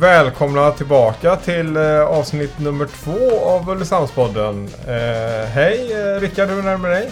Välkomna 0.00 0.70
tillbaka 0.70 1.36
till 1.36 1.76
eh, 1.76 2.00
avsnitt 2.00 2.58
nummer 2.58 2.86
två 2.86 3.40
av 3.46 3.70
Ulricehamnspodden. 3.70 4.68
Eh, 4.86 5.48
hej 5.48 5.92
eh, 5.92 6.20
Rickard, 6.20 6.48
hur 6.48 6.66
är 6.68 6.76
med 6.76 6.90
dig? 6.90 7.10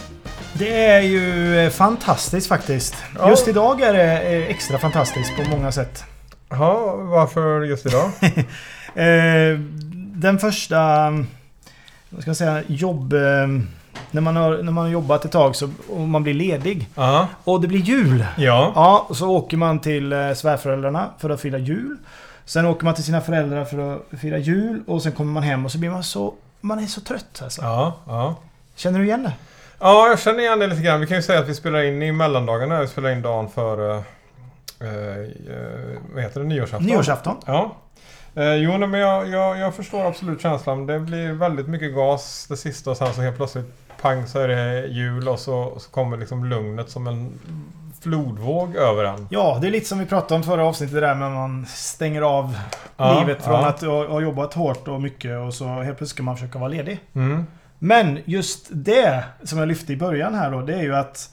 Det 0.53 0.85
är 0.85 1.01
ju 1.01 1.59
eh, 1.59 1.71
fantastiskt 1.71 2.49
faktiskt. 2.49 2.95
Ja. 3.19 3.31
Just 3.31 3.49
idag 3.49 3.81
är 3.81 3.93
det 3.93 4.21
eh, 4.21 4.51
extra 4.51 4.79
fantastiskt 4.79 5.37
på 5.37 5.51
många 5.57 5.73
sätt. 5.73 6.05
Ja, 6.51 6.97
varför 6.97 7.63
just 7.63 7.87
idag? 7.87 8.11
Eh, 8.97 9.59
Den 10.15 10.39
första, 10.39 11.11
vad 12.11 12.21
ska 12.21 12.31
jag 12.31 12.37
säga, 12.37 12.63
jobb... 12.67 13.13
När 14.11 14.21
man 14.21 14.37
har, 14.37 14.63
när 14.63 14.73
man 14.73 14.85
har 14.85 14.91
jobbat 14.91 15.25
ett 15.25 15.33
tag 15.33 15.57
så, 15.57 15.71
och 15.91 16.01
man 16.01 16.23
blir 16.23 16.35
ledig. 16.35 16.89
Ja. 16.95 17.29
Och 17.45 17.61
det 17.61 17.69
blir 17.69 17.81
jul. 17.81 18.25
Ja. 18.37 18.73
Ja, 18.75 19.09
så 19.15 19.31
åker 19.31 19.57
man 19.57 19.79
till 19.79 20.33
svärföräldrarna 20.37 21.07
för 21.19 21.31
att 21.31 21.41
fira 21.41 21.59
jul. 21.59 21.97
Sen 22.45 22.67
åker 22.67 22.85
man 22.85 22.95
till 22.95 23.05
sina 23.05 23.21
föräldrar 23.21 23.65
för 23.65 23.97
att 23.97 24.21
fira 24.21 24.39
jul. 24.39 24.83
Och 24.87 25.03
sen 25.03 25.13
kommer 25.13 25.33
man 25.33 25.43
hem 25.43 25.65
och 25.65 25.73
så 25.73 25.79
blir 25.79 25.91
man 25.91 26.05
så... 26.05 26.35
Man 26.61 26.79
är 26.79 26.87
så 26.87 27.01
trött 27.01 27.41
alltså. 27.43 27.63
Ja, 27.63 27.97
ja. 28.07 28.37
Känner 28.75 28.99
du 28.99 29.05
igen 29.05 29.23
det? 29.23 29.33
Ja, 29.81 30.09
jag 30.09 30.19
känner 30.19 30.41
igen 30.41 30.59
det 30.59 30.67
lite 30.67 30.83
grann. 30.83 31.01
Vi 31.01 31.07
kan 31.07 31.17
ju 31.17 31.23
säga 31.23 31.41
att 31.41 31.49
vi 31.49 31.55
spelar 31.55 31.83
in 31.83 32.03
i 32.03 32.13
mellandagarna. 32.13 32.81
Vi 32.81 32.89
spelar 32.89 33.11
in 33.11 33.23
dagen 33.23 33.49
före... 33.49 34.03
Eh, 34.81 34.89
eh, 34.89 35.99
vad 36.15 36.23
heter 36.23 36.41
det? 36.41 36.47
Nyårsafton. 36.47 36.87
Nyårsafton. 36.87 37.37
Ja. 37.47 37.77
Eh, 38.35 38.55
jo, 38.55 38.79
men 38.79 39.01
jag, 39.01 39.29
jag, 39.29 39.59
jag 39.59 39.75
förstår 39.75 40.07
absolut 40.07 40.41
känslan. 40.41 40.87
Det 40.87 41.01
blir 41.01 41.33
väldigt 41.33 41.69
mycket 41.69 41.95
gas 41.95 42.47
det 42.49 42.57
sista 42.57 42.91
och 42.91 42.97
sen 42.97 43.15
så 43.15 43.21
helt 43.21 43.37
plötsligt 43.37 43.84
pang 44.05 44.27
så 44.27 44.39
är 44.39 44.49
det 44.49 44.87
jul 44.87 45.29
och 45.29 45.39
så, 45.39 45.73
så 45.79 45.91
kommer 45.91 46.17
liksom 46.17 46.45
lugnet 46.45 46.91
som 46.91 47.07
en 47.07 47.33
flodvåg 48.03 48.77
över 48.77 49.05
en. 49.05 49.27
Ja, 49.31 49.59
det 49.61 49.67
är 49.67 49.71
lite 49.71 49.87
som 49.89 49.99
vi 49.99 50.07
pratade 50.07 50.35
om 50.35 50.43
förra 50.43 50.65
avsnittet 50.65 51.01
där 51.01 51.15
med 51.15 51.31
man 51.31 51.67
stänger 51.67 52.23
av 52.23 52.57
Ja, 52.97 53.21
livet 53.21 53.45
från 53.45 53.61
ja. 53.61 53.67
att 53.67 53.81
ha, 53.81 54.21
jobbat 54.21 54.55
hårt 54.55 54.89
och 54.89 55.03
mycket 55.03 55.39
och 55.39 55.55
så 55.55 55.65
helt 55.67 55.85
plötsligt 55.87 56.09
ska 56.09 56.23
man 56.23 56.37
försöka 56.37 56.59
vara 56.59 56.69
ledig. 56.69 57.01
Mm. 57.15 57.47
Men 57.79 58.19
just 58.25 58.67
det 58.71 59.25
som 59.43 59.59
jag 59.59 59.69
lyfte 59.69 59.93
i 59.93 59.97
början 59.97 60.35
här 60.35 60.51
då, 60.51 60.61
det 60.61 60.75
är 60.75 60.83
ju 60.83 60.97
att 60.97 61.31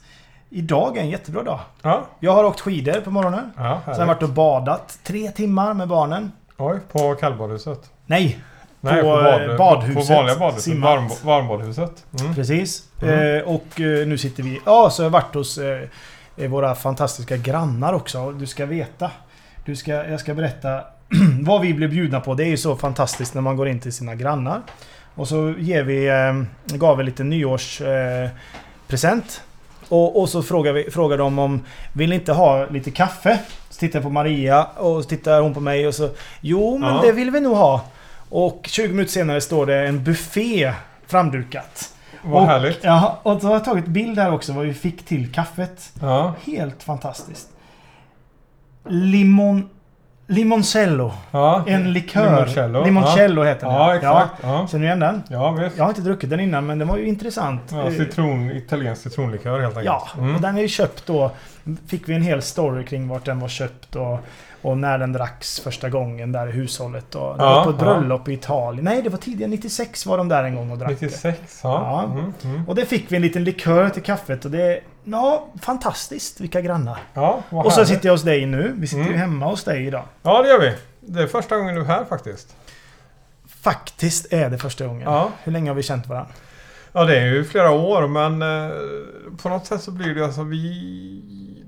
idag 0.50 0.96
är 0.96 1.00
en 1.00 1.10
jättebra 1.10 1.42
dag. 1.42 1.60
Ja, 1.82 2.02
Jag 2.20 2.32
har 2.32 2.44
åkt 2.44 2.60
skidor 2.60 3.00
på 3.00 3.10
morgonen. 3.10 3.50
ja 3.56 3.80
Sen 3.84 3.92
har 3.94 4.00
jag 4.00 4.06
varit 4.06 4.22
och 4.22 4.28
badat 4.28 4.98
tre 5.02 5.30
timmar 5.30 5.74
med 5.74 5.88
barnen. 5.88 6.32
Oj, 6.56 6.78
på 6.92 7.14
kallbadhuset? 7.14 7.90
Nej, 8.06 8.38
Nej, 8.84 9.02
På, 9.02 9.08
eh, 9.08 9.14
bad, 9.24 9.58
badhuset. 9.58 10.08
På 10.08 10.14
vanliga 10.14 10.36
badhuset. 10.36 10.78
Varm, 10.78 11.08
varmbadhuset. 11.24 12.04
Mm. 12.20 12.34
precis. 12.34 12.82
Mm. 13.02 13.36
Eh, 13.36 13.42
och 13.42 13.80
eh, 13.80 14.06
nu 14.06 14.18
sitter 14.18 14.42
vi... 14.42 14.60
Ja, 14.66 14.90
så 14.90 15.02
har 15.02 15.04
jag 15.04 15.10
varit 15.10 15.34
hos 15.34 15.58
eh, 15.58 15.88
våra 16.48 16.74
fantastiska 16.74 17.36
grannar 17.36 17.92
också. 17.92 18.32
Du 18.32 18.46
ska 18.46 18.66
veta. 18.66 19.10
Du 19.64 19.76
ska, 19.76 19.92
jag 19.92 20.20
ska 20.20 20.34
berätta 20.34 20.80
vad 21.40 21.60
vi 21.60 21.74
blev 21.74 21.90
bjudna 21.90 22.20
på. 22.20 22.34
Det 22.34 22.44
är 22.44 22.48
ju 22.48 22.56
så 22.56 22.76
fantastiskt 22.76 23.34
när 23.34 23.42
man 23.42 23.56
går 23.56 23.68
in 23.68 23.80
till 23.80 23.92
sina 23.92 24.14
grannar. 24.14 24.60
Och 25.14 25.28
så 25.28 25.54
ger 25.58 25.82
vi, 25.82 26.08
eh, 26.08 26.42
gav 26.76 26.96
vi 26.96 27.04
lite 27.04 27.24
nyårspresent. 27.24 29.42
Eh, 29.44 29.48
och, 29.88 30.20
och 30.20 30.28
så 30.28 30.42
frågar, 30.42 30.72
vi, 30.72 30.90
frågar 30.90 31.18
de 31.18 31.38
om 31.38 31.60
Vill 31.92 32.08
ni 32.10 32.14
inte 32.14 32.32
ha 32.32 32.66
lite 32.66 32.90
kaffe? 32.90 33.38
Så 33.70 33.78
tittar 33.78 33.98
jag 33.98 34.04
på 34.04 34.10
Maria 34.10 34.64
och 34.64 35.02
så 35.02 35.08
tittar 35.08 35.40
hon 35.40 35.54
på 35.54 35.60
mig 35.60 35.86
och 35.86 35.94
så 35.94 36.08
Jo 36.40 36.78
men 36.78 36.94
Ja. 36.94 37.00
det 37.02 37.12
vill 37.12 37.30
vi 37.30 37.40
nog 37.40 37.56
ha. 37.56 37.80
Och 38.34 38.66
20 38.70 38.88
minuter 38.88 39.12
senare 39.12 39.40
står 39.40 39.66
det 39.66 39.86
en 39.88 40.04
buffé 40.04 40.72
framdukat. 41.06 41.94
Vad 42.22 42.42
och, 42.42 42.48
härligt. 42.48 42.78
Ja, 42.82 43.20
och 43.22 43.40
så 43.40 43.46
har 43.46 43.54
jag 43.54 43.64
tagit 43.64 43.86
bild 43.86 44.18
här 44.18 44.32
också 44.32 44.52
vad 44.52 44.66
vi 44.66 44.74
fick 44.74 45.04
till 45.04 45.32
kaffet. 45.32 45.92
Ja, 46.00 46.34
Helt 46.44 46.82
fantastiskt. 46.82 47.48
Limon... 48.88 49.68
Limoncello. 50.26 51.12
ja. 51.30 51.64
En 51.66 51.92
likör. 51.92 52.30
Limoncello. 52.30 52.84
Limoncello 52.84 53.42
heter 53.42 53.66
den. 53.66 53.74
Ja, 53.76 53.94
exakt. 53.96 54.30
Ja, 54.42 54.66
Känner 54.70 54.80
du 54.82 54.86
igen 54.86 55.00
den? 55.00 55.22
ja 55.28 55.50
visst. 55.50 55.76
Jag 55.76 55.84
har 55.84 55.88
inte 55.90 56.00
druckit 56.02 56.30
den 56.30 56.40
innan 56.40 56.66
men 56.66 56.78
den 56.78 56.88
var 56.88 56.96
ju 56.96 57.06
intressant. 57.06 57.60
Ja, 57.70 57.82
Eh, 57.86 57.90
citron, 57.92 58.50
italiensk 58.50 59.02
citronlikör 59.02 59.60
helt 59.60 59.76
enkelt. 59.76 59.84
Ja, 59.86 60.08
Mm. 60.18 60.34
och 60.34 60.40
den 60.40 60.56
är 60.58 60.62
ju 60.62 60.68
köpt 60.68 61.06
då. 61.06 61.30
Fick 61.86 62.08
vi 62.08 62.14
en 62.14 62.22
hel 62.22 62.42
story 62.42 62.84
kring 62.84 63.08
vart 63.08 63.24
den 63.24 63.40
var 63.40 63.48
köpt 63.48 63.96
och, 63.96 64.18
och 64.62 64.78
när 64.78 64.98
den 64.98 65.12
dracks 65.12 65.60
första 65.60 65.88
gången 65.90 66.32
där 66.32 66.48
i 66.48 66.52
hushållet. 66.52 67.14
Och 67.14 67.36
det 67.38 67.44
Ja, 67.44 67.54
var 67.54 67.64
på 67.64 67.70
ett 67.70 67.76
ja. 67.78 67.84
bröllop 67.84 68.28
i 68.28 68.32
Italien. 68.32 68.84
Nej, 68.84 69.02
det 69.02 69.08
var 69.08 69.18
tidigare. 69.18 69.50
96 69.50 70.06
var 70.06 70.18
de 70.18 70.28
där 70.28 70.44
en 70.44 70.54
gång 70.54 70.70
och 70.70 70.78
drack 70.78 70.88
det. 71.00 71.06
96, 71.06 71.60
ja. 71.64 72.04
Ja. 72.06 72.12
Mm, 72.18 72.32
mm. 72.44 72.68
Och 72.68 72.74
det 72.74 72.86
fick 72.86 73.12
vi 73.12 73.16
en 73.16 73.22
liten 73.22 73.44
likör 73.44 73.88
till 73.88 74.02
kaffet 74.02 74.44
och 74.44 74.50
det. 74.50 74.80
Ja, 75.04 75.46
fantastiskt. 75.62 76.40
Vilka 76.40 76.60
grannar. 76.60 76.98
Ja, 77.14 77.42
vad 77.50 77.66
Och 77.66 77.72
så 77.72 77.84
sitter 77.86 78.06
jag 78.06 78.12
hos 78.12 78.22
dig 78.22 78.46
nu. 78.46 78.74
Vi 78.78 78.86
sitter 78.86 79.00
Mm. 79.02 79.12
ju 79.12 79.18
hemma 79.18 79.46
hos 79.46 79.64
dig 79.64 79.86
idag. 79.86 80.04
Ja, 80.22 80.42
det 80.42 80.48
gör 80.48 80.60
vi. 80.60 80.74
Det 81.00 81.22
är 81.22 81.26
första 81.26 81.56
gången 81.56 81.74
du 81.74 81.80
är 81.80 81.84
här 81.84 82.04
faktiskt. 82.04 82.56
Faktiskt 83.62 84.32
är 84.32 84.50
det 84.50 84.58
första 84.58 84.86
gången. 84.86 85.02
Ja. 85.12 85.30
Hur 85.42 85.52
länge 85.52 85.70
har 85.70 85.74
vi 85.74 85.82
känt 85.82 86.06
varandra? 86.06 86.32
Ja, 86.92 87.04
det 87.04 87.18
är 87.20 87.26
ju 87.26 87.44
flera 87.44 87.70
år 87.70 88.08
men 88.08 88.42
eh, 88.42 88.72
på 89.42 89.48
något 89.48 89.66
sätt 89.66 89.82
så 89.82 89.90
blir 89.90 90.14
det 90.14 90.24
alltså 90.24 90.42
vi 90.42 91.22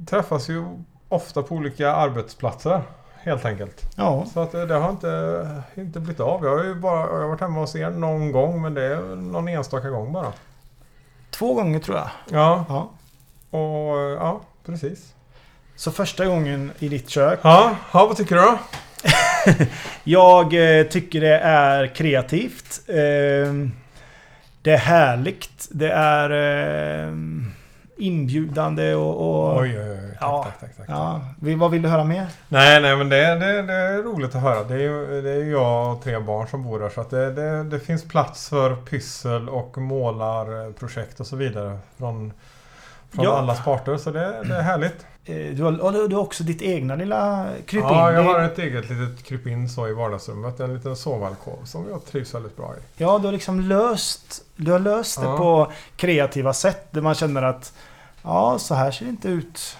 träffas 0.09 0.49
ju 0.49 0.65
ofta 1.09 1.43
på 1.43 1.55
olika 1.55 1.93
arbetsplatser. 1.93 2.83
Helt 3.23 3.45
enkelt. 3.45 3.83
Ja. 3.97 4.27
Så 4.35 4.41
att 4.41 4.53
det, 4.53 4.67
det 4.67 4.75
har 4.75 4.91
inte, 4.91 5.63
inte 5.75 6.01
blivit 6.01 6.21
av. 6.21 6.45
Jag 6.45 6.57
har 6.57 6.65
ju 6.65 6.75
bara 6.75 7.01
jag 7.01 7.21
har 7.21 7.29
varit 7.29 7.41
hemma 7.41 7.61
hos 7.61 7.77
er 7.77 7.91
någon 7.91 8.33
gång 8.33 8.63
men 8.63 8.75
det 8.75 8.85
är 8.85 9.17
någon 9.17 9.49
enstaka 9.49 9.89
gång 9.91 10.13
bara. 10.13 10.33
Två 11.31 11.55
gånger 11.55 11.79
tror 11.79 11.97
jag. 11.97 12.09
Ja, 12.31 12.65
Ja. 12.69 12.91
Och 13.55 13.97
ja, 14.21 14.41
precis. 14.67 15.15
Så 15.77 15.91
första 15.93 16.27
gången 16.27 16.73
i 16.79 16.89
ditt 16.89 17.09
kök. 17.11 17.39
Ja, 17.43 17.77
ja 17.93 18.07
vad 18.07 18.17
tycker 18.17 18.35
du 18.35 18.41
då? 18.41 18.59
Jag 20.05 20.79
eh, 20.79 20.87
tycker 20.87 21.21
det 21.21 21.39
är 21.39 21.87
kreativt. 21.95 22.81
Eh, 22.89 22.95
det 24.63 24.71
är 24.73 24.77
härligt. 24.79 25.69
Det 25.71 25.91
är 25.91 26.31
eh, 26.31 27.13
inbjudande 27.97 28.95
och... 28.95 29.17
och 29.21 29.61
Oj, 29.61 29.79
oj, 29.81 29.91
oj. 29.91 29.99
Tack, 30.11 30.19
Ja. 30.21 30.43
tack, 30.45 30.61
tack, 30.61 30.77
tack. 30.77 30.87
Ja, 30.89 31.21
vad 31.57 31.71
vill 31.71 31.83
du 31.83 31.89
höra 31.89 32.05
mer? 32.05 32.27
Nej, 32.49 32.83
nej 32.83 32.97
men 32.97 33.09
det, 33.09 33.17
det, 33.35 33.63
det 33.63 33.73
är 33.73 34.03
roligt 34.03 34.35
att 34.35 34.43
höra. 34.43 34.65
Det 34.65 34.75
är 34.75 34.79
ju 34.79 35.23
det 35.23 35.31
är 35.31 35.45
jag 35.51 35.93
och 35.93 36.03
tre 36.05 36.19
barn 36.19 36.49
som 36.49 36.63
bor 36.65 36.81
där. 36.81 36.89
Så 36.89 37.01
att 37.01 37.11
det, 37.11 37.33
det, 37.33 37.65
det 37.65 37.81
finns 37.81 38.09
plats 38.09 38.49
för 38.49 38.77
pyssel 38.77 39.49
och 39.49 39.79
målarprojekt 39.79 41.21
och 41.21 41.27
så 41.27 41.37
vidare. 41.37 41.79
Från, 41.99 42.33
från 43.15 43.25
Ja. 43.25 43.39
allas 43.39 43.65
parter. 43.65 43.97
Så 43.97 44.11
det, 44.11 44.21
det 44.45 44.55
är 44.57 44.63
härligt. 44.63 45.07
Eh, 45.25 45.37
Du 45.37 45.63
har, 45.63 46.09
du 46.09 46.15
har 46.15 46.23
också 46.23 46.45
ditt 46.45 46.63
egna 46.63 46.97
lilla 46.97 47.47
krypin. 47.67 47.89
Ja, 47.89 48.13
jag 48.13 48.25
Det- 48.25 48.29
har 48.33 48.41
ett 48.41 48.59
eget 48.59 48.91
litet 48.91 49.25
krypin 49.25 49.69
så 49.69 49.89
i 49.89 49.93
vardagsrummet. 49.93 50.61
En 50.61 50.75
liten 50.75 50.97
sovalkov 50.97 51.59
som 51.65 51.89
jag 51.91 52.05
trivs 52.05 52.35
väldigt 52.35 52.57
bra 52.57 52.75
i. 52.79 53.03
Ja, 53.03 53.19
du 53.19 53.25
har 53.27 53.33
liksom 53.33 53.61
löst, 53.61 54.43
du 54.57 54.73
har 54.73 54.79
löst 54.79 55.21
det 55.21 55.27
Ja. 55.27 55.37
på 55.39 55.73
kreativa 55.97 56.53
sätt. 56.53 56.87
Där 56.91 57.01
man 57.01 57.15
känner 57.15 57.43
att 57.43 57.73
ja, 58.23 58.59
så 58.59 58.75
här 58.75 58.91
ser 58.91 59.05
det 59.05 59.11
inte 59.11 59.29
ut. 59.29 59.77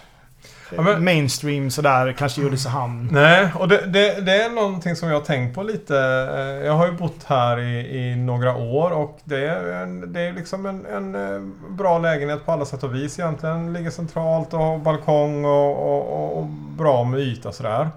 Ja, 0.77 0.99
Mainstream 0.99 1.71
sådär, 1.71 2.13
kanske 2.13 2.43
Ulricehamn. 2.43 3.09
Nej, 3.13 3.49
och 3.59 3.69
det, 3.69 3.87
det, 3.87 4.21
det 4.21 4.43
är 4.43 4.51
någonting 4.51 4.97
som 4.97 5.09
jag 5.09 5.17
har 5.17 5.25
tänkt 5.25 5.55
på 5.55 5.63
lite. 5.63 5.99
Eh, 5.99 6.67
Jag 6.67 6.73
har 6.73 6.87
ju 6.87 6.93
bott 6.93 7.25
här 7.27 7.59
i, 7.61 7.99
i 7.99 8.17
några 8.17 8.57
år 8.57 8.91
och 8.91 9.19
det 9.25 9.47
är, 9.47 9.73
en, 9.73 10.13
det 10.13 10.21
är 10.21 10.33
liksom 10.33 10.67
en, 10.67 10.87
en 10.87 11.15
eh, 11.15 11.41
bra 11.69 11.99
lägenhet 11.99 12.45
på 12.47 12.53
alla 12.53 12.65
sätt 12.65 12.83
och 12.83 12.95
vis 12.95 13.19
egentligen. 13.19 13.73
Ligger 13.73 13.91
centralt 13.91 14.55
och 14.55 14.61
har 14.61 14.79
balkong 14.79 15.45
och, 15.45 15.97
och, 15.97 16.39
och, 16.39 16.47
bra 16.79 17.05
med 17.05 17.21
yta 17.21 17.53
sådär. 17.53 17.89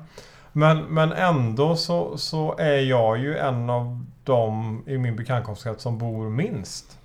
Men, 0.52 0.78
men 0.78 1.12
ändå 1.14 1.76
så, 1.76 2.18
så 2.18 2.56
är 2.58 2.80
jag 2.80 3.18
ju 3.18 3.38
en 3.38 3.70
av 3.70 4.06
dem 4.24 4.84
i 4.88 4.98
min 4.98 5.16
bekantskapskrets 5.16 5.84
som 5.84 5.98
bor 5.98 6.30
minst. 6.30 6.98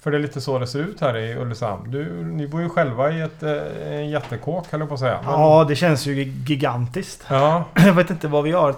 För 0.00 0.10
det 0.10 0.16
är 0.16 0.20
lite 0.20 0.40
så 0.40 0.58
det 0.58 0.66
ser 0.66 0.78
ut 0.78 1.00
här 1.00 1.16
i 1.16 1.34
Ulricehamn. 1.36 1.90
Du, 1.90 2.24
ni 2.24 2.48
bor 2.48 2.60
ju 2.62 2.68
själva 2.68 3.10
i 3.10 3.20
ett, 3.20 3.42
eh, 3.42 3.92
en 3.92 4.10
jättekåk 4.10 4.66
höll 4.70 4.80
jag 4.80 4.88
på 4.88 4.94
att 4.94 5.00
säga. 5.00 5.18
Men- 5.24 5.32
Ja, 5.32 5.64
det 5.68 5.76
känns 5.76 6.06
ju 6.06 6.12
gigantiskt. 6.22 7.24
ja. 7.30 7.64
Jag 7.74 7.92
vet 7.92 8.10
inte 8.10 8.28
vad 8.28 8.44
vi 8.44 8.52
har. 8.52 8.72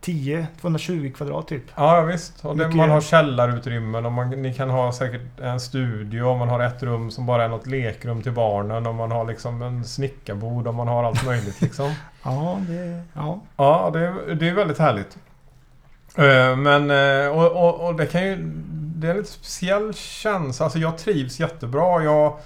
210, 0.00 0.46
220 0.60 1.12
kvadrat 1.16 1.48
typ. 1.48 1.62
Ja, 1.74 2.00
visst. 2.02 2.44
Och 2.44 2.56
det, 2.56 2.64
Mycket- 2.64 2.76
man 2.76 2.90
har 2.90 3.00
källarutrymmen 3.00 4.06
och 4.06 4.12
man, 4.12 4.30
ni 4.30 4.54
kan 4.54 4.70
ha 4.70 4.92
säkert 4.92 5.40
en 5.40 5.60
studio 5.60 6.22
och 6.22 6.36
man 6.38 6.48
har 6.48 6.60
ett 6.60 6.82
rum 6.82 7.10
som 7.10 7.26
bara 7.26 7.44
är 7.44 7.48
något 7.48 7.66
lekrum 7.66 8.22
till 8.22 8.32
barnen 8.32 8.86
och 8.86 8.94
man 8.94 9.10
har 9.12 9.24
liksom 9.24 9.62
en 9.62 9.84
snickarbord 9.84 10.66
och 10.66 10.74
man 10.74 10.88
har 10.88 11.04
allt 11.04 11.26
möjligt 11.26 11.60
liksom. 11.60 11.94
Ja, 12.22 12.58
det... 12.68 13.02
Ja. 13.14 13.40
Ja, 13.56 13.90
det, 13.92 14.34
det 14.34 14.48
är 14.48 14.54
väldigt 14.54 14.78
härligt. 14.78 15.18
Eh, 16.18 16.56
men, 16.56 16.90
eh, 16.90 17.28
och, 17.28 17.68
och, 17.68 17.86
och 17.86 17.94
det 17.94 18.06
kan 18.06 18.22
ju... 18.22 18.36
Det 18.70 19.06
är 19.06 19.10
en 19.10 19.16
lite 19.16 19.30
speciell 19.30 19.94
känsla. 19.94 20.64
Alltså 20.64 20.78
jag 20.78 20.98
trivs 20.98 21.40
jättebra. 21.40 22.02
Jag 22.02 22.38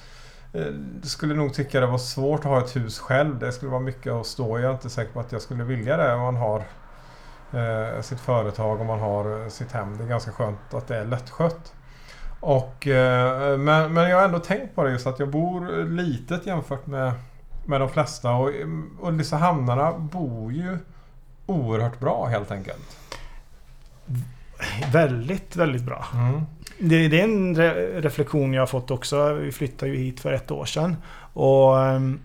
eh, 0.53 0.73
skulle 1.03 1.35
nog 1.35 1.55
tycka 1.55 1.81
det 1.81 1.87
var 1.87 1.99
svårt 1.99 2.41
att 2.41 2.47
ha 2.47 2.59
ett 2.65 2.77
hus 2.77 2.99
själv. 2.99 3.39
Det 3.39 3.53
skulle 3.53 3.71
vara 3.71 3.81
mycket 3.81 4.13
att 4.13 4.27
stå 4.27 4.59
i. 4.59 4.63
Jag 4.63 4.71
är 4.71 4.75
inte 4.75 4.91
säker 4.91 5.13
på 5.13 5.21
att 5.21 5.33
jag 5.33 5.43
skulle 5.43 5.65
vilja 5.65 5.97
det 5.97 6.15
om 6.15 6.21
man 6.21 6.37
har 6.37 6.63
sitt 8.03 8.21
företag 8.21 8.81
och 8.81 8.87
man 8.87 9.01
har 9.01 9.49
sitt 9.49 9.73
hem. 9.73 9.99
Det 9.99 10.05
är 10.05 10.09
ganska 10.09 10.33
skönt 10.33 10.75
att 10.75 10.89
det 10.89 10.97
är 10.97 11.05
lättskött. 11.05 11.73
Och, 12.41 12.87
men, 13.59 13.93
men 13.93 14.11
jag 14.11 14.17
har 14.17 14.25
ändå 14.25 14.39
tänkt 14.39 14.75
på 14.75 14.85
det 14.85 14.91
just 14.91 15.07
att 15.07 15.19
jag 15.19 15.29
bor 15.29 15.85
litet 15.85 16.47
jämfört 16.47 16.87
med 16.87 17.13
med 17.65 17.81
de 17.81 17.89
flesta. 17.89 18.33
Och 18.33 18.51
Ulricehamnarna 19.03 19.93
bor 19.93 20.53
ju 20.53 20.79
oerhört 21.47 22.01
bra 22.01 22.27
helt 22.27 22.51
enkelt. 22.51 23.02
Väldigt, 24.93 25.57
väldigt 25.57 25.83
bra. 25.83 26.05
Mm. 26.15 26.41
Det, 26.79 27.09
det 27.09 27.21
är 27.21 27.25
en 27.25 27.55
re 27.57 28.01
reflektion 28.01 28.53
jag 28.53 28.63
har 28.63 28.67
fått 28.67 28.91
också. 28.91 29.33
Vi 29.35 29.53
flyttade 29.53 29.93
ju 29.93 29.99
hit 29.99 30.21
för 30.21 30.33
ett 30.33 30.51
år 30.51 30.65
sedan. 30.65 30.97
Och 31.33 31.81
ehm, 31.81 32.21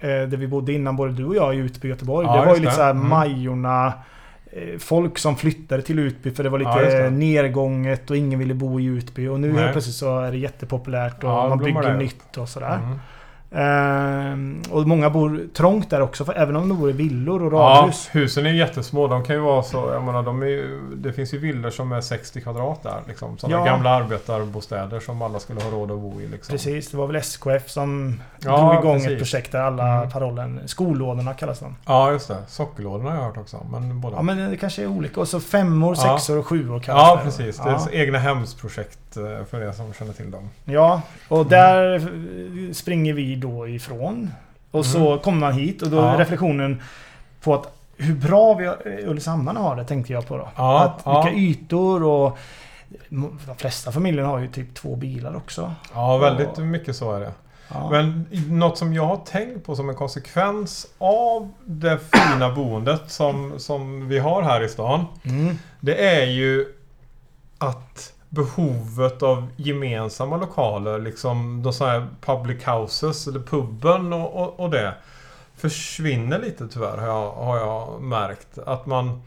eh, 0.00 0.08
där 0.08 0.36
vi 0.36 0.46
bodde 0.46 0.72
innan, 0.72 0.96
både 0.96 1.12
du 1.12 1.24
och 1.24 1.36
jag, 1.36 1.54
i 1.54 1.58
Utby, 1.58 1.88
Göteborg. 1.88 2.26
Ja, 2.26 2.40
det 2.40 2.46
var 2.46 2.54
ju 2.54 2.60
lite 2.60 2.72
såhär 2.72 2.90
Mm. 2.90 3.08
Majorna. 3.08 3.92
eh, 4.52 4.78
Folk 4.78 5.18
som 5.18 5.36
flyttade 5.36 5.82
till 5.82 5.98
Utby 5.98 6.30
för 6.30 6.42
det 6.44 6.48
var 6.50 6.60
Ja, 6.60 6.80
lite 6.80 7.02
det. 7.02 7.10
nergånget 7.10 8.10
och 8.10 8.16
ingen 8.16 8.38
ville 8.38 8.54
bo 8.54 8.80
i 8.80 8.84
Utby. 8.84 9.26
Och 9.28 9.40
nu 9.40 9.52
helt 9.58 9.72
plötsligt 9.72 9.96
så 9.96 10.20
är 10.20 10.30
det 10.32 10.38
jättepopulärt 10.38 11.24
och 11.24 11.30
Ja, 11.30 11.48
man 11.48 11.58
bygger 11.58 11.82
det. 11.82 11.96
nytt 11.96 12.36
och 12.36 12.48
sådär. 12.48 12.76
Mm. 12.82 12.98
Ehm, 13.50 14.62
och 14.70 14.86
många 14.88 15.10
bor 15.10 15.40
trångt 15.54 15.90
där 15.90 16.00
också, 16.00 16.24
för 16.24 16.32
även 16.34 16.56
om 16.56 16.68
det 16.68 16.74
vore 16.74 16.92
villor 16.92 17.44
och 17.54 17.60
Ja, 17.60 17.80
radhus. 17.80 18.08
husen 18.12 18.46
är 18.46 18.50
jättesmå. 18.50 19.06
De 19.08 19.24
kan 19.24 19.36
ju 19.36 19.40
vara 19.42 19.62
så... 19.62 19.90
Jag 19.92 20.02
menar, 20.02 20.22
de 20.22 20.42
ju, 20.42 20.80
det 20.96 21.12
finns 21.12 21.34
ju 21.34 21.38
villor 21.38 21.70
som 21.70 21.92
är 21.92 22.00
60 22.00 22.40
kvadrat 22.40 22.82
där. 22.82 23.00
Liksom. 23.08 23.38
Sådana 23.38 23.58
Ja. 23.58 23.64
gamla 23.64 23.90
arbetarbostäder 23.90 25.00
som 25.00 25.22
alla 25.22 25.38
skulle 25.38 25.60
ha 25.60 25.70
råd 25.70 25.90
att 25.90 25.98
bo 25.98 26.20
i. 26.20 26.26
Liksom. 26.26 26.52
Precis, 26.52 26.90
det 26.90 26.96
var 26.96 27.06
väl 27.06 27.16
SKF 27.16 27.70
som 27.70 28.20
Ja, 28.40 28.56
drog 28.58 28.74
igång 28.84 28.94
precis. 28.96 29.10
ett 29.12 29.18
projekt 29.18 29.52
där 29.52 29.60
alla 29.60 29.94
Mm. 29.96 30.10
parollen... 30.10 30.60
Skollådorna 30.66 31.34
kallas 31.34 31.60
de. 31.60 31.76
Ja, 31.86 32.12
just 32.12 32.28
det. 32.28 32.36
Sockerlådorna 32.48 33.10
har 33.10 33.16
jag 33.16 33.24
hört 33.24 33.36
också. 33.36 33.66
Men 33.72 34.00
båda. 34.00 34.16
Ja 34.16 34.22
men 34.22 34.50
det 34.50 34.56
kanske 34.56 34.82
är 34.82 34.86
olika. 34.86 35.20
Och 35.20 35.28
så 35.28 35.40
femmor, 35.40 35.96
Ja. 35.98 36.02
sexor 36.18 36.38
och 36.38 36.46
sjuor 36.46 36.80
kallas 36.80 37.02
Ja, 37.08 37.16
det. 37.16 37.22
precis. 37.24 37.56
Det 37.56 37.70
Ja. 37.70 37.88
är 37.92 37.94
egna 38.02 38.18
hemsprojekt 38.18 38.98
för 39.50 39.60
er 39.68 39.72
som 39.72 39.92
känner 39.92 40.12
till 40.12 40.30
dem. 40.30 40.50
ja, 40.64 41.02
och 41.28 41.36
Mm. 41.38 41.48
där 41.48 41.94
eh, 41.94 42.72
springer 42.72 43.12
vi 43.12 43.36
då 43.36 43.68
ifrån. 43.68 44.30
Och 44.70 44.86
så 44.86 45.18
kommer 45.18 45.38
man 45.40 45.52
hit 45.52 45.82
och 45.82 45.88
då 45.90 45.96
är 45.96 46.02
Mm. 46.02 46.14
Ja. 46.14 46.20
reflektionen 46.20 46.82
på 47.42 47.54
att 47.54 47.72
hur 47.96 48.14
bra 48.14 48.54
vi 48.54 48.64
eh, 48.64 48.74
Ulricehamnarna 49.10 49.60
har 49.60 49.76
det 49.76 49.84
tänkte 49.84 50.12
jag 50.12 50.26
på 50.28 50.36
då. 50.36 50.48
Ja, 50.56 50.84
att 50.84 51.00
ja. 51.04 51.22
vilka 51.22 51.38
ytor 51.38 52.02
och... 52.02 52.38
De 53.08 53.38
flesta 53.56 53.92
familjer 53.92 54.24
har 54.24 54.38
ju 54.38 54.48
typ 54.48 54.74
två 54.74 54.96
bilar 54.96 55.36
också. 55.36 55.74
Ja, 55.94 56.16
väldigt 56.18 56.48
Och- 56.48 56.58
mycket 56.60 56.96
så 56.96 57.12
är 57.12 57.20
det. 57.20 57.32
Ja. 57.68 57.88
Men 57.90 58.26
något 58.48 58.78
som 58.78 58.94
jag 58.94 59.06
har 59.06 59.16
tänkt 59.16 59.66
på 59.66 59.76
som 59.76 59.88
en 59.88 59.94
konsekvens 59.94 60.86
av 60.98 61.52
det 61.64 61.98
fina 62.12 62.54
boendet 62.54 63.02
som, 63.10 63.54
som 63.58 64.08
vi 64.08 64.18
har 64.18 64.42
här 64.42 64.60
i 64.64 64.68
stan. 64.68 65.04
Mm. 65.24 65.58
Det 65.80 66.06
är 66.20 66.26
ju 66.26 66.66
att 67.58 68.12
behovet 68.34 69.22
av 69.22 69.48
gemensamma 69.56 70.36
lokaler, 70.36 70.98
liksom 70.98 71.62
de 71.62 71.72
så 71.72 71.86
här 71.86 72.08
public 72.20 72.64
houses 72.64 73.26
eller 73.26 73.40
puben 73.40 74.12
och, 74.12 74.42
och, 74.42 74.60
och 74.60 74.70
det 74.70 74.94
försvinner 75.56 76.38
lite 76.38 76.68
tyvärr 76.68 76.96
har 76.96 77.06
jag, 77.06 77.32
har 77.32 77.56
jag 77.56 78.02
märkt. 78.02 78.58
Att 78.58 78.86
man 78.86 79.22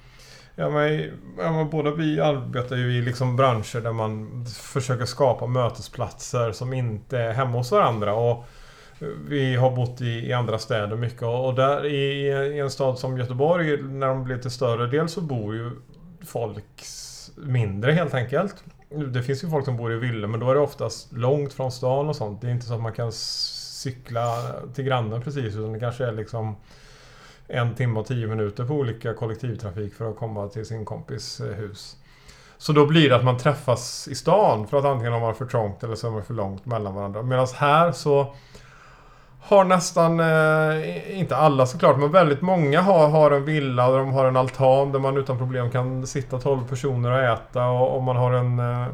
Ja 0.60 0.70
men, 0.70 1.12
ja, 1.38 1.52
men 1.52 1.70
båda 1.70 1.92
vi 1.92 2.20
arbetar 2.20 2.76
ju 2.76 2.98
i 2.98 3.02
liksom 3.02 3.36
branscher 3.36 3.82
där 3.82 3.92
man 3.92 4.46
försöker 4.46 5.06
skapa 5.06 5.48
mötesplatser 5.48 6.52
som 6.52 6.74
inte 6.74 7.18
är 7.18 7.34
hemma 7.34 7.58
hos 7.58 7.72
varandra. 7.72 8.14
Och 8.14 8.46
vi 9.28 9.56
har 9.56 9.72
bott 9.72 10.02
i, 10.02 10.06
i 10.06 10.34
andra 10.34 10.60
städer 10.60 10.96
mycket 10.96 11.22
och, 11.22 11.48
och 11.48 11.56
där 11.56 11.86
i, 11.86 12.28
i 12.28 12.60
en 12.60 12.72
stad 12.72 13.00
som 13.00 13.18
Göteborg 13.18 13.84
när 13.84 14.08
de 14.08 14.24
blir 14.24 14.36
lite 14.36 14.50
större, 14.50 14.88
dels 14.88 15.12
så 15.12 15.22
bor 15.22 15.56
ju 15.56 15.72
folk 16.26 16.84
mindre 17.36 17.92
helt 17.92 18.14
enkelt. 18.14 18.64
Det 18.90 19.24
finns 19.24 19.44
ju 19.44 19.50
folk 19.50 19.66
som 19.66 19.78
bor 19.78 19.94
i 19.94 19.98
villor 19.98 20.28
men 20.28 20.40
då 20.40 20.50
är 20.52 20.56
det 20.56 20.62
oftast 20.62 21.14
långt 21.14 21.54
från 21.54 21.72
stan 21.72 22.10
och 22.10 22.16
sånt. 22.16 22.42
Det 22.42 22.48
är 22.48 22.52
inte 22.52 22.66
så 22.66 22.74
att 22.74 22.82
man 22.82 22.94
kan 22.94 23.12
cykla 23.12 24.54
till 24.76 24.84
grannen 24.86 25.22
precis 25.22 25.56
utan 25.56 25.74
det 25.74 25.80
kanske 25.80 26.06
är 26.06 26.12
liksom 26.12 26.56
en 27.48 27.76
timme 27.76 28.00
och 28.00 28.06
tio 28.06 28.28
minuter 28.28 28.66
på 28.66 28.74
olika 28.74 29.14
kollektivtrafik 29.14 29.94
för 29.94 30.10
att 30.10 30.18
komma 30.18 30.48
till 30.48 30.66
sin 30.66 30.86
kompis 30.86 31.40
eh, 31.40 31.56
hus. 31.56 31.98
Så 32.58 32.74
då 32.74 32.86
blir 32.86 33.10
det 33.10 33.16
att 33.16 33.24
man 33.24 33.38
träffas 33.38 34.08
i 34.08 34.16
stan 34.16 34.68
för 34.68 34.80
att 34.80 34.86
antingen 34.86 35.14
har 35.14 35.20
man 35.20 35.36
för 35.36 35.46
trångt 35.46 35.84
eller 35.84 35.96
så 35.96 36.08
är 36.08 36.12
man 36.12 36.24
för 36.24 36.34
långt 36.34 36.66
mellan 36.66 36.96
varandra. 36.96 37.24
Medan 37.24 37.48
här 37.56 37.92
så 37.92 38.36
har 39.48 39.64
nästan, 39.64 40.20
eh, 40.20 41.20
inte 41.20 41.36
alla 41.36 41.66
såklart, 41.66 41.98
men 41.98 42.12
väldigt 42.12 42.42
många 42.42 42.82
har, 42.82 43.10
har 43.10 43.32
en 43.32 43.46
villa 43.46 43.92
där 43.92 43.98
de 43.98 44.14
har 44.14 44.26
en 44.26 44.38
altan 44.38 44.92
där 44.92 45.00
man 45.00 45.18
utan 45.18 45.38
problem 45.38 45.72
kan 45.72 46.08
sitta 46.08 46.40
12 46.40 46.68
personer 46.68 47.12
och 47.12 47.20
äta 47.20 47.66
och, 47.66 47.96
och 47.96 48.04
man 48.04 48.16
har 48.16 48.34
en 48.34 48.60
eh, 48.60 48.88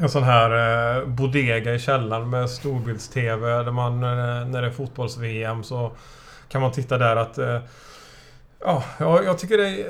en 0.00 0.08
sån 0.08 0.22
här 0.22 0.50
eh, 0.98 1.06
bodega 1.06 1.74
i 1.74 1.78
källaren 1.78 2.30
med 2.30 2.50
storbilds-TV 2.50 3.62
där 3.62 3.70
man 3.70 3.94
eh, 3.94 4.46
när 4.46 4.62
det 4.62 4.68
är 4.68 4.72
fotbolls-VM 4.72 5.62
så 5.62 5.92
kan 6.48 6.62
man 6.62 6.72
titta 6.72 6.98
där 6.98 7.16
att 7.16 7.38
eh, 7.38 7.60
Ja, 8.60 8.84
jag, 8.98 9.24
jag 9.24 9.38
tycker 9.38 9.58
det 9.58 9.68
är 9.68 9.86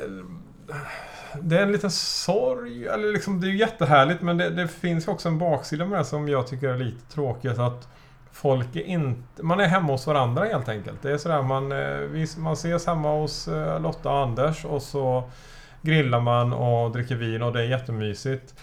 Det 1.40 1.58
är 1.58 1.62
en 1.62 1.72
liten 1.72 1.90
sorg, 1.90 2.86
eller 2.86 3.12
liksom 3.12 3.40
det 3.40 3.46
är 3.46 3.50
ju 3.50 3.58
jättehärligt 3.58 4.22
men 4.22 4.38
det, 4.38 4.50
det 4.50 4.68
finns 4.68 5.08
också 5.08 5.28
en 5.28 5.38
baksida 5.38 5.86
med 5.86 5.98
det 5.98 6.04
som 6.04 6.28
jag 6.28 6.46
tycker 6.46 6.68
är 6.68 6.78
lite 6.78 7.14
tråkigt 7.14 7.58
att 7.58 7.88
Folk 8.32 8.76
är 8.76 8.82
inte... 8.82 9.42
Man 9.42 9.60
är 9.60 9.66
hemma 9.66 9.92
hos 9.92 10.06
varandra 10.06 10.44
helt 10.44 10.68
enkelt. 10.68 11.02
Det 11.02 11.10
är 11.10 11.18
sådär 11.18 11.42
man... 11.42 11.72
Eh, 11.72 12.38
man 12.38 12.52
ses 12.52 12.86
hemma 12.86 13.12
hos 13.12 13.48
eh, 13.48 13.80
Lotta 13.80 14.10
och 14.10 14.18
Anders 14.18 14.64
och 14.64 14.82
så 14.82 15.24
grillar 15.82 16.20
man 16.20 16.52
och 16.52 16.92
dricker 16.92 17.14
vin 17.14 17.42
och 17.42 17.52
det 17.52 17.60
är 17.60 17.64
jättemysigt. 17.64 18.54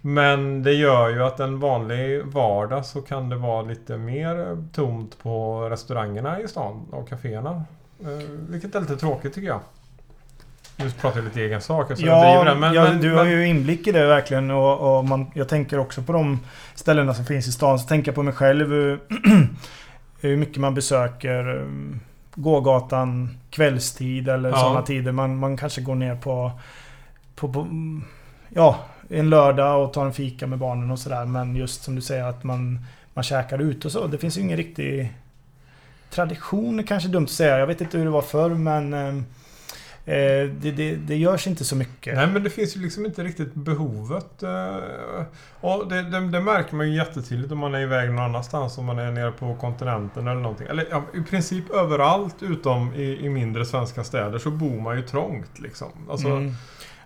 Men 0.00 0.62
det 0.62 0.72
gör 0.72 1.08
ju 1.08 1.22
att 1.22 1.40
en 1.40 1.60
vanlig 1.60 2.26
vardag 2.26 2.86
så 2.86 3.02
kan 3.02 3.28
det 3.28 3.36
vara 3.36 3.62
lite 3.62 3.96
mer 3.96 4.64
tomt 4.72 5.18
på 5.22 5.60
restaurangerna 5.70 6.40
i 6.40 6.48
stan 6.48 6.86
och 6.90 7.08
kaféerna. 7.08 7.64
Eh, 8.00 8.30
vilket 8.48 8.74
är 8.74 8.80
lite 8.80 8.96
tråkigt 8.96 9.34
tycker 9.34 9.48
jag. 9.48 9.60
Nu 10.76 10.90
pratar 10.90 11.18
jag 11.18 11.24
lite 11.24 11.40
egen 11.40 11.60
sak, 11.60 11.86
så 11.86 11.92
jag 11.92 11.98
driver 11.98 12.16
Ja, 12.16 12.44
den, 12.44 12.60
men, 12.60 12.74
ja 12.74 12.82
men, 12.82 13.00
du 13.00 13.14
har 13.14 13.24
men, 13.24 13.32
ju 13.32 13.46
inblick 13.46 13.86
i 13.86 13.92
det 13.92 14.06
verkligen 14.06 14.50
och, 14.50 14.98
och 14.98 15.04
man, 15.04 15.30
jag 15.34 15.48
tänker 15.48 15.78
också 15.78 16.02
på 16.02 16.12
de 16.12 16.40
ställena 16.74 17.14
som 17.14 17.24
finns 17.24 17.48
i 17.48 17.52
stan. 17.52 17.78
Så 17.78 17.88
tänker 17.88 18.08
jag 18.08 18.14
på 18.14 18.22
mig 18.22 18.34
själv 18.34 18.70
hur, 18.70 19.00
hur 20.20 20.36
mycket 20.36 20.56
man 20.56 20.74
besöker 20.74 21.56
um, 21.56 22.00
gågatan 22.34 23.38
kvällstid 23.50 24.28
eller 24.28 24.48
Ja. 24.50 24.56
sådana 24.56 24.82
tider. 24.82 25.12
Man, 25.12 25.36
man 25.36 25.56
kanske 25.56 25.80
går 25.80 25.94
ner 25.94 26.16
på, 26.16 26.52
på, 27.34 27.52
på 27.52 27.66
ja, 28.48 28.78
en 29.08 29.30
lördag 29.30 29.84
och 29.84 29.92
tar 29.92 30.06
en 30.06 30.12
fika 30.12 30.46
med 30.46 30.58
barnen 30.58 30.90
och 30.90 30.98
sådär. 30.98 31.24
Men 31.24 31.56
just 31.56 31.82
som 31.82 31.94
du 31.94 32.00
säger 32.00 32.24
att 32.24 32.44
man, 32.44 32.86
man 33.14 33.24
käkar 33.24 33.58
ut 33.58 33.84
och 33.84 33.92
så. 33.92 34.06
Det 34.06 34.18
finns 34.18 34.38
ju 34.38 34.40
ingen 34.40 34.56
riktig 34.56 35.12
tradition, 36.10 36.84
kanske 36.84 37.08
dumt 37.08 37.24
att 37.24 37.30
säga. 37.30 37.58
Jag 37.58 37.66
vet 37.66 37.80
inte 37.80 37.98
hur 37.98 38.04
det 38.04 38.10
var 38.10 38.22
förr 38.22 38.50
men 38.50 38.92
Eh, 38.94 39.14
det, 40.60 40.70
det, 40.70 40.94
det 40.96 41.16
görs 41.16 41.46
inte 41.46 41.64
så 41.64 41.76
mycket. 41.76 42.14
Nej 42.14 42.26
men 42.26 42.42
det 42.44 42.50
finns 42.50 42.76
ju 42.76 42.80
liksom 42.80 43.06
inte 43.06 43.22
riktigt 43.24 43.54
behovet. 43.54 44.42
eh, 44.42 44.76
Och 45.60 45.88
det, 45.88 46.02
det, 46.02 46.20
det 46.28 46.40
märker 46.40 46.76
man 46.76 46.88
ju 46.90 46.96
jättetydligt 46.96 47.52
om 47.52 47.58
man 47.58 47.74
är 47.74 47.80
iväg 47.80 48.10
någon 48.10 48.18
annanstans. 48.24 48.78
Om 48.78 48.84
man 48.84 48.98
är 48.98 49.12
nere 49.12 49.32
på 49.32 49.54
kontinenten 49.54 50.28
eller 50.28 50.40
någonting. 50.40 50.66
Eller 50.70 50.86
ja, 50.90 51.02
i 51.14 51.20
princip 51.30 51.70
överallt 51.70 52.36
utom 52.42 52.94
i, 52.94 53.18
i 53.26 53.28
mindre 53.28 53.64
svenska 53.64 54.04
städer 54.04 54.38
så 54.38 54.50
bor 54.50 54.80
man 54.80 54.96
ju 54.96 55.02
trångt 55.02 55.58
liksom. 55.60 55.88
Alltså, 56.10 56.28
Mm. 56.28 56.52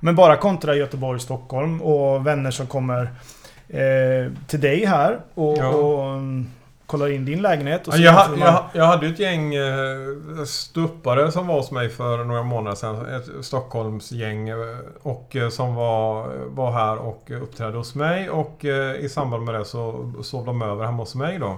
Men 0.01 0.15
bara 0.17 0.37
kontra 0.37 0.75
Göteborg, 0.75 1.21
Stockholm 1.21 1.83
och 1.83 2.27
vänner 2.27 2.51
som 2.51 2.67
kommer 2.67 3.03
eh, 3.69 4.33
till 4.47 4.61
dig 4.61 4.85
här 4.87 5.21
och, 5.35 5.59
Ja. 5.59 5.69
och 5.69 6.09
mm, 6.13 6.47
kollar 6.89 7.11
in 7.11 7.25
din 7.25 7.43
lägenhet. 7.43 7.89
Och 7.89 7.95
så 7.95 8.03
jag, 8.03 8.31
man- 8.31 8.39
jag, 8.39 8.65
jag 8.73 8.85
hade 8.85 9.07
ju 9.07 9.13
ett 9.13 9.19
gäng 9.19 9.55
eh, 9.55 10.45
stuppare 10.47 11.33
som 11.33 11.47
var 11.47 11.55
hos 11.55 11.71
mig 11.71 11.89
för 11.89 12.25
några 12.25 12.43
månader 12.43 12.77
sedan. 12.77 13.07
Ett 13.15 13.45
Stockholmsgäng. 13.45 14.49
eh, 14.49 14.57
Och 15.03 15.37
eh, 15.37 15.49
som 15.49 15.75
var, 15.75 16.29
var 16.47 16.71
här 16.73 16.97
och 16.97 17.31
uppträdde 17.43 17.77
hos 17.77 17.95
mig. 17.95 18.31
Och 18.31 18.65
i 19.01 19.09
samband 19.09 19.45
med 19.45 19.55
det 19.55 19.65
så 19.65 20.13
sov 20.23 20.47
de 20.47 20.63
över 20.63 20.85
hemma 20.85 20.97
hos 21.03 21.15
mig 21.15 21.39
då. 21.39 21.57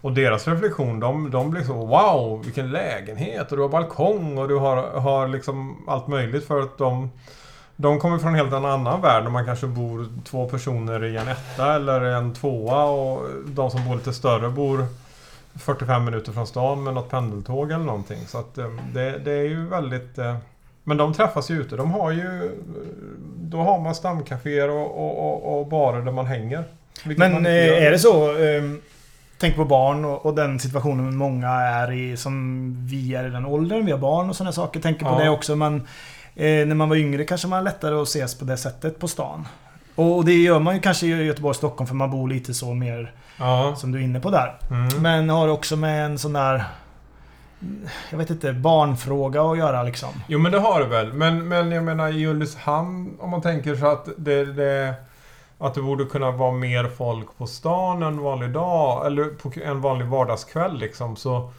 Och 0.00 0.12
deras 0.12 0.48
reflektion, 0.48 1.00
de, 1.00 1.30
de 1.30 1.50
blir 1.50 1.62
så 1.62 1.72
Wow, 1.72 2.42
vilken 2.44 2.70
lägenhet! 2.70 3.50
Och 3.50 3.56
du 3.56 3.62
har 3.62 3.68
balkong 3.68 4.38
och 4.38 4.48
du 4.48 4.56
har, 4.56 4.76
har 5.00 5.28
liksom 5.28 5.84
allt 5.88 6.08
möjligt 6.08 6.46
för 6.46 6.60
att 6.60 6.78
de 6.78 7.10
de 7.80 7.98
kommer 8.00 8.18
från 8.18 8.28
en 8.28 8.34
helt 8.34 8.52
annan 8.52 9.00
värld 9.00 9.22
där 9.24 9.30
man 9.30 9.44
kanske 9.44 9.66
bor 9.66 10.06
två 10.24 10.48
personer 10.48 11.04
i 11.04 11.16
en 11.16 11.28
etta 11.28 11.74
eller 11.74 12.00
en 12.00 12.34
tvåa 12.34 12.84
och 12.84 13.26
de 13.46 13.70
som 13.70 13.84
bor 13.88 13.94
lite 13.94 14.12
större 14.12 14.48
bor 14.48 14.86
45 15.54 16.04
minuter 16.04 16.32
från 16.32 16.46
stan 16.46 16.82
med 16.84 16.94
något 16.94 17.10
pendeltåg 17.10 17.70
eller 17.72 17.84
någonting. 17.84 18.18
Så 18.26 18.38
att 18.38 18.58
eh, 18.58 18.66
det, 18.94 19.18
det 19.24 19.32
är 19.32 19.44
ju 19.48 19.68
väldigt... 19.68 20.18
eh, 20.18 20.36
Men 20.84 20.96
de 20.96 21.12
träffas 21.14 21.50
ju 21.50 21.60
ute. 21.60 21.76
De 21.76 21.90
har 21.92 22.10
ju... 22.10 22.44
eh, 22.44 22.50
Då 23.36 23.58
har 23.58 23.80
man 23.80 23.94
stamcaféer 23.94 24.70
och, 24.70 24.98
och, 24.98 25.18
och, 25.46 25.60
och 25.60 25.66
barer 25.66 26.00
där 26.02 26.12
man 26.12 26.26
hänger. 26.26 26.64
Man 27.04 27.14
Men 27.18 27.44
gör. 27.44 27.50
är 27.52 27.90
det 27.90 27.98
så? 27.98 28.34
Tänk 29.40 29.56
på 29.56 29.64
barn 29.64 30.04
och, 30.04 30.26
och 30.26 30.34
den 30.34 30.58
situationen 30.60 31.16
många 31.16 31.48
är 31.50 31.92
i 31.92 32.16
som 32.16 32.74
vi 32.90 33.14
är 33.14 33.26
i 33.26 33.30
den 33.30 33.46
åldern. 33.46 33.86
Vi 33.86 33.92
har 33.92 33.98
barn 33.98 34.30
och 34.30 34.36
sådana 34.36 34.52
saker. 34.52 34.80
Tänker 34.80 35.04
på 35.06 35.10
Ja. 35.12 35.18
det 35.24 35.30
också. 35.30 35.56
Men 35.56 35.86
när 36.38 36.74
man 36.74 36.88
var 36.88 36.96
yngre 36.96 37.24
kanske 37.24 37.48
man 37.48 37.64
lättare 37.64 37.94
att 37.94 38.08
ses 38.08 38.38
på 38.38 38.44
det 38.44 38.56
sättet 38.56 38.98
på 38.98 39.08
stan. 39.08 39.48
Och 39.94 40.24
det 40.24 40.34
gör 40.34 40.58
man 40.58 40.74
ju 40.74 40.80
kanske 40.80 41.06
i 41.06 41.24
Göteborg 41.26 41.50
och 41.50 41.56
Stockholm 41.56 41.88
för 41.88 41.94
man 41.94 42.10
bor 42.10 42.28
lite 42.28 42.54
så 42.54 42.74
mer 42.74 43.12
Ja. 43.38 43.76
som 43.76 43.92
du 43.92 43.98
är 43.98 44.02
inne 44.02 44.20
på 44.20 44.30
där. 44.30 44.58
Mm. 44.70 45.02
Men 45.02 45.30
har 45.30 45.48
också 45.48 45.76
med 45.76 46.04
en 46.06 46.18
sån 46.18 46.32
där 46.32 46.64
jag 48.10 48.18
vet 48.18 48.30
inte, 48.30 48.52
barnfråga 48.52 49.42
att 49.42 49.58
göra 49.58 49.82
liksom. 49.82 50.08
Jo 50.26 50.38
men 50.38 50.52
det 50.52 50.58
har 50.58 50.80
det 50.80 50.86
väl. 50.86 51.12
Men, 51.12 51.48
men 51.48 51.72
jag 51.72 51.84
menar 51.84 52.08
i 52.08 52.26
Ulricehamn 52.26 53.16
om 53.20 53.30
man 53.30 53.42
tänker 53.42 53.74
så 53.76 53.86
att 53.86 54.08
det, 54.16 54.44
det 54.44 54.94
att 55.58 55.74
det 55.74 55.82
borde 55.82 56.04
kunna 56.04 56.30
vara 56.30 56.52
mer 56.52 56.84
folk 56.84 57.38
på 57.38 57.46
stan 57.46 58.02
en 58.02 58.20
vanlig 58.22 58.50
dag 58.50 59.06
eller 59.06 59.24
på 59.24 59.52
en 59.64 59.80
vanlig 59.80 60.06
vardagskväll 60.06 60.78
liksom. 60.78 61.16
Så, 61.16 61.52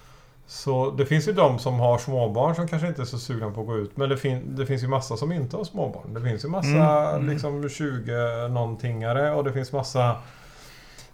så 0.52 0.92
det 0.92 1.06
finns 1.06 1.28
ju 1.28 1.32
de 1.34 1.60
som 1.60 1.80
har 1.80 1.98
småbarn 1.98 2.56
som 2.56 2.68
kanske 2.68 2.88
inte 2.88 3.02
är 3.02 3.06
så 3.06 3.18
sugna 3.18 3.52
på 3.52 3.62
att 3.62 3.68
gå 3.68 3.78
ut. 3.78 3.98
Men 3.98 4.10
det, 4.10 4.18
fin 4.18 4.56
det 4.56 4.66
finns 4.66 4.84
ju 4.84 4.88
massa 4.88 5.18
som 5.18 5.32
inte 5.32 5.58
har 5.58 5.64
småbarn. 5.64 6.14
Det 6.14 6.22
finns 6.22 6.44
ju 6.46 6.48
massa 6.50 6.70
Mm, 6.70 7.16
mm. 7.16 7.30
liksom 7.30 7.64
20-någontingare 7.64 9.32
och 9.32 9.44
det 9.44 9.54
finns 9.54 9.72
massa 9.72 10.16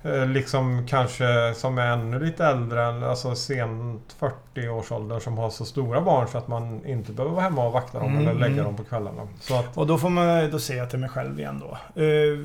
eh, 0.03 0.25
Liksom 0.27 0.85
kanske 0.89 1.53
som 1.55 1.77
är 1.77 1.87
ännu 1.87 2.19
lite 2.19 2.45
äldre 2.45 3.09
alltså 3.09 3.35
sent 3.35 4.15
40-årsåldern 4.19 5.19
som 5.19 5.37
har 5.37 5.49
så 5.49 5.65
stora 5.65 6.01
barn 6.01 6.27
så 6.27 6.37
att 6.37 6.47
man 6.47 6.85
inte 6.85 7.11
behöver 7.11 7.35
vara 7.35 7.43
hemma 7.43 7.65
och 7.67 7.73
vakta 7.73 7.99
dem 7.99 8.09
Mm, 8.09 8.21
eller 8.27 8.39
lägga 8.39 8.53
mm. 8.53 8.65
dem 8.65 8.75
på 8.75 8.83
kvällarna. 8.83 9.21
Att, 9.51 9.77
Och 9.77 9.87
då 9.87 9.97
får 9.97 10.09
man, 10.09 10.51
då 10.51 10.59
säger 10.59 10.79
jag 10.79 10.89
till 10.89 10.99
mig 10.99 11.09
själv 11.09 11.39
igen 11.39 11.59
då. 11.65 12.01
Eh, 12.01 12.39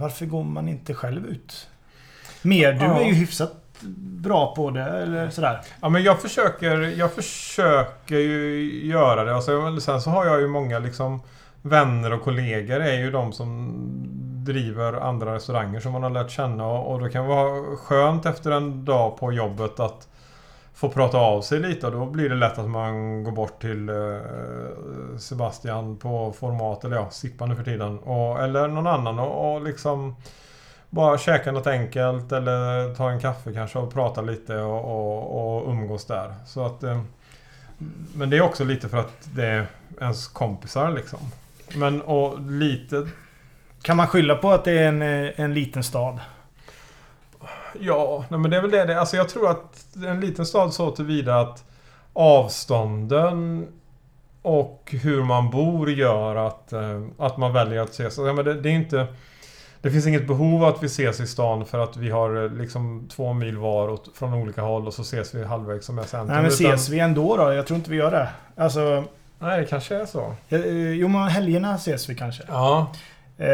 varför 0.00 0.26
går 0.26 0.44
man 0.44 0.68
inte 0.68 0.94
själv 0.94 1.26
ut? 1.26 1.68
Mer, 2.42 2.72
du 2.72 2.84
Ja. 2.84 3.00
är 3.00 3.04
ju 3.04 3.14
hyfsat 3.14 3.63
bra 3.98 4.54
på 4.54 4.70
det 4.70 4.82
eller 4.82 5.30
sådär. 5.30 5.60
Ja 5.80 5.88
men 5.88 6.02
jag 6.02 6.22
försöker, 6.22 6.80
jag 6.98 7.12
försöker 7.12 8.18
ju 8.18 8.70
göra 8.86 9.24
det. 9.24 9.34
Alltså, 9.34 9.80
sen 9.80 10.00
så 10.00 10.10
har 10.10 10.26
jag 10.26 10.40
ju 10.40 10.48
många 10.48 10.78
liksom 10.78 11.20
vänner 11.62 12.12
och 12.12 12.22
kollegor 12.22 12.80
är 12.80 12.98
ju 12.98 13.10
de 13.10 13.32
som 13.32 13.72
driver 14.44 14.92
andra 14.92 15.34
restauranger 15.34 15.80
som 15.80 15.92
man 15.92 16.02
har 16.02 16.10
lärt 16.10 16.30
känna 16.30 16.66
och, 16.66 16.92
och 16.92 17.00
då 17.00 17.08
kan 17.08 17.22
det 17.22 17.28
vara 17.28 17.76
skönt 17.76 18.26
efter 18.26 18.50
en 18.50 18.84
dag 18.84 19.18
på 19.18 19.32
jobbet 19.32 19.80
att 19.80 20.08
få 20.74 20.88
prata 20.88 21.18
av 21.18 21.42
sig 21.42 21.60
lite 21.60 21.86
och 21.86 21.92
då 21.92 22.06
blir 22.06 22.28
det 22.28 22.34
lätt 22.34 22.58
att 22.58 22.70
man 22.70 23.24
går 23.24 23.32
bort 23.32 23.60
till 23.60 23.88
eh, 23.88 23.94
Sebastian 25.18 25.96
på 25.96 26.32
Format 26.32 26.84
eller 26.84 26.96
ja, 26.96 27.10
Sippa 27.10 27.46
nu 27.46 27.56
för 27.56 27.64
tiden. 27.64 27.98
Och, 27.98 28.42
eller 28.42 28.68
någon 28.68 28.86
annan 28.86 29.18
och, 29.18 29.54
och 29.54 29.62
liksom 29.62 30.16
bara 30.94 31.18
käka 31.18 31.52
något 31.52 31.66
enkelt 31.66 32.32
eller 32.32 32.94
ta 32.94 33.10
en 33.10 33.20
kaffe 33.20 33.52
kanske 33.52 33.78
och 33.78 33.92
prata 33.92 34.20
lite 34.20 34.56
och, 34.56 34.84
och, 34.84 35.56
och 35.64 35.70
umgås 35.70 36.04
där. 36.04 36.34
Så 36.46 36.66
att, 36.66 36.82
eh, 36.82 37.00
men 38.14 38.30
det 38.30 38.36
är 38.36 38.40
också 38.42 38.64
lite 38.64 38.88
för 38.88 38.98
att 38.98 39.28
det 39.34 39.46
är 39.46 39.66
ens 40.00 40.28
kompisar 40.28 40.90
liksom. 40.92 41.18
Men 41.76 42.02
och 42.02 42.40
lite... 42.40 43.08
Kan 43.82 43.96
man 43.96 44.06
skylla 44.06 44.34
på 44.36 44.50
att 44.50 44.64
det 44.64 44.78
är 44.78 44.88
en, 44.88 45.02
en 45.36 45.54
liten 45.54 45.84
stad? 45.84 46.20
Ja, 47.80 48.24
nej, 48.28 48.40
men 48.40 48.50
det 48.50 48.56
är 48.56 48.60
väl 48.60 48.70
det. 48.70 48.84
det- 48.84 49.00
Alltså 49.00 49.16
jag 49.16 49.28
tror 49.28 49.50
att 49.50 49.96
en 50.06 50.20
liten 50.20 50.46
stad 50.46 50.72
så 50.74 50.90
tillvida 50.90 51.40
att 51.40 51.64
avstånden 52.12 53.66
och 54.42 54.94
hur 55.02 55.22
man 55.22 55.50
bor 55.50 55.90
gör 55.90 56.36
att, 56.36 56.72
eh, 56.72 57.02
att 57.18 57.36
man 57.36 57.52
väljer 57.52 57.82
att 57.82 57.90
ses. 57.90 58.18
Ja, 58.18 58.32
men 58.32 58.44
det, 58.44 58.54
det 58.60 58.68
är 58.68 58.72
inte... 58.74 59.06
Det 59.84 59.90
finns 59.90 60.06
inget 60.06 60.26
behov 60.26 60.64
att 60.64 60.82
vi 60.82 60.86
ses 60.86 61.20
i 61.20 61.26
stan 61.26 61.66
för 61.66 61.78
att 61.78 61.96
vi 61.96 62.10
har 62.10 62.44
eh, 62.44 62.50
liksom 62.52 63.08
två 63.16 63.32
mil 63.32 63.56
var 63.58 63.88
åt, 63.88 64.10
från 64.14 64.34
olika 64.34 64.62
håll 64.62 64.86
och 64.86 64.94
så 64.94 65.02
ses 65.02 65.34
vi 65.34 65.44
halvvägs 65.44 65.86
som 65.86 65.98
är 65.98 66.02
centrum. 66.02 66.26
Nej 66.26 66.36
men 66.36 66.46
utan- 66.46 66.74
ses 66.74 66.88
vi 66.88 66.98
ändå 67.00 67.36
då? 67.36 67.52
Jag 67.52 67.66
tror 67.66 67.76
inte 67.76 67.90
vi 67.90 67.96
gör 67.96 68.10
det. 68.10 68.28
Alltså... 68.56 69.04
Nej, 69.38 69.60
det 69.60 69.66
kanske 69.66 69.96
är 69.96 70.06
så. 70.06 70.34
eh, 70.48 70.60
Jo 70.92 71.08
men 71.08 71.28
helgerna 71.28 71.74
ses 71.74 72.08
vi 72.08 72.14
kanske. 72.14 72.42
Ja. 72.48 72.92
Eh, 73.38 73.46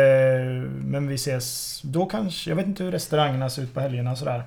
Men 0.84 1.08
vi 1.08 1.14
ses 1.14 1.80
då 1.84 2.06
kanske. 2.06 2.50
Jag 2.50 2.56
vet 2.56 2.66
inte 2.66 2.84
hur 2.84 2.92
restaurangerna 2.92 3.50
ser 3.50 3.62
ut 3.62 3.75
på 3.75 3.80
helgerna 3.80 4.12
och 4.12 4.18
sådär. 4.18 4.42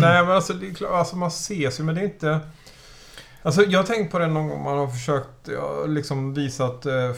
Nej 0.00 0.22
men 0.24 0.30
alltså, 0.30 0.52
det 0.52 0.66
är 0.68 0.74
klart, 0.74 0.90
alltså 0.92 1.16
man 1.16 1.28
ses 1.28 1.80
ju 1.80 1.84
men 1.84 1.94
det 1.94 2.00
är 2.00 2.04
inte... 2.04 2.40
Alltså 3.42 3.62
jag 3.62 3.78
har 3.78 3.84
tänkt 3.86 4.12
på 4.12 4.18
det 4.18 4.26
någon 4.26 4.48
gång 4.48 4.62
man 4.64 4.78
har 4.78 4.86
försökt 4.88 5.48
liksom 5.88 6.34
visat 6.34 6.86
eh, 6.86 7.12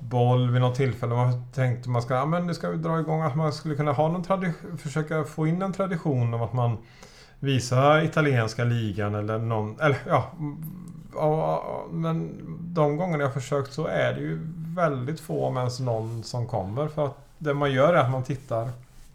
fotboll 0.00 0.50
vid 0.50 0.60
något 0.60 0.74
tillfälle. 0.74 1.14
Man 1.14 1.44
tänkte 1.52 1.80
att 1.80 1.92
man 1.92 2.02
ska, 2.02 2.14
ja, 2.14 2.26
men 2.26 2.46
det 2.46 2.54
ska 2.54 2.70
vi 2.70 2.76
dra 2.76 3.00
igång 3.00 3.22
att 3.22 3.36
man 3.36 3.52
skulle 3.52 3.74
kunna 3.74 3.92
ha 3.92 4.08
någon 4.08 4.22
tradition, 4.22 4.78
försöka 4.78 5.24
få 5.24 5.46
in 5.46 5.62
en 5.62 5.72
tradition 5.72 6.34
om 6.34 6.42
att 6.42 6.52
man 6.52 6.78
visar 7.40 8.04
italienska 8.04 8.64
ligan 8.64 9.14
eller 9.14 9.38
någon, 9.38 9.80
eller 9.80 9.98
ja. 10.06 10.30
ja, 11.14 11.86
Men 11.92 12.30
de 12.74 12.96
gångerna 12.96 13.24
jag 13.24 13.34
försökt 13.34 13.72
så 13.72 13.86
är 13.86 14.14
det 14.14 14.20
ju 14.20 14.38
väldigt 14.76 15.20
få 15.20 15.44
om 15.46 15.56
ens 15.56 15.80
någon 15.80 16.22
som 16.22 16.46
kommer. 16.46 16.88
För 16.88 17.06
att 17.06 17.18
det 17.38 17.54
man 17.54 17.72
gör 17.72 17.94
är 17.94 17.98
att 17.98 18.10
man 18.10 18.24
tittar 18.24 18.68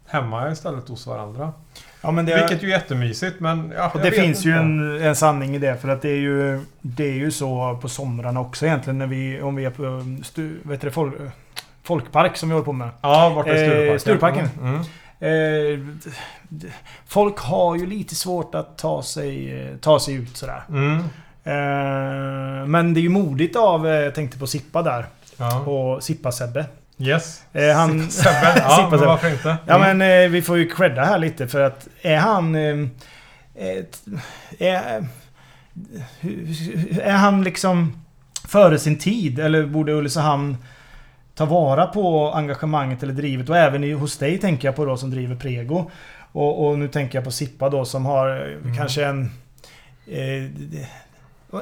hemma 0.06 0.50
istället 0.50 0.88
hos 0.88 1.06
varandra. 1.06 1.52
Ja 2.00 2.10
men 2.10 2.26
det... 2.26 2.34
Vilket 2.34 2.62
ju 2.62 2.66
är 2.68 2.72
jättemysigt 2.72 3.40
men... 3.40 3.72
Ja, 3.76 3.90
Och 3.94 4.00
det 4.00 4.10
finns 4.10 4.44
ju 4.44 4.50
inte. 4.50 4.60
en, 4.60 5.02
en 5.02 5.16
sanning 5.16 5.54
i 5.56 5.58
det 5.58 5.76
för 5.76 5.88
att 5.88 6.02
det 6.02 6.10
är 6.10 6.16
ju 6.18 6.60
Det 6.80 7.04
är 7.04 7.14
ju 7.14 7.30
så 7.30 7.78
på 7.82 7.88
somrarna 7.88 8.40
också 8.40 8.66
egentligen 8.66 8.98
när 8.98 9.06
vi 9.06 9.40
Om 9.42 9.54
vi 9.54 9.64
är 9.64 9.70
på 9.70 9.82
um, 9.82 10.24
stu, 10.24 10.58
vet 10.62 10.80
du, 10.80 10.86
det, 10.86 10.92
folk, 10.92 11.14
Folkpark 11.82 12.36
som 12.36 12.48
vi 12.48 12.52
håller 12.52 12.64
på 12.64 12.72
med. 12.72 12.88
Ja, 13.00 13.32
borta 13.34 13.50
i 13.50 13.88
Eh, 13.90 13.98
Stureparken. 13.98 14.48
Stureparken. 14.48 14.48
Mm. 14.60 14.80
Mm. 15.20 16.00
Eh, 16.00 16.08
folk 17.06 17.38
har 17.38 17.76
ju 17.76 17.86
lite 17.86 18.14
svårt 18.14 18.54
att 18.54 18.78
ta 18.78 19.02
sig, 19.02 19.60
eh, 19.62 19.76
ta 19.76 20.00
sig 20.00 20.14
ut 20.14 20.36
sådär. 20.36 20.62
Mm. 20.68 20.98
Eh, 21.44 22.66
men 22.66 22.94
det 22.94 23.00
är 23.00 23.02
ju 23.02 23.08
modigt 23.08 23.56
av, 23.56 23.86
jag 23.86 24.14
tänkte 24.14 24.38
på 24.38 24.46
Sippa 24.46 24.82
där. 24.82 25.06
Ja. 25.36 25.60
Och 25.60 26.02
Sippa-Sebbe. 26.02 26.64
Yes. 26.98 27.42
Eh, 27.52 27.74
han- 27.76 28.10
Sebbe. 28.10 28.30
Ja, 28.56 28.76
Sippa 28.76 28.90
men 28.96 29.06
varför 29.06 29.30
inte? 29.30 29.56
Ja 29.66 29.74
Mm. 29.76 29.98
men 29.98 30.24
eh, 30.24 30.30
vi 30.30 30.42
får 30.42 30.58
ju 30.58 30.68
credda 30.70 31.04
här 31.04 31.18
lite 31.18 31.48
för 31.48 31.60
att 31.60 31.88
är 32.02 32.16
han... 32.16 32.54
Eh, 32.54 32.86
ett, 33.58 34.00
är, 34.58 35.06
hur- 36.20 37.00
är 37.00 37.12
han 37.12 37.44
liksom 37.44 38.02
före 38.48 38.78
sin 38.78 38.98
tid? 38.98 39.38
Eller 39.40 39.66
borde 39.66 39.92
Ulricehamn 39.92 40.56
ta 41.34 41.44
vara 41.44 41.86
på 41.86 42.32
engagemanget 42.34 43.02
eller 43.02 43.12
drivet? 43.14 43.48
Och 43.48 43.56
även 43.56 43.84
i, 43.84 43.92
hos 43.92 44.18
dig 44.18 44.38
tänker 44.38 44.68
jag 44.68 44.76
på 44.76 44.84
då 44.84 44.96
som 44.96 45.10
driver 45.10 45.36
Prego. 45.36 45.90
Och, 46.32 46.66
och 46.66 46.78
nu 46.78 46.88
tänker 46.88 47.18
jag 47.18 47.24
på 47.24 47.30
Sippa 47.30 47.68
då 47.70 47.84
som 47.84 48.06
har 48.06 48.28
eh, 48.30 48.52
Mm. 48.64 48.76
kanske 48.76 49.04
en... 49.04 49.24
Eh, 50.06 50.50
det- 50.56 50.86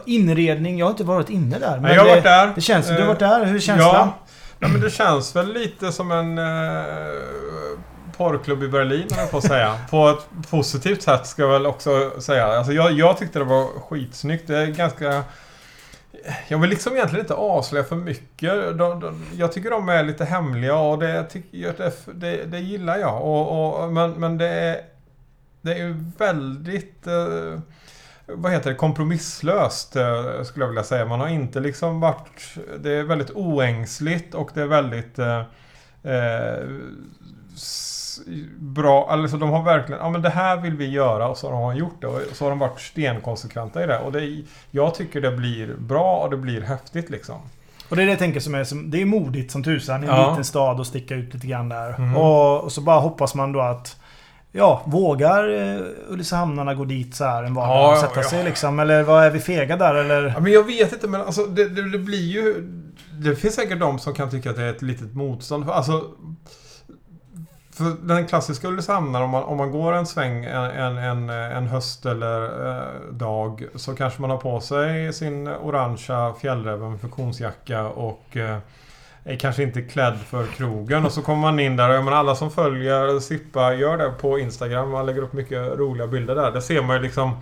inredning, 0.07 0.79
jag 0.79 0.87
har 0.87 0.91
inte 0.91 1.05
varit 1.05 1.31
inne 1.31 1.59
där. 1.59 1.81
Nej, 1.81 1.95
jag 1.95 2.01
har 2.01 2.05
det, 2.07 2.11
varit 2.15 2.25
där. 2.25 2.53
Det 2.55 2.61
känns, 2.61 2.87
du 2.87 2.93
har 2.93 3.01
Eh, 3.01 3.07
varit 3.07 3.19
där, 3.19 3.45
hur 3.45 3.61
känns 3.61 3.79
det? 3.79 3.85
Ja. 3.85 4.15
Nej, 4.59 4.71
men 4.71 4.81
det 4.81 4.91
känns 4.91 5.37
väl 5.37 5.53
lite 5.53 5.93
som 5.93 6.13
en 6.13 6.39
eh, 6.39 7.79
porrklubb 8.17 8.63
i 8.63 8.69
Berlin, 8.69 9.07
jag 9.11 9.31
på 9.31 9.39
att 9.39 9.45
säga. 9.45 9.79
På 9.91 10.09
ett 10.09 10.51
positivt 10.51 11.03
sätt 11.03 11.27
ska 11.27 11.43
jag 11.43 11.49
väl 11.49 11.67
också 11.67 12.21
säga. 12.21 12.47
Alltså, 12.47 12.73
jag, 12.73 12.93
jag 12.93 13.19
tyckte 13.19 13.39
det 13.39 13.45
var 13.45 13.67
skitsnyggt. 13.67 14.47
Det 14.47 14.59
är 14.59 14.67
ganska... 14.67 15.25
Jag 16.49 16.59
vill 16.59 16.71
liksom 16.71 16.93
egentligen 16.93 17.25
inte 17.25 17.35
avslöja 17.35 17.85
för 17.85 17.97
mycket. 17.97 18.79
De, 18.79 19.01
de, 19.01 19.25
jag 19.33 19.53
tycker 19.53 19.71
de 19.71 19.89
är 19.89 20.05
lite 20.05 20.25
hemliga 20.25 20.77
och 20.77 20.99
det, 20.99 21.27
det, 21.51 21.97
det, 22.15 22.45
det 22.45 22.59
gillar 22.59 22.99
jag. 22.99 23.23
Och, 23.23 23.83
och, 23.83 23.93
men, 23.93 24.11
men 24.11 24.39
det 24.39 24.49
är... 24.49 24.81
Det 25.63 25.73
är 25.73 25.79
ju 25.79 26.05
väldigt... 26.19 27.07
Eh, 27.07 27.59
vad 28.27 28.53
heter 28.53 28.71
det? 28.71 28.77
Kompromisslöst 28.77 29.97
eh, 29.97 30.43
skulle 30.45 30.65
jag 30.65 30.69
vilja 30.69 30.83
säga. 30.85 31.05
Man 31.05 31.21
har 31.21 31.29
inte 31.29 31.61
liksom 31.61 32.01
varit... 32.01 32.57
Det 32.79 32.91
är 32.91 33.03
väldigt 33.03 33.31
oängsligt 33.31 34.35
och 34.35 34.51
det 34.55 34.63
är 34.63 34.67
väldigt... 34.67 35.19
Eh, 35.19 35.43
eh, 36.03 36.65
bra, 38.59 39.07
alltså 39.11 39.37
de 39.37 39.51
har 39.51 39.63
verkligen, 39.63 40.01
ja 40.01 40.11
men 40.11 40.23
det 40.23 40.31
här 40.31 40.57
vill 40.57 40.77
vi 40.77 40.91
göra 40.91 41.29
och 41.29 41.39
så 41.39 41.51
har 41.53 41.71
de 41.73 41.79
gjort 41.79 42.01
det 42.01 42.07
och 42.07 42.21
så 42.33 42.45
har 42.45 42.51
de 42.51 42.59
varit 42.59 42.81
stenkonsekventa 42.81 43.85
i 43.85 43.87
det. 43.87 43.99
Och 43.99 44.13
det, 44.13 44.43
jag 44.71 44.95
tycker 44.95 45.21
det 45.21 45.31
blir 45.31 45.75
bra 45.79 46.17
och 46.17 46.31
det 46.31 46.37
blir 46.37 46.61
häftigt 46.61 47.11
liksom. 47.11 47.37
Och 47.89 47.97
det 47.97 48.03
är 48.03 48.07
det 48.07 48.13
jag 48.13 48.19
tänker 48.19 48.41
som 48.41 48.55
är 48.55 48.65
som, 48.65 48.91
Det 48.91 49.03
är 49.03 49.05
modigt 49.05 49.53
som 49.53 49.63
tusan 49.65 50.05
i 50.05 50.07
en 50.07 50.17
Ja. 50.17 50.31
liten 50.31 50.45
stad 50.45 50.81
och 50.81 50.87
sticka 50.87 51.15
ut 51.15 51.35
lite 51.35 51.47
grann 51.47 51.69
där. 51.69 51.95
Mm. 51.95 52.17
Och, 52.17 52.61
och 52.65 52.73
så 52.73 52.81
bara 52.81 53.01
hoppas 53.01 53.35
man 53.35 53.53
då 53.53 53.61
att 53.61 53.97
Ja, 54.57 54.83
vågar 54.87 55.49
eh, 55.49 55.81
Ulricehamnarna 56.09 56.75
gå 56.75 56.85
dit 56.85 57.15
så 57.15 57.25
här 57.25 57.43
en 57.43 57.55
vardag 57.55 57.77
Ja, 57.77 57.93
och 57.93 57.99
sätta 57.99 58.21
ja. 58.21 58.29
sig 58.29 58.45
liksom? 58.45 58.79
Eller 58.79 59.03
vad 59.03 59.25
är 59.25 59.31
vi 59.31 59.41
fega 59.41 59.77
där 59.77 59.95
eller? 59.95 60.33
Ja, 60.35 60.41
men 60.41 60.53
jag 60.53 60.65
vet 60.65 60.93
inte 60.93 61.09
men 61.09 61.21
alltså 61.21 61.45
det, 61.45 61.69
det, 61.69 61.91
det 61.91 61.99
blir 61.99 62.33
ju... 62.33 62.71
Det 63.13 63.37
finns 63.37 63.55
säkert 63.55 63.81
de 63.81 63.99
som 63.99 64.15
kan 64.15 64.31
tycka 64.31 64.51
att 64.51 64.57
det 64.57 64.63
är 64.63 64.71
ett 64.71 64.83
litet 64.83 65.15
motstånd. 65.15 65.65
För, 65.65 65.73
alltså, 65.73 66.05
för 67.73 68.07
den 68.07 68.27
klassiska 68.27 68.69
Ulricehamnaren, 68.69 69.25
om 69.25 69.31
man, 69.31 69.43
om 69.43 69.57
man 69.57 69.71
går 69.71 69.93
en 69.93 70.07
sväng 70.07 70.45
en, 70.45 70.65
en, 70.65 70.99
en, 70.99 71.31
en 71.31 71.67
höst 71.67 72.07
eller 72.07 72.43
eh, 72.69 73.13
dag 73.13 73.65
så 73.75 73.95
kanske 73.95 74.21
man 74.21 74.31
har 74.31 74.39
på 74.39 74.61
sig 74.61 75.13
sin 75.13 75.49
orangea 75.49 76.35
fjällräven 76.41 76.99
funktionsjacka 76.99 77.89
och 77.89 78.37
eh, 78.37 78.59
är 79.25 79.37
kanske 79.37 79.63
inte 79.63 79.83
klädd 79.83 80.19
för 80.19 80.47
krogen 80.47 81.05
och 81.05 81.13
så 81.13 81.23
kommer 81.23 81.41
man 81.41 81.61
in 81.61 81.77
där 81.77 81.89
och 81.89 81.95
jag 81.95 82.05
menar, 82.05 82.17
alla 82.17 82.35
som 82.35 82.51
följer 82.51 83.21
Sippa 83.21 83.75
gör 83.75 83.97
det 83.97 84.11
på 84.11 84.39
Instagram. 84.39 84.91
Man 84.91 85.07
lägger 85.07 85.23
upp 85.23 85.33
mycket 85.33 85.79
roliga 85.79 86.07
bilder 86.07 86.35
där. 86.35 86.51
Där 86.53 86.61
ser 86.61 86.83
man 86.83 86.97
ju 86.97 87.03
liksom 87.03 87.37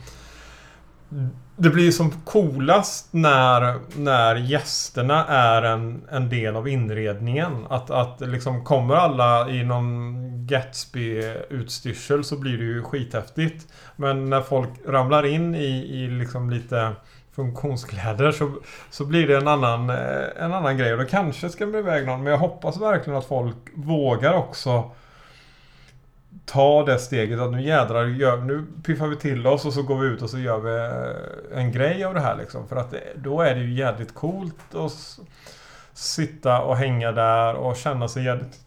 det 1.57 1.71
blir 1.71 1.91
som 1.91 2.11
coolast 2.11 3.09
när, 3.11 3.79
när 3.97 4.37
gästerna 4.37 5.27
är 5.27 5.63
en, 5.63 6.03
en 6.11 6.29
del 6.29 6.57
av 6.57 6.69
inredningen. 6.69 7.67
Att, 7.71 7.91
att 7.91 8.21
liksom 8.21 8.65
kommer 8.65 8.95
alla 8.95 9.51
i 9.51 9.65
någon 9.65 10.13
Gatsby-utstyrsel 10.47 12.25
så 12.25 12.37
blir 12.37 12.59
det 12.59 12.65
ju 12.65 12.83
skithäftigt. 12.83 13.67
Men 13.97 14.31
när 14.31 14.41
folk 14.41 14.69
ramlar 14.87 15.27
in 15.27 15.55
i, 15.55 16.03
i 16.03 16.09
liksom 16.09 16.51
lite 16.51 16.93
funktionskläder 17.33 18.33
så, 18.33 18.53
så 18.91 19.05
blir 19.05 19.29
det 19.29 19.37
en 19.37 19.49
annan, 19.49 19.91
eh, 19.91 20.45
en 20.45 20.53
annan 20.53 20.77
grej. 20.77 20.93
Och 20.93 20.99
det 20.99 21.07
kanske 21.07 21.49
ska 21.49 21.67
bli 21.67 21.79
iväg 21.79 22.07
någon. 22.07 22.23
Men 22.23 22.31
jag 22.31 22.39
hoppas 22.39 22.81
verkligen 22.81 23.19
att 23.19 23.27
folk 23.27 23.57
vågar 23.75 24.35
också 24.35 24.91
ta 26.45 26.85
det 26.85 26.99
steget 26.99 27.41
att 27.41 27.53
nu 27.53 27.63
jädrar, 27.63 28.05
gör, 28.05 28.37
nu 28.37 28.67
piffar 28.85 29.07
vi 29.07 29.17
till 29.17 29.47
oss 29.47 29.65
och 29.65 29.73
så 29.73 29.83
går 29.83 29.99
vi 29.99 30.07
ut 30.07 30.23
och 30.23 30.31
så 30.31 30.39
gör 30.39 30.59
vi 30.59 30.71
eh, 30.71 31.59
en 31.59 31.73
grej 31.73 32.05
av 32.05 32.15
det 32.15 32.21
här 32.21 32.37
liksom. 32.37 32.69
För 32.69 32.77
att 32.77 32.91
det, 32.91 33.03
då 33.17 33.41
är 33.41 33.55
det 33.55 33.61
ju 33.61 33.75
jädrigt 33.75 34.15
coolt 34.15 34.75
att 34.75 35.19
sitta 35.93 36.63
och 36.63 36.77
hänga 36.77 37.13
där 37.13 37.55
och 37.55 37.77
känna 37.77 38.09
sig 38.09 38.25
jädrigt 38.25 38.59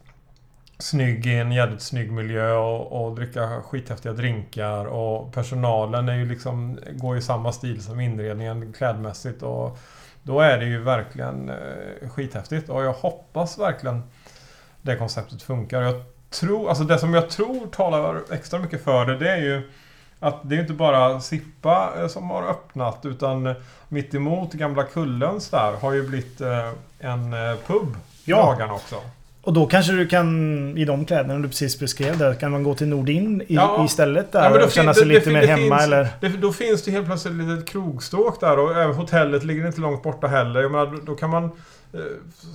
snygg 0.79 1.25
i 1.25 1.37
en 1.37 1.51
jävligt 1.51 1.81
snygg 1.81 2.11
miljö 2.11 2.53
och, 2.53 3.05
och 3.05 3.15
dricka 3.15 3.61
skithäftiga 3.61 4.13
drinkar 4.13 4.85
och 4.85 5.33
personalen 5.33 6.09
är 6.09 6.15
ju 6.15 6.25
liksom, 6.25 6.79
går 6.91 7.17
i 7.17 7.21
samma 7.21 7.51
stil 7.51 7.83
som 7.83 7.99
inredningen 7.99 8.73
klädmässigt 8.73 9.43
och 9.43 9.77
då 10.23 10.39
är 10.39 10.57
det 10.57 10.65
ju 10.65 10.81
verkligen 10.83 11.49
eh, 11.49 12.09
skithäftigt 12.09 12.69
och 12.69 12.83
jag 12.83 12.93
hoppas 12.93 13.59
verkligen 13.59 14.03
det 14.81 14.95
konceptet 14.95 15.41
funkar. 15.41 15.81
Jag 15.81 16.03
tror, 16.29 16.69
alltså 16.69 16.83
det 16.83 16.99
som 16.99 17.13
jag 17.13 17.29
tror 17.29 17.67
talar 17.67 18.21
extra 18.31 18.59
mycket 18.59 18.83
för 18.83 19.05
det, 19.05 19.17
det 19.17 19.31
är 19.31 19.37
ju 19.41 19.71
att 20.19 20.39
det 20.43 20.55
är 20.55 20.59
inte 20.59 20.73
bara 20.73 21.19
Sippa 21.21 21.93
eh, 21.99 22.07
som 22.07 22.29
har 22.29 22.43
öppnat 22.43 23.05
utan 23.05 23.55
mitt 23.87 24.13
emot 24.13 24.53
Gamla 24.53 24.83
Kullens 24.83 25.49
där 25.49 25.73
har 25.73 25.93
ju 25.93 26.07
blivit 26.07 26.41
eh, 26.41 26.71
en 26.99 27.35
pub 27.67 27.97
Ja. 28.25 28.37
dagarna 28.37 28.73
också. 28.73 28.95
Och 29.45 29.53
då 29.53 29.65
kanske 29.65 29.93
du 29.93 30.07
kan, 30.07 30.77
i 30.77 30.85
de 30.85 31.05
kläderna 31.05 31.39
du 31.39 31.47
precis 31.47 31.79
beskrev 31.79 32.17
där, 32.17 32.33
kan 32.33 32.51
man 32.51 32.63
gå 32.63 32.75
till 32.75 32.87
Nordin 32.87 33.41
i, 33.41 33.45
Ja. 33.55 33.85
istället 33.85 34.31
där 34.31 34.59
Ja, 34.59 34.65
och 34.65 34.71
känna 34.71 34.93
sig 34.93 35.03
det- 35.07 35.13
lite 35.13 35.29
det 35.29 35.33
mer 35.33 35.41
det 35.41 35.47
hemma 35.47 35.77
finns- 35.77 35.83
eller? 35.87 36.07
Det, 36.21 36.27
då 36.29 36.51
finns 36.51 36.83
det 36.83 36.91
helt 36.91 37.05
plötsligt 37.05 37.33
ett 37.33 37.47
litet 37.47 37.67
krogstråk 37.69 38.39
där 38.39 38.59
och 38.59 38.71
även 38.77 38.95
hotellet 38.95 39.43
ligger 39.43 39.67
inte 39.67 39.81
långt 39.81 40.03
borta 40.03 40.27
heller. 40.27 40.61
Jag 40.61 40.71
menar, 40.71 40.97
då, 41.05 41.15
kan 41.15 41.29
man... 41.29 41.43
Eh, 41.93 41.99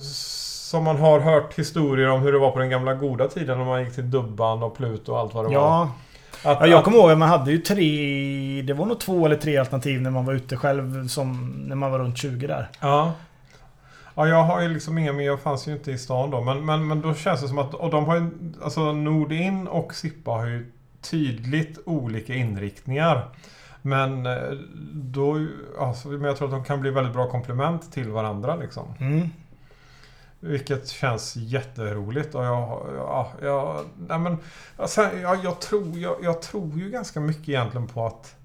som 0.01 0.83
man 0.83 0.97
har 0.97 1.19
hört 1.19 1.53
historier 1.59 2.07
om 2.09 2.21
hur 2.21 2.31
det 2.31 2.39
var 2.39 2.51
på 2.51 2.59
den 2.59 2.69
gamla 2.69 2.93
goda 2.93 3.27
tiden 3.27 3.57
när 3.57 3.65
man 3.65 3.83
gick 3.83 3.95
till 3.95 4.11
Dubban 4.11 4.63
och 4.63 4.77
Pluto 4.77 5.11
och 5.11 5.19
allt 5.19 5.33
vad 5.33 5.43
det 5.45 5.47
var. 5.47 5.53
Ja, 5.55 5.91
Att, 6.43 6.57
ja, 6.61 6.67
jag 6.67 6.77
att- 6.77 6.83
kommer 6.83 6.97
ihåg 6.97 7.11
att 7.11 7.17
man 7.17 7.29
hade 7.29 7.51
ju 7.51 7.57
tre... 7.57 8.61
Det 8.67 8.73
var 8.73 8.85
nog 8.85 8.99
två 8.99 9.25
eller 9.25 9.35
tre 9.35 9.57
alternativ 9.57 10.01
när 10.01 10.11
man 10.11 10.25
var 10.25 10.33
ute 10.33 10.57
själv 10.57 11.07
som 11.07 11.53
när 11.67 11.75
man 11.75 11.91
var 11.91 11.99
runt 11.99 12.17
20 12.17 12.47
där. 12.47 12.69
Ja. 12.79 13.11
Ja, 14.15 14.27
jag 14.27 14.43
har 14.43 14.61
ju 14.61 14.69
liksom 14.69 14.97
inga 14.97 15.13
mer. 15.13 15.25
Jag 15.25 15.39
fanns 15.39 15.67
ju 15.67 15.71
inte 15.71 15.91
i 15.91 15.97
stan 15.97 16.29
då. 16.29 16.41
Men, 16.41 16.65
men, 16.65 16.87
men 16.87 17.01
då 17.01 17.13
känns 17.13 17.41
det 17.41 17.47
som 17.47 17.57
att... 17.57 17.73
Och 17.73 17.89
de 17.89 18.05
har 18.05 18.15
ju... 18.15 18.29
Alltså 18.63 18.93
Nordin 18.93 19.67
och 19.67 19.95
Sippa 19.95 20.31
har 20.31 20.45
ju 20.45 20.71
tydligt 21.01 21.79
olika 21.85 22.33
inriktningar. 22.33 23.27
Men 23.81 24.25
eh, 24.25 24.51
då... 24.93 25.47
Alltså, 25.79 26.07
men 26.07 26.21
jag 26.21 26.37
tror 26.37 26.47
att 26.47 26.53
de 26.53 26.63
kan 26.63 26.81
bli 26.81 26.91
väldigt 26.91 27.13
bra 27.13 27.29
komplement 27.29 27.91
till 27.91 28.09
varandra 28.09 28.55
liksom. 28.55 28.93
Mm. 28.99 29.29
Vilket 30.39 30.87
känns 30.87 31.35
jätteroligt 31.35 32.35
och 32.35 32.45
jag... 32.45 32.85
Ja, 32.97 33.31
jag, 33.41 33.85
nej 34.07 34.19
men, 34.19 34.37
alltså, 34.77 35.01
jag, 35.21 35.43
jag, 35.43 35.59
tror, 35.59 35.97
jag, 35.97 36.15
jag 36.21 36.41
tror 36.41 36.79
ju 36.79 36.89
ganska 36.89 37.19
mycket 37.19 37.49
egentligen 37.49 37.87
på 37.87 38.05
att... 38.05 38.35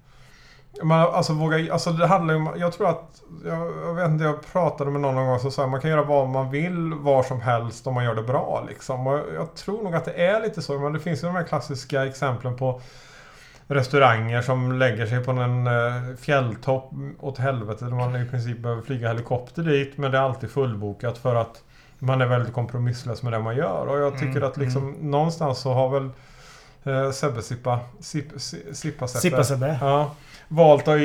Man, 0.83 0.99
alltså, 1.13 1.33
våga, 1.33 1.73
alltså 1.73 1.91
det 1.91 2.07
handlar 2.07 2.33
ju 2.33 2.39
om... 2.39 2.53
Jag 2.57 2.73
tror 2.73 2.89
att... 2.89 3.21
Jag, 3.45 3.71
jag 3.85 3.93
vet 3.93 4.09
inte, 4.09 4.23
jag 4.23 4.51
pratade 4.53 4.91
med 4.91 5.01
någon 5.01 5.15
någon 5.15 5.27
gång 5.27 5.39
som 5.39 5.51
sa 5.51 5.67
man 5.67 5.81
kan 5.81 5.89
göra 5.91 6.03
vad 6.03 6.29
man 6.29 6.51
vill 6.51 6.93
var 6.93 7.23
som 7.23 7.41
helst 7.41 7.87
om 7.87 7.93
man 7.93 8.03
gör 8.05 8.15
det 8.15 8.23
bra 8.23 8.65
liksom. 8.69 9.07
Och 9.07 9.19
jag, 9.35 9.55
tror 9.55 9.83
nog 9.83 9.95
att 9.95 10.05
det 10.05 10.25
är 10.25 10.41
lite 10.41 10.61
så. 10.61 10.79
Men 10.79 10.93
det 10.93 10.99
finns 10.99 11.23
ju 11.23 11.27
de 11.27 11.35
här 11.35 11.43
klassiska 11.43 12.05
exemplen 12.05 12.57
på 12.57 12.81
restauranger 13.67 14.41
som 14.41 14.79
lägger 14.79 15.05
sig 15.05 15.23
på 15.23 15.31
en 15.31 15.67
eh, 15.67 16.15
fjälltopp 16.19 16.91
åt 17.19 17.37
helvete 17.37 17.85
där 17.85 17.91
man 17.91 18.15
i 18.21 18.25
princip 18.25 18.59
behöver 18.59 18.81
flyga 18.81 19.07
helikopter 19.07 19.63
dit 19.63 19.97
men 19.97 20.11
det 20.11 20.17
är 20.17 20.21
alltid 20.21 20.51
fullbokat 20.51 21.17
för 21.17 21.35
att 21.35 21.63
man 21.99 22.21
är 22.21 22.25
väldigt 22.25 22.53
kompromisslös 22.53 23.23
med 23.23 23.33
det 23.33 23.39
man 23.39 23.55
gör. 23.55 23.87
Och 23.87 23.99
jag 23.99 24.13
tycker 24.13 24.37
Mm, 24.37 24.43
att 24.43 24.57
liksom 24.57 24.91
någonstans 24.91 25.59
så 25.59 25.73
har 25.73 25.89
väl 25.89 26.09
eh, 26.83 27.11
Sebbe 27.11 27.41
Sippa, 27.41 27.79
Sip, 27.99 28.25
Si- 28.37 28.73
Sippa 28.73 29.07
Seppe, 29.07 29.21
Sippa 29.21 29.43
Sebbe. 29.43 29.77
Ja, 29.81 30.11
valt, 30.47 30.87
att, 30.87 30.97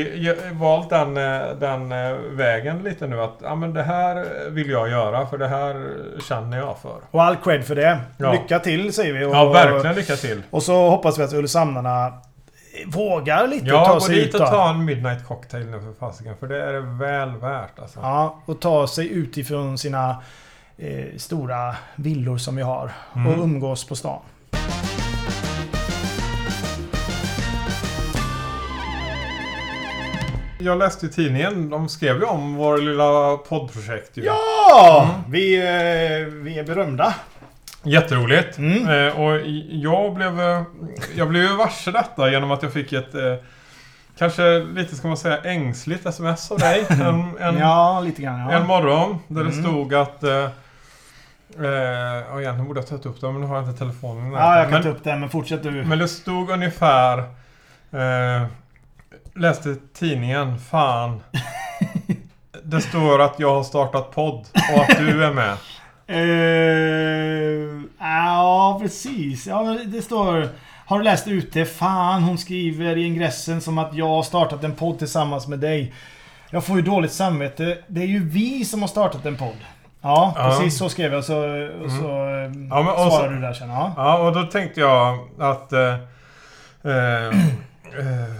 valt 0.53 0.91
den, 0.91 1.17
eh, 1.17 1.57
den 1.61 1.93
eh, 1.93 2.13
vägen 2.31 2.83
lite 2.83 3.07
nu 3.07 3.21
att 3.21 3.39
ja, 3.43 3.55
men 3.55 3.75
det 3.75 3.83
här 3.83 4.27
vill 4.51 4.71
jag 4.71 4.89
göra 4.91 5.27
för 5.27 5.39
det 5.39 5.49
här 5.49 5.97
känner 6.29 6.59
jag 6.59 6.79
för. 6.79 6.97
Och 7.11 7.23
all 7.23 7.37
cred 7.37 7.65
för 7.65 7.75
det. 7.75 8.01
Ja. 8.17 8.33
Lycka 8.33 8.59
till 8.59 8.93
säger 8.93 9.13
vi. 9.13 9.25
Och, 9.25 9.31
Ja, 9.31 9.53
verkligen 9.53 9.97
lycka 9.97 10.17
till. 10.17 10.43
Och 10.51 10.63
så 10.63 10.91
hoppas 10.91 11.19
vi 11.19 11.23
att 11.23 11.33
Ulricehamnarna 11.33 12.13
vågar 12.87 13.47
lite 13.47 13.67
Ja, 13.67 13.87
ta 13.87 13.95
gå 13.95 14.01
sig 14.01 14.15
dit 14.15 14.29
ut 14.29 14.35
och 14.35 14.41
då. 14.41 14.47
ta 14.47 14.71
en 14.71 14.85
midnight 14.85 15.27
cocktail 15.27 15.67
nu 15.67 15.81
för 15.81 15.93
fasiken. 16.07 16.35
För 16.41 16.47
det 16.47 16.63
är 16.63 16.73
det 16.73 16.81
väl 16.81 17.37
värt 17.37 17.79
alltså. 17.79 18.01
Ja, 18.03 18.43
och 18.47 18.61
ta 18.61 18.87
sig 18.87 19.13
utifrån 19.13 19.79
sina 19.79 20.23
eh, 20.79 21.05
stora 21.17 21.77
villor 21.97 22.37
som 22.39 22.57
vi 22.57 22.63
har. 22.63 22.91
Mm. 23.17 23.27
Och 23.33 23.45
umgås 23.45 23.87
på 23.89 23.97
stan. 23.97 24.21
Jag 30.63 30.79
läste 30.79 31.07
i 31.07 31.09
tidningen, 31.09 31.71
de 31.71 31.89
skrev 31.89 32.17
ju 32.17 32.25
om 32.25 32.55
vår 32.55 32.79
lilla 32.79 33.37
poddprojekt 33.37 34.17
ju. 34.17 34.25
Ja! 34.25 35.09
Mm. 35.11 35.31
Vi, 35.33 35.57
eh, 35.57 36.35
vi 36.43 36.59
är 36.59 36.65
berömda. 36.65 37.15
Jätteroligt. 37.83 38.59
Mm. 38.59 38.89
Eh, 38.89 39.21
och 39.21 39.41
jag 39.71 40.15
blev, 40.15 40.41
eh, 40.41 40.63
jag 41.15 41.29
blev 41.29 41.43
ju 41.43 41.57
varse 41.57 41.91
detta 41.91 42.31
genom 42.31 42.51
att 42.51 42.63
jag 42.63 42.73
fick 42.73 42.93
ett 42.93 43.15
Kanske 44.19 44.59
lite 44.59 44.97
ska 44.97 45.09
man 45.09 45.17
säga 45.17 45.39
ängsligt 45.39 46.07
sms 46.07 46.51
av 46.51 46.59
dig. 46.59 46.87
En, 46.91 47.33
en, 47.41 47.59
ja, 47.59 48.01
lite 48.01 48.23
grann. 48.23 48.41
Ja. 48.41 48.51
en 48.51 48.67
morgon 48.67 49.19
där 49.29 49.45
det 49.45 49.51
Mm. 49.51 49.65
stod 49.65 49.95
att... 49.95 50.23
Eh, 50.23 50.49
ja, 52.29 52.41
egentligen 52.41 52.67
borde 52.67 52.81
jag 52.81 52.87
tagit 52.89 53.07
upp 53.07 53.21
det 53.21 53.33
men 53.33 53.41
nu 53.41 53.47
har 53.47 53.57
jag 53.57 53.65
inte 53.69 53.79
telefonen 53.79 54.33
ja, 54.33 54.57
jag 54.57 54.65
kan 54.65 54.73
men, 54.73 54.83
ta 54.83 54.89
upp 54.89 55.05
det, 55.05 55.17
men 55.17 55.31
fortsätt 55.31 55.63
du. 55.63 55.71
men 55.71 55.99
det 55.99 56.09
stod 56.09 56.51
ungefär... 56.51 57.25
läste 59.35 59.77
tidningen. 59.99 60.59
Fan. 60.59 61.21
Det 62.65 62.81
står 62.81 63.21
att 63.23 63.35
jag 63.39 63.55
har 63.55 63.63
startat 63.63 64.11
podd 64.15 64.47
och 64.75 64.83
att 64.83 64.99
du 64.99 65.25
är 65.25 65.33
med. 65.33 65.57
Eh, 66.07 67.81
ja, 68.01 68.79
precis. 68.83 69.47
Ja, 69.47 69.79
det 69.87 70.03
står... 70.03 70.49
Har 70.87 70.99
du 70.99 71.05
läst 71.05 71.29
ute? 71.29 71.65
Fan, 71.65 72.23
hon 72.23 72.39
skriver 72.39 72.97
i 72.97 73.05
ingressen 73.05 73.61
som 73.61 73.79
att 73.79 73.95
jag 73.95 74.09
har 74.09 74.23
startat 74.23 74.65
en 74.65 74.75
podd 74.75 74.99
tillsammans 74.99 75.49
med 75.49 75.59
dig. 75.59 75.95
Jag 76.51 76.65
får 76.65 76.77
ju 76.77 76.83
dåligt 76.83 77.13
samvete. 77.13 77.79
Det 77.87 78.01
är 78.01 78.07
ju 78.07 78.29
vi 78.29 78.65
som 78.65 78.81
har 78.81 78.89
startat 78.89 79.27
en 79.27 79.37
podd. 79.37 79.57
Ja, 80.03 80.33
Ja. 80.37 80.45
precis 80.59 80.79
så 80.79 80.89
skrev 80.89 81.11
jag. 81.13 81.19
Och 81.19 81.25
så, 81.25 81.37
och 81.85 81.91
så 81.91 82.09
Mm. 82.09 82.69
Ja, 82.69 82.83
men 82.83 82.93
och 82.93 82.99
så- 82.99 83.11
svarade 83.11 83.35
du 83.35 83.41
där 83.41 83.53
sen. 83.53 83.69
Ja. 83.71 83.93
Ja, 83.97 84.19
och 84.19 84.33
då 84.35 84.43
tänkte 84.43 84.81
jag 84.81 85.19
att... 85.39 85.73
Eh, 85.73 85.93
eh, 86.85 87.27
eh, 87.99 88.35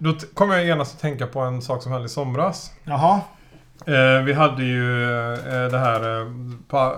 då 0.00 0.12
t- 0.12 0.26
kom 0.34 0.50
jag 0.50 0.64
genast 0.64 0.94
att 0.94 1.00
tänka 1.00 1.26
på 1.26 1.40
en 1.40 1.62
sak 1.62 1.82
som 1.82 1.92
hände 1.92 2.06
i 2.06 2.08
somras. 2.08 2.70
Jaha. 2.84 3.20
Eh, 3.86 4.24
vi 4.24 4.32
hade 4.32 4.62
ju 4.62 5.04
eh, 5.04 5.70
det 5.70 5.78
här 5.78 6.20
eh, 6.20 6.26
eh, 6.72 6.96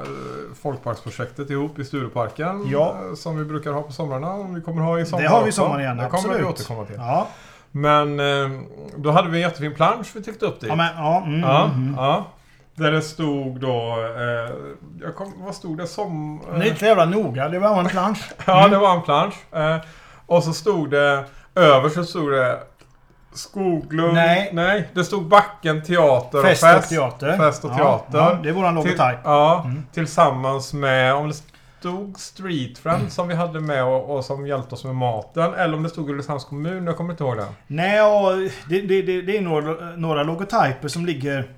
folkparksprojektet 0.63 1.51
ihop 1.51 1.79
i 1.79 1.85
Stureparken. 1.85 2.65
Ja. 2.67 2.95
Eh, 3.09 3.15
som 3.15 3.39
vi 3.39 3.45
brukar 3.45 3.73
ha 3.73 3.83
på 3.83 3.93
somrarna. 3.93 4.33
Och 4.35 4.57
vi 4.57 4.61
kommer 4.61 4.83
ha 4.83 4.99
i 5.01 5.07
sommar 5.07 5.23
Det 5.23 5.29
har 5.29 5.43
vi 5.43 5.49
i 5.49 5.53
sommar 5.53 5.81
igen, 5.81 5.97
Det 5.97 6.07
kommer 6.09 6.23
vi 6.29 6.35
absolut. 6.35 6.47
återkomma 6.51 6.85
till. 6.85 6.97
Ja. 6.99 7.29
Men 7.71 8.21
eh, 8.21 8.61
då 8.97 9.11
hade 9.11 9.29
vi 9.31 9.37
en 9.37 9.43
jättefin 9.43 9.75
plansch 9.75 10.11
vi 10.15 10.23
tyckte 10.23 10.47
upp 10.47 10.61
dit. 10.61 10.69
Ja, 10.69 10.75
men, 10.77 10.87
ja, 10.97 11.23
mm, 11.27 11.41
ja, 11.41 11.65
mm. 11.65 11.95
ja. 11.99 12.27
Där 12.75 12.93
det 12.93 13.03
stod 13.03 13.61
då... 13.61 13.97
Eh, 14.19 14.55
jag 15.03 15.15
kom, 15.17 15.33
vad 15.37 15.55
stod 15.55 15.79
det? 15.79 15.87
Som... 15.87 16.37
Men 16.51 16.61
Det 16.61 16.67
är 16.67 16.71
inte 16.71 16.87
jävla 16.87 17.05
noga. 17.05 17.49
Det 17.49 17.59
var 17.59 17.81
en 17.81 17.87
plansch. 17.89 18.31
Ja, 18.47 18.59
Mm. 18.59 18.71
det 18.71 18.79
var 18.79 18.97
en 18.97 19.03
plansch. 19.03 19.35
Eh, 19.55 19.77
och 20.27 20.45
så 20.45 20.53
stod 20.53 20.91
det... 20.91 21.25
Över 21.55 21.89
så 21.89 22.05
stod 22.05 22.33
det... 22.33 22.59
Skoglund... 23.35 24.15
Nej. 24.15 24.51
Nej, 24.53 24.89
det 24.95 25.05
stod 25.05 25.29
Backen 25.29 25.83
Teater 25.83 26.43
Fest 26.43 26.63
och 26.63 26.69
och 26.69 26.75
Fest. 26.77 26.89
teater. 26.89 27.37
Fest 27.39 27.65
och 27.65 27.71
Ja, 27.71 27.77
teater. 27.77 28.19
Ja, 28.19 28.39
det 28.43 28.49
är 28.49 28.53
våran 28.53 28.75
logotyp. 28.75 28.99
ja, 29.25 29.63
Mm. 29.65 29.87
tillsammans 29.93 30.73
med... 30.73 31.15
Om 31.15 31.29
det 31.29 31.35
stod 31.81 32.19
Street 32.19 32.79
Friends 32.79 33.15
som 33.15 33.29
vi 33.29 33.35
hade 33.35 33.61
med 33.61 33.85
och, 33.85 34.17
och 34.17 34.25
som 34.25 34.47
hjälpte 34.47 34.75
oss 34.75 34.85
med 34.85 34.95
maten. 34.95 35.55
Eller 35.55 35.75
om 35.75 35.83
det 35.83 35.89
stod 35.89 36.11
Ulricehamns 36.11 36.45
kommun. 36.45 36.87
Jag 36.87 36.97
kommer 36.97 37.11
inte 37.11 37.25
ihåg 37.25 37.37
det. 37.37 37.47
Nej, 37.67 38.03
och 38.03 38.37
det, 38.69 38.81
det, 38.81 39.03
det, 39.03 39.23
det 39.23 39.37
är 39.37 39.41
några, 39.43 39.97
några 39.97 40.23
logotyper 40.23 40.89
som 40.89 41.07
ligger 41.07 41.51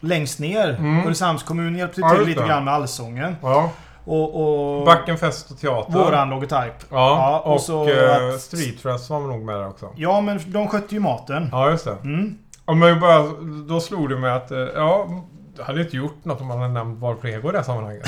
längst 0.00 0.38
ner. 0.38 0.68
Mm. 0.78 1.04
Ulricehamns 1.06 1.42
kommun 1.42 1.76
hjälpte 1.78 2.00
till 2.16 2.26
lite 2.26 2.46
grann 2.46 2.64
med 2.64 2.74
allsången. 2.74 3.36
Ja. 3.42 3.70
Och, 4.04 4.78
och 4.80 4.86
Backen 4.86 5.18
Fest 5.18 5.50
och 5.50 5.58
Teater. 5.58 5.92
våran 5.92 6.30
logotyp. 6.30 6.52
Ja, 6.54 6.74
Ja, 6.90 7.42
och 7.44 7.54
och, 7.54 7.60
så 7.60 7.88
eh, 7.88 8.34
att- 8.34 8.40
Street 8.40 8.80
Friends 8.80 9.10
var 9.10 9.20
nog 9.20 9.42
med 9.42 9.54
där 9.54 9.68
också. 9.68 9.88
Ja, 9.96 10.20
men 10.20 10.40
de 10.46 10.68
skötte 10.68 10.94
ju 10.94 11.00
maten. 11.00 11.48
Ja, 11.52 11.70
just 11.70 11.84
det. 11.84 11.96
Mm. 12.04 12.38
Jag 12.66 13.00
bara, 13.00 13.22
då 13.68 13.80
slog 13.80 14.08
det 14.08 14.16
mig 14.18 14.30
att, 14.30 14.50
eh, 14.50 14.58
ja, 14.58 15.06
jag 15.56 15.64
hade 15.64 15.80
inte 15.80 15.96
gjort 15.96 16.24
något 16.24 16.40
om 16.40 16.46
man 16.46 16.58
hade 16.60 16.72
nämnt 16.72 17.00
Var 17.00 17.14
Prego 17.14 17.48
i 17.48 17.52
det 17.52 17.58
här 17.58 17.64
sammanhanget. 17.64 18.06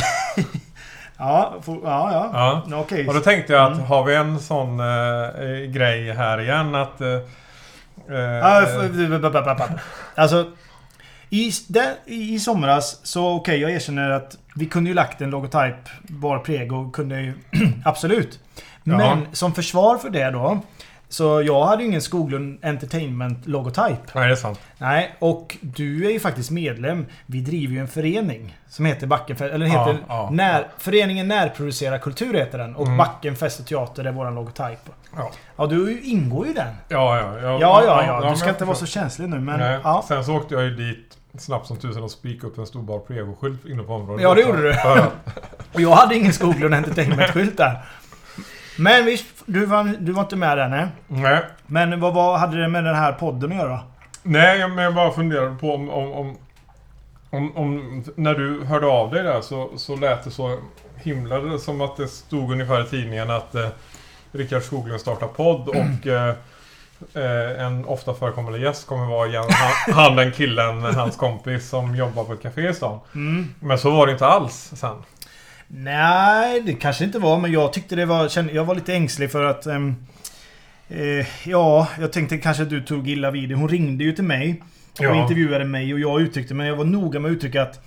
Ja, 1.18 1.54
for, 1.62 1.74
ja, 1.84 2.10
ja. 2.12 2.30
Ja. 2.32 2.62
ja. 2.70 2.78
Okej. 2.80 3.08
Och 3.08 3.14
då 3.14 3.20
tänkte 3.20 3.52
jag 3.52 3.62
att 3.64 3.72
Mm. 3.74 3.86
har 3.86 4.04
vi 4.04 4.14
en 4.14 4.38
sån 4.40 4.80
eh, 4.80 5.70
grej 5.70 6.12
här 6.12 6.40
igen 6.40 6.74
att... 6.74 7.00
Eh, 7.00 7.08
Ja, 8.08 8.62
eh, 8.62 8.90
b- 8.90 9.68
Alltså... 10.14 10.44
I, 11.34 11.52
där, 11.68 11.94
I 12.06 12.38
somras, 12.40 13.00
så 13.06 13.28
okej, 13.34 13.60
jag 13.60 13.70
erkänner 13.70 14.10
att 14.10 14.38
vi 14.54 14.66
kunde 14.66 14.90
ju 14.90 14.94
lagt 14.94 15.20
en 15.20 15.30
logotyp, 15.30 15.74
Bar 16.02 16.38
Prego, 16.38 16.90
kunde 16.90 17.20
ju... 17.20 17.32
absolut. 17.84 18.40
Ja. 18.84 18.96
Men 18.96 19.26
som 19.32 19.54
försvar 19.54 19.98
för 19.98 20.10
det 20.10 20.30
då. 20.30 20.60
Så 21.08 21.42
jag 21.42 21.64
hade 21.64 21.82
ju 21.82 21.88
ingen 21.88 22.02
Skoglund 22.02 22.58
Entertainment 22.64 23.46
logotyp. 23.46 24.14
Nej, 24.14 24.26
det 24.26 24.32
är 24.32 24.36
sant. 24.36 24.60
Nej, 24.78 25.14
och 25.18 25.56
du 25.60 26.06
är 26.06 26.10
ju 26.10 26.20
faktiskt 26.20 26.50
medlem. 26.50 27.06
Vi 27.26 27.40
driver 27.40 27.74
ju 27.74 27.80
en 27.80 27.88
förening 27.88 28.58
som 28.68 28.84
heter 28.84 29.06
Backenfest... 29.06 29.54
Eller 29.54 29.66
Ja, 29.66 29.86
heter... 29.86 30.04
ja, 30.08 30.28
när, 30.32 30.66
Föreningen 30.78 31.28
Närproducerad 31.28 32.00
Kultur 32.00 32.34
heter 32.34 32.58
den. 32.58 32.76
Och 32.76 32.86
Mm. 32.86 32.98
Backenfest 32.98 33.60
och 33.60 33.66
Teater 33.66 34.04
är 34.04 34.12
våran 34.12 34.34
logotyp. 34.34 34.78
Ja. 35.16 35.30
Ja, 35.56 35.66
du 35.66 36.00
ingår 36.00 36.46
ju 36.46 36.52
i 36.52 36.54
den. 36.54 36.74
Ja, 36.88 37.18
ja. 37.18 37.40
Ja, 37.42 37.58
ja, 37.60 38.04
ja. 38.06 38.20
Du 38.20 38.26
men 38.26 38.36
ska 38.36 38.48
inte 38.48 38.64
vara 38.64 38.76
så 38.76 38.86
känslig 38.86 39.28
nu, 39.28 39.38
men... 39.40 39.60
Nej. 39.60 39.78
Ja. 39.84 40.04
Sen 40.08 40.24
så 40.24 40.36
åkte 40.36 40.54
jag 40.54 40.64
ju 40.64 40.76
dit 40.76 41.13
snabbt 41.38 41.66
som 41.66 41.76
tusen 41.76 42.02
och 42.02 42.10
spikade 42.10 42.46
upp 42.46 42.58
en 42.58 42.66
stor 42.66 42.82
bar 42.82 42.98
Prego-skylt 42.98 43.66
inne 43.66 43.82
på 43.82 43.94
området. 43.94 44.22
Ja, 44.22 44.34
det 44.34 44.40
gjorde 44.40 44.62
du. 44.62 44.74
Och 45.72 45.80
jag 45.80 45.90
hade 45.90 46.16
ingen 46.16 46.32
Skoglund 46.32 46.74
Entertainment-skylt 46.74 47.56
där. 47.56 47.84
Men 48.78 49.04
visst, 49.04 49.26
du 49.46 49.66
var, 49.66 49.96
du 49.98 50.12
var 50.12 50.22
inte 50.22 50.36
med 50.36 50.58
där, 50.58 50.68
nej. 50.68 50.86
Nej. 51.06 51.44
Men 51.66 52.00
vad, 52.00 52.14
vad 52.14 52.40
hade 52.40 52.60
det 52.60 52.68
med 52.68 52.84
den 52.84 52.94
här 52.94 53.12
podden 53.12 53.52
att 53.52 53.58
göra? 53.58 53.80
Nej, 54.22 54.68
men 54.68 54.84
jag 54.84 54.94
bara 54.94 55.10
funderade 55.10 55.56
på 55.56 55.74
om, 55.74 55.90
om, 55.90 56.12
om, 56.12 56.36
om, 57.30 57.56
om 57.56 58.04
när 58.16 58.34
du 58.34 58.64
hörde 58.64 58.86
av 58.86 59.10
dig 59.10 59.22
där 59.22 59.40
så, 59.40 59.70
så 59.76 59.96
lät 59.96 60.24
det 60.24 60.30
så 60.30 60.58
himla 60.96 61.58
som 61.58 61.80
att 61.80 61.96
det 61.96 62.08
stod 62.08 62.52
ungefär 62.52 62.86
i 62.86 62.88
tidningen 62.88 63.30
att 63.30 63.54
eh, 63.54 63.68
Rickard 64.32 64.62
Skoglund 64.62 65.00
startar 65.00 65.26
podd 65.26 65.68
och 65.68 66.06
eh, 66.06 66.34
eh, 67.14 67.64
en 67.66 67.84
ofta 67.84 68.14
förekommande 68.14 68.58
gäst 68.58 68.86
kommer 68.86 69.06
vara 69.06 69.28
Jan, 69.28 69.46
han, 69.50 69.94
han 69.94 70.16
den 70.16 70.32
killen, 70.32 70.82
hans 70.82 71.16
kompis 71.16 71.68
som 71.68 71.96
jobbar 71.96 72.24
på 72.24 72.32
ett 72.32 72.42
café 72.42 72.68
i 72.68 72.74
stan. 72.74 73.00
Mm. 73.14 73.54
Men 73.60 73.78
så 73.78 73.90
var 73.90 74.06
det 74.06 74.12
inte 74.12 74.26
alls 74.26 74.70
sen. 74.74 74.96
Nej, 75.68 76.60
det 76.60 76.72
kanske 76.74 77.04
inte 77.04 77.18
var, 77.18 77.38
men 77.38 77.52
jag 77.52 77.72
tyckte 77.72 77.96
det 77.96 78.06
var... 78.06 78.48
Jag 78.54 78.64
var 78.64 78.74
lite 78.74 78.94
ängslig 78.94 79.30
för 79.32 79.44
att... 79.44 79.66
ehm, 79.66 79.96
eh, 80.88 81.26
ja, 81.48 81.88
jag 82.00 82.12
tänkte 82.12 82.38
kanske 82.38 82.62
att 82.62 82.70
du 82.70 82.80
tog 82.80 83.08
illa 83.08 83.30
vid 83.30 83.48
det. 83.48 83.54
Hon 83.54 83.68
ringde 83.68 84.04
ju 84.04 84.12
till 84.12 84.24
mig 84.24 84.62
och 84.98 85.04
Ja. 85.04 85.22
intervjuade 85.22 85.64
mig 85.64 85.92
och 85.94 86.00
jag 86.00 86.20
uttryckte 86.20 86.54
men 86.54 86.66
jag 86.66 86.76
var 86.76 86.84
noga 86.84 87.20
med 87.20 87.30
att 87.30 87.36
uttrycka 87.36 87.62
att 87.62 87.80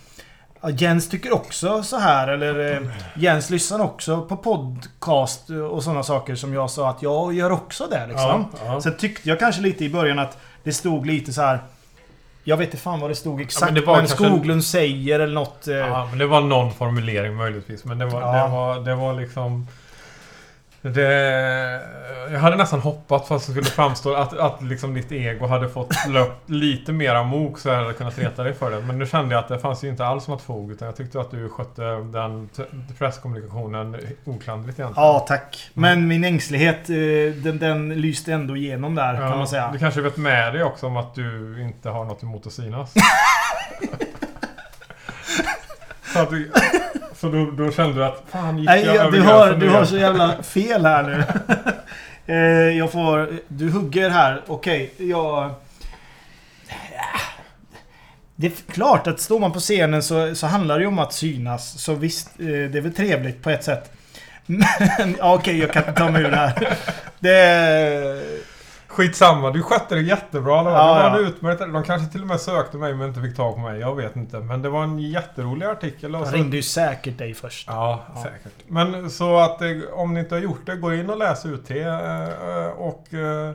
ja, 0.70 0.76
Jens 0.78 1.10
tycker 1.10 1.34
också 1.34 1.84
så 1.84 1.98
här 1.98 2.28
eller 2.28 2.74
eh, 2.76 2.82
Jens 3.16 3.50
lyssnar 3.50 3.80
också 3.80 4.22
på 4.22 4.38
podcast 4.38 5.50
och 5.72 5.84
sådana 5.84 6.04
saker 6.04 6.36
som 6.36 6.54
jag 6.54 6.70
sa 6.70 6.90
att 6.90 7.02
jag 7.02 7.34
gör 7.34 7.52
också 7.52 7.88
det 7.92 8.08
liksom. 8.08 8.46
Ja, 8.66 8.74
ja. 8.74 8.82
Sen 8.82 8.98
tyckte 8.98 9.30
jag 9.30 9.40
kanske 9.40 9.62
lite 9.62 9.86
i 9.86 9.90
början 9.90 10.20
att 10.20 10.38
det 10.64 10.74
stod 10.74 11.06
lite 11.06 11.34
så 11.34 11.42
här. 11.42 11.60
Jag 12.44 12.58
vet 12.58 12.68
inte 12.68 12.78
fan 12.78 13.00
vad 13.00 13.10
det 13.12 13.16
stod 13.16 13.42
exakt. 13.42 13.74
men 13.74 13.84
men 13.86 13.94
det 13.94 14.00
kanske- 14.08 14.16
Skoglund 14.16 14.64
säger 14.64 15.20
eller 15.20 15.34
något. 15.34 15.68
eh, 15.68 15.76
Ja, 15.76 16.06
men 16.10 16.18
det 16.20 16.26
var 16.28 16.42
någon 16.42 16.74
formulering 16.74 17.36
möjligtvis. 17.36 17.86
Men 17.86 17.98
det 17.98 18.06
var, 18.06 18.22
Ja. 18.22 18.44
det 18.44 18.50
var, 18.52 18.80
det 18.80 18.96
var 18.96 19.14
liksom... 19.14 19.68
Det, 20.82 21.82
jag 22.32 22.40
hade 22.40 22.56
nästan 22.56 22.80
hoppat 22.80 23.28
för 23.28 23.36
att 23.36 23.46
det 23.46 23.52
skulle 23.52 23.66
framstå 23.66 24.14
att, 24.14 24.38
att 24.38 24.64
liksom 24.64 24.94
ditt 24.94 25.12
ego 25.12 25.48
hade 25.48 25.70
fått 25.70 26.08
löpt 26.10 26.50
lite 26.50 26.92
mer 26.92 27.16
amok 27.16 27.60
så 27.60 27.70
jag 27.70 27.76
hade 27.76 27.94
kunnat 27.94 28.18
reta 28.20 28.44
dig 28.44 28.54
för 28.54 28.72
det. 28.72 28.82
Men 28.82 29.00
nu 29.00 29.06
kände 29.06 29.36
jag 29.36 29.40
att 29.40 29.48
det 29.48 29.60
fanns 29.60 29.84
ju 29.84 29.90
inte 29.90 30.06
alls 30.06 30.28
något 30.28 30.42
fog. 30.42 30.72
Utan 30.72 30.86
jag 30.86 30.96
tyckte 30.96 31.22
att 31.22 31.32
du 31.32 31.50
skötte 31.50 31.84
den 31.84 32.50
presskommunikationen 32.98 33.98
oklanderligt 34.26 34.80
egentligen. 34.80 35.08
Ja, 35.08 35.26
tack. 35.28 35.70
Men 35.74 36.08
min 36.08 36.24
ängslighet, 36.24 36.90
eh, 36.90 36.96
den, 37.44 37.60
den 37.60 38.02
lyste 38.02 38.34
ändå 38.34 38.58
igenom 38.58 38.96
där 38.96 39.14
Ja, 39.14 39.30
kan 39.30 39.38
man 39.38 39.48
säga. 39.48 39.70
Du 39.74 39.80
kanske 39.80 40.02
vet 40.02 40.18
med 40.18 40.54
dig 40.54 40.64
också 40.64 40.88
om 40.88 40.98
att 40.98 41.16
du 41.16 41.62
inte 41.62 41.90
har 41.90 42.06
något 42.06 42.24
emot 42.24 42.48
att 42.48 42.54
synas. 42.54 42.94
så 46.18 46.24
att 46.24 46.30
du, 46.30 46.52
så 47.16 47.30
då, 47.30 47.52
då 47.52 47.72
kände 47.72 47.96
du 47.96 48.06
att 48.06 48.24
fan 48.30 48.58
gick 48.58 48.70
Nej, 48.70 48.86
jag 48.86 48.96
jag, 48.96 49.12
du, 49.12 49.22
har, 49.22 49.54
du 49.54 49.70
har 49.70 49.86
så 49.86 49.98
jävla 49.98 50.44
fel 50.44 50.86
här 50.86 51.04
nu. 51.04 51.24
Eh, 52.30 52.78
jag 52.78 52.92
får... 52.92 53.30
Du 53.48 53.70
hugger 53.70 54.10
här. 54.10 54.42
Okej, 54.48 54.94
jag... 54.98 55.52
Det 58.36 58.48
är 58.48 58.72
klart 58.72 59.08
att 59.08 59.20
står 59.20 59.40
man 59.40 59.52
på 59.52 59.60
scenen 59.60 60.04
så, 60.04 60.36
så 60.36 60.48
handlar 60.48 60.76
det 60.76 60.82
ju 60.82 60.88
om 60.88 61.00
att 61.00 61.14
synas. 61.14 61.82
Så 61.82 61.94
visst, 61.94 62.28
eh, 62.40 62.46
det 62.46 62.78
är 62.78 62.82
väl 62.82 62.94
trevligt 62.94 63.44
på 63.44 63.50
ett 63.50 63.64
sätt. 63.64 63.92
Men 64.46 65.16
ja, 65.20 65.34
okej, 65.34 65.60
jag 65.60 65.74
kan 65.74 65.84
inte 65.84 66.00
ta 66.00 66.12
mig 66.12 66.24
ur 66.24 66.32
det 66.32 66.38
här. 66.38 66.78
Det... 67.20 68.22
Skitsamma, 68.98 69.52
du 69.52 69.62
skötte 69.64 69.96
det 69.96 70.02
jättebra. 70.02 70.58
Det 70.58 70.70
var, 70.70 70.72
Ja, 70.72 71.04
det 71.04 71.10
var 71.10 71.20
utmärkt, 71.30 71.60
de 71.60 71.84
kanske 71.84 72.12
till 72.12 72.22
och 72.22 72.28
med 72.28 72.40
sökte 72.42 72.78
mig 72.78 72.94
men 72.94 73.08
inte 73.08 73.22
fick 73.22 73.36
tag 73.36 73.54
på 73.56 73.60
mig. 73.62 73.80
Jag 73.80 73.96
vet 73.96 74.16
inte. 74.16 74.40
Men 74.40 74.62
det 74.62 74.70
var 74.70 74.84
en 74.84 75.00
jätterolig 75.00 75.66
artikel. 75.66 76.16
och 76.16 76.22
Jag 76.22 76.28
så- 76.28 76.36
ringde 76.36 76.56
ju 76.58 76.64
säkert 76.64 77.18
dig 77.18 77.34
först. 77.34 77.68
Ja, 77.68 78.04
Ja. 78.16 78.24
säkert. 78.24 78.54
Men 78.68 79.10
så 79.10 79.38
att 79.40 79.60
det, 79.60 79.88
om 79.92 80.14
ni 80.14 80.20
inte 80.20 80.36
har 80.36 80.40
gjort 80.42 80.66
det, 80.66 80.76
gå 80.76 80.94
in 80.94 81.10
och 81.10 81.18
läs 81.18 81.46
UT. 81.46 81.72
eh, 81.72 82.68
Och 82.78 83.14
eh, 83.14 83.52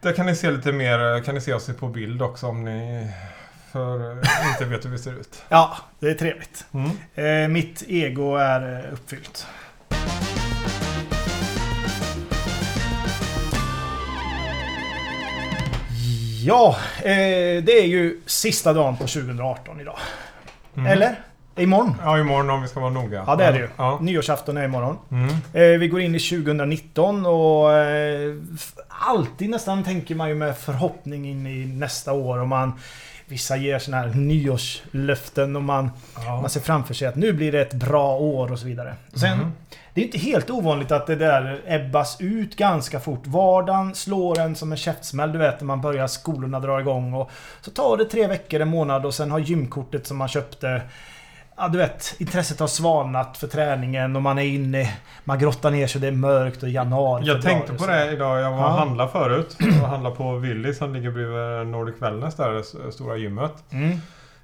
där 0.00 0.12
kan 0.12 0.26
ni 0.26 0.36
se 0.36 0.50
lite 0.50 0.72
mer, 0.72 1.22
kan 1.24 1.34
ni 1.34 1.40
se 1.40 1.54
oss 1.54 1.70
på 1.80 1.88
bild 1.88 2.22
också 2.22 2.46
om 2.46 2.64
ni 2.64 3.10
för 3.72 4.10
eh, 4.10 4.50
inte 4.52 4.64
vet 4.64 4.84
hur 4.84 4.90
vi 4.90 4.98
ser 4.98 5.12
ut. 5.20 5.42
Ja, 5.48 5.76
det 6.00 6.10
är 6.10 6.14
trevligt. 6.14 6.66
Mm. 6.74 6.90
Eh, 7.44 7.48
mitt 7.48 7.82
ego 7.88 8.36
är 8.36 8.84
eh, 8.86 8.92
uppfyllt. 8.92 9.46
Ja, 16.46 16.76
eh, 16.98 17.64
det 17.64 17.72
är 17.72 17.86
ju 17.86 18.20
sista 18.26 18.72
dagen 18.72 18.96
på 18.96 19.06
2018 19.06 19.80
idag. 19.80 19.98
Mm. 20.76 20.92
Eller? 20.92 21.14
Imorgon? 21.56 21.94
Ja, 22.02 22.18
imorgon 22.18 22.50
om 22.50 22.62
vi 22.62 22.68
ska 22.68 22.80
vara 22.80 22.90
noga. 22.90 23.24
Ja, 23.26 23.36
det 23.36 23.44
är 23.44 23.52
det 23.52 23.58
ju. 23.58 23.68
Ja. 23.76 23.98
Nyårsafton 24.02 24.56
är 24.56 24.64
imorgon. 24.64 24.98
Mm. 25.10 25.28
Eh, 25.28 25.78
vi 25.78 25.88
går 25.88 26.00
in 26.00 26.14
i 26.14 26.18
2019 26.18 27.26
och 27.26 27.72
eh, 27.72 28.34
alltid 28.88 29.50
nästan 29.50 29.84
tänker 29.84 30.14
man 30.14 30.28
ju 30.28 30.34
med 30.34 30.58
förhoppning 30.58 31.30
in 31.30 31.46
i 31.46 31.66
nästa 31.66 32.12
år 32.12 32.38
och 32.38 32.48
man 32.48 32.72
Vissa 33.26 33.56
ger 33.56 33.78
såna 33.78 33.96
här 33.96 34.08
nyårslöften 34.08 35.56
och 35.56 35.62
man, 35.62 35.90
Ja. 36.16 36.40
man 36.40 36.50
ser 36.50 36.60
framför 36.60 36.94
sig 36.94 37.08
att 37.08 37.16
nu 37.16 37.32
blir 37.32 37.52
det 37.52 37.60
ett 37.60 37.74
bra 37.74 38.16
år 38.16 38.52
och 38.52 38.58
så 38.58 38.66
vidare. 38.66 38.94
Sen, 39.14 39.38
Mhm. 39.38 39.52
Det 39.94 40.00
är 40.00 40.04
inte 40.04 40.18
helt 40.18 40.50
ovanligt 40.50 40.92
att 40.92 41.06
det 41.06 41.16
där 41.16 41.60
ebbas 41.66 42.16
ut 42.20 42.56
ganska 42.56 43.00
fort. 43.00 43.26
Vardagen 43.26 43.94
slår 43.94 44.38
en 44.40 44.54
som 44.56 44.72
en 44.72 44.78
käftsmäll, 44.78 45.32
du 45.32 45.38
vet 45.38 45.60
när 45.60 45.66
man 45.66 45.80
börjar 45.80 46.06
skolorna 46.06 46.60
dra 46.60 46.80
igång 46.80 47.14
och 47.14 47.30
så 47.60 47.70
tar 47.70 47.96
det 47.96 48.04
tre 48.04 48.26
veckor, 48.26 48.60
en 48.60 48.68
månad 48.68 49.06
och 49.06 49.14
sen 49.14 49.30
har 49.30 49.38
gymkortet 49.38 50.06
som 50.06 50.16
man 50.16 50.28
köpte 50.28 50.82
Ja 51.56 51.68
du 51.68 51.78
vet, 51.78 52.14
intresset 52.18 52.60
har 52.60 52.66
svalnat 52.66 53.36
för 53.36 53.46
träningen 53.46 54.16
och 54.16 54.22
man 54.22 54.38
är 54.38 54.42
inne 54.42 54.94
Man 55.24 55.38
grottar 55.38 55.70
ner 55.70 55.86
sig, 55.86 56.00
det 56.00 56.06
är 56.06 56.12
mörkt 56.12 56.62
och 56.62 56.68
januari 56.68 57.24
Jag 57.26 57.42
tänkte 57.42 57.72
på 57.72 57.86
det 57.86 58.12
idag. 58.12 58.40
Jag 58.40 58.50
var 58.50 58.58
och 58.58 58.64
Ja. 58.64 58.68
handlade 58.68 59.10
förut. 59.10 59.56
Och 59.82 59.88
handlade 59.88 60.16
på 60.16 60.36
Willys 60.36 60.78
som 60.78 60.94
ligger 60.94 61.10
bredvid 61.10 61.66
Nordic 61.66 61.94
Wellness 62.02 62.34
där, 62.34 62.50
det 62.86 62.92
stora 62.92 63.16
gymmet. 63.16 63.52
Mm. 63.70 63.90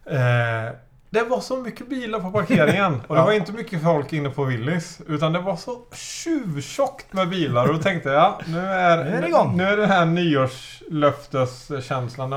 Eh, 0.07 0.73
det 1.13 1.23
var 1.23 1.41
så 1.41 1.57
mycket 1.57 1.89
bilar 1.89 2.21
på 2.21 2.31
parkeringen. 2.31 3.01
Och 3.07 3.17
det 3.17 3.23
var 3.23 3.33
inte 3.33 3.53
mycket 3.53 3.83
folk 3.83 4.13
inne 4.13 4.31
på 4.31 4.45
Willys. 4.45 5.01
Utan 5.09 5.33
det 5.33 5.39
var 5.41 5.57
så 5.57 5.79
tjuvtjockt 5.95 7.13
med 7.13 7.29
bilar. 7.29 7.69
Och 7.69 7.75
då 7.75 7.81
tänkte 7.83 8.09
jag, 8.09 8.35
nu 8.47 8.59
är, 8.59 9.05
Nu 9.05 9.11
är 9.11 9.21
det 9.21 9.29
igång. 9.29 9.57
Nu 9.57 9.65
är 9.65 9.77
det 9.77 9.87
här 9.87 10.05
nyårslöfteskänslan. 10.05 12.31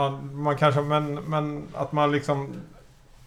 Man 0.43 0.57
kanske, 0.57 0.81
men, 0.81 1.13
men 1.15 1.63
att 1.75 1.91
man 1.91 2.11
liksom... 2.11 2.53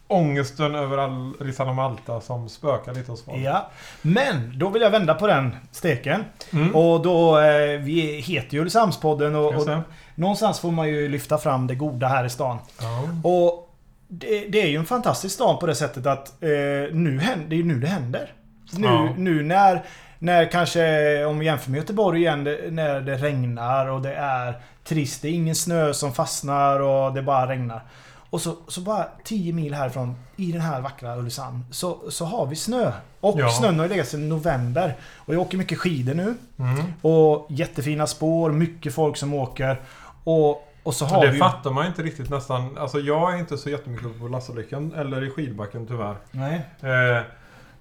Ångesten 0.08 0.74
över 0.74 0.98
all 0.98 1.32
Rissan 1.40 1.68
och 1.68 1.74
Malta 1.74 2.20
som 2.20 2.48
spökar 2.48 2.94
lite 2.94 3.10
hos 3.10 3.24
folk. 3.24 3.38
Ja. 3.38 3.70
Men, 4.02 4.58
då 4.58 4.68
vill 4.68 4.82
jag 4.82 4.90
vända 4.90 5.14
på 5.14 5.26
den 5.26 5.56
steken. 5.72 6.24
Mm. 6.52 6.74
Och 6.76 7.02
då, 7.02 7.38
eh, 7.38 7.80
vi 7.80 8.20
heter 8.26 8.54
ju 8.54 8.60
Ulricehamnspodden 8.60 9.34
och, 9.34 9.54
och 9.54 9.68
någonstans 10.14 10.60
får 10.60 10.70
man 10.70 10.88
ju 10.88 11.08
lyfta 11.08 11.38
fram 11.38 11.66
det 11.66 11.74
goda 11.74 12.06
här 12.08 12.24
i 12.24 12.30
stan. 12.30 12.58
Ja. 12.80 13.08
Och 13.30 13.74
det, 14.08 14.48
det 14.48 14.62
är 14.62 14.66
ju 14.66 14.76
en 14.76 14.86
fantastisk 14.86 15.34
stan 15.34 15.58
på 15.58 15.66
det 15.66 15.74
sättet 15.74 16.06
att 16.06 16.42
eh, 16.42 16.48
nu 16.92 17.18
händer, 17.20 17.46
det 17.48 17.54
är 17.54 17.58
ju 17.58 17.64
nu 17.64 17.80
det 17.80 17.86
händer. 17.86 18.32
Nu, 18.72 18.86
Ja. 18.86 19.08
nu 19.16 19.42
när, 19.42 19.84
när 20.18 20.50
kanske, 20.50 21.24
om 21.24 21.38
vi 21.38 21.46
jämför 21.46 21.70
med 21.70 21.78
Göteborg 21.78 22.20
igen, 22.20 22.44
det, 22.44 22.70
när 22.70 23.00
det 23.00 23.16
regnar 23.16 23.86
och 23.86 24.02
det 24.02 24.14
är 24.14 24.54
trist. 24.84 25.22
Det 25.22 25.28
är 25.28 25.32
ingen 25.32 25.54
snö 25.54 25.94
som 25.94 26.12
fastnar 26.12 26.80
och 26.80 27.14
det 27.14 27.22
bara 27.22 27.48
regnar. 27.48 27.82
Och 28.30 28.40
så, 28.40 28.56
så 28.68 28.80
bara 28.80 29.06
10 29.24 29.52
mil 29.52 29.74
härifrån, 29.74 30.14
i 30.36 30.52
den 30.52 30.60
här 30.60 30.80
vackra 30.80 31.16
Ulricehamn, 31.16 31.64
så, 31.70 32.10
så 32.10 32.24
har 32.24 32.46
vi 32.46 32.56
snö. 32.56 32.92
Och 33.20 33.40
Ja. 33.40 33.50
snön 33.50 33.78
har 33.78 33.86
ju 33.86 33.88
legat 33.92 34.08
sedan 34.08 34.28
november. 34.28 34.96
Och 35.16 35.34
jag 35.34 35.40
åker 35.40 35.58
mycket 35.58 35.78
skidor 35.78 36.14
nu. 36.14 36.34
Mm. 36.58 36.84
Och 37.02 37.46
jättefina 37.50 38.06
spår, 38.06 38.50
mycket 38.52 38.94
folk 38.94 39.16
som 39.16 39.34
åker. 39.34 39.80
Och, 40.24 40.68
och 40.82 40.94
så 40.94 41.04
har 41.04 41.26
det 41.26 41.32
vi 41.32 41.38
fattar 41.38 41.70
man 41.70 41.86
inte 41.86 42.02
riktigt 42.02 42.30
nästan. 42.30 42.78
Alltså 42.78 42.98
jag 43.00 43.34
är 43.34 43.38
inte 43.38 43.58
så 43.58 43.70
jättemycket 43.70 44.20
på 44.20 44.28
Lassalyckan 44.28 44.92
eller 44.96 45.24
i 45.24 45.30
skidbacken 45.30 45.86
tyvärr. 45.86 46.16
Nej. 46.30 46.54
Eh, 46.80 47.22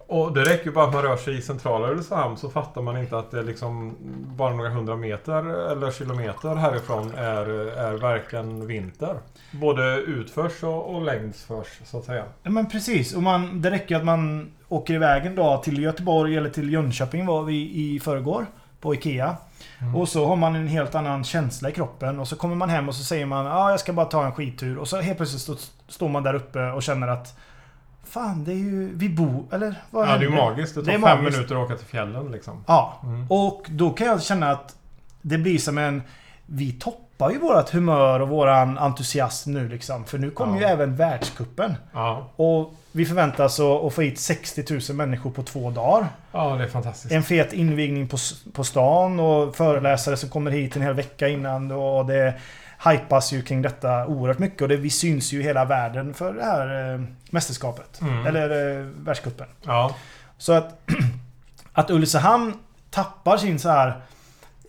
Och 0.08 0.34
det 0.34 0.42
räcker 0.42 0.66
ju 0.66 0.72
bara 0.72 0.86
att 0.86 0.94
man 0.94 1.04
rör 1.04 1.18
sig 1.18 1.38
i 1.38 1.42
centrala 1.42 1.92
Ulricehamn 1.92 2.38
så 2.38 2.50
fattar 2.50 2.82
man 2.82 2.98
inte 2.98 3.18
att 3.18 3.32
det 3.32 3.44
liksom 3.44 3.96
bara 4.38 4.56
några 4.56 4.70
hundra 4.70 4.96
meter 4.96 5.72
eller 5.72 5.92
kilometer 5.92 6.56
härifrån 6.56 7.12
är, 7.18 7.50
är 7.78 7.98
verkligen 7.98 8.68
vinter. 8.68 9.16
Både 9.52 9.98
utförs 9.98 10.64
och, 10.64 10.96
och 10.96 11.02
längdsförs 11.02 11.68
så 11.86 11.98
att 11.98 12.06
säga. 12.06 12.24
Ja 12.44 12.50
men 12.50 12.70
precis. 12.70 13.16
Och 13.16 13.24
man, 13.24 13.62
det 13.62 13.72
räcker 13.72 13.96
att 13.96 14.06
man 14.06 14.52
åker 14.68 14.94
iväg 14.94 15.26
en 15.26 15.36
dag 15.36 15.64
till 15.64 15.84
Göteborg 15.84 16.38
eller 16.38 16.50
till 16.50 16.74
Jönköping 16.74 17.26
var 17.26 17.44
vi 17.44 17.56
i 17.56 18.00
förrgår. 18.00 18.46
På 18.80 18.94
IKEA. 18.94 19.38
Mm. 19.82 19.96
Och 19.96 20.10
så 20.10 20.26
har 20.26 20.36
man 20.36 20.56
en 20.56 20.68
helt 20.68 20.96
annan 20.96 21.24
känsla 21.24 21.70
i 21.70 21.72
kroppen. 21.72 22.20
Och 22.20 22.28
så 22.28 22.36
kommer 22.36 22.56
man 22.56 22.70
hem 22.70 22.90
och 22.90 22.96
så 22.96 23.04
säger 23.04 23.26
man 23.26 23.46
ja 23.46 23.54
ah, 23.54 23.72
jag 23.72 23.80
ska 23.80 23.94
bara 23.94 24.06
ta 24.06 24.26
en 24.26 24.32
skidtur. 24.32 24.78
Och 24.78 24.88
så 24.88 25.02
helt 25.02 25.18
plötsligt 25.18 25.42
stå, 25.42 25.56
står 25.88 26.10
man 26.10 26.24
där 26.24 26.34
uppe 26.34 26.72
och 26.72 26.84
känner 26.84 27.08
att 27.08 27.38
Fan 28.10 28.44
det 28.44 28.52
är 28.52 28.56
ju... 28.56 28.92
Vi 28.98 29.10
bor... 29.10 29.44
Eller 29.52 29.76
vad 29.92 30.08
Ja, 30.08 30.18
det 30.18 30.26
är 30.26 30.30
ju 30.30 30.36
magiskt. 30.36 30.76
Det 30.76 30.82
tar 30.82 30.86
Det 30.86 30.92
fem 30.92 31.02
magiskt. 31.02 31.38
minuter 31.38 31.56
att 31.56 31.66
åka 31.66 31.76
till 31.78 31.88
fjällen 31.88 32.32
liksom. 32.32 32.64
Ja. 32.68 33.00
Mm. 33.04 33.26
Och 33.30 33.66
då 33.70 33.90
kan 33.90 34.08
jag 34.08 34.24
känna 34.24 34.52
att 34.52 34.76
det 35.22 35.38
blir 35.38 35.58
som 35.58 35.78
en... 35.78 36.02
Vi 36.46 36.72
toppar 36.72 37.32
ju 37.32 37.38
vårat 37.40 37.70
humör 37.70 38.20
och 38.20 38.30
våran 38.30 38.78
entusiasm 38.78 39.52
nu 39.54 39.70
liksom. 39.70 40.06
För 40.06 40.18
nu 40.18 40.32
kommer 40.32 40.62
Ja. 40.62 40.68
ju 40.68 40.74
även 40.74 40.96
världskuppen. 40.96 41.74
Ja. 41.94 42.28
Och 42.36 42.74
vi 42.92 43.06
förväntas 43.06 43.60
att 43.60 43.94
få 43.94 44.02
hit 44.02 44.20
60 44.20 44.64
000 44.90 44.98
människor 44.98 45.32
på 45.32 45.44
två 45.44 45.72
dagar. 45.72 46.08
ja, 46.32 46.56
det 46.56 46.64
är 46.64 46.68
fantastiskt. 46.68 47.14
En 47.14 47.24
fet 47.24 47.54
invigning 47.54 48.08
på, 48.08 48.18
på 48.54 48.64
stan 48.64 49.20
och 49.20 49.56
föreläsare 49.56 50.18
som 50.18 50.30
kommer 50.30 50.52
hit 50.52 50.76
en 50.76 50.82
hel 50.82 50.94
vecka 50.94 51.28
innan. 51.28 51.72
Och 51.72 52.06
det 52.06 52.34
hypas 52.86 53.32
ju 53.34 53.42
kring 53.42 53.62
detta 53.62 54.06
oerhört 54.08 54.40
mycket. 54.40 54.62
Och 54.62 54.68
det, 54.68 54.76
vi 54.78 54.90
syns 54.90 55.34
ju 55.34 55.40
i 55.40 55.44
hela 55.44 55.66
världen 55.66 56.14
för 56.14 56.34
det 56.34 56.44
här 56.44 56.94
eh, 56.94 57.02
mästerskapet. 57.30 58.02
Mm. 58.02 58.26
Eller 58.28 58.78
eh, 58.80 58.86
världscupen. 58.86 59.48
Ja. 59.66 59.96
Så 60.38 60.54
att, 60.54 60.80
att 61.74 61.90
Ulricehamn 61.92 62.54
tappar 62.90 63.38
sin 63.38 63.60
så 63.60 63.70
här 63.70 63.88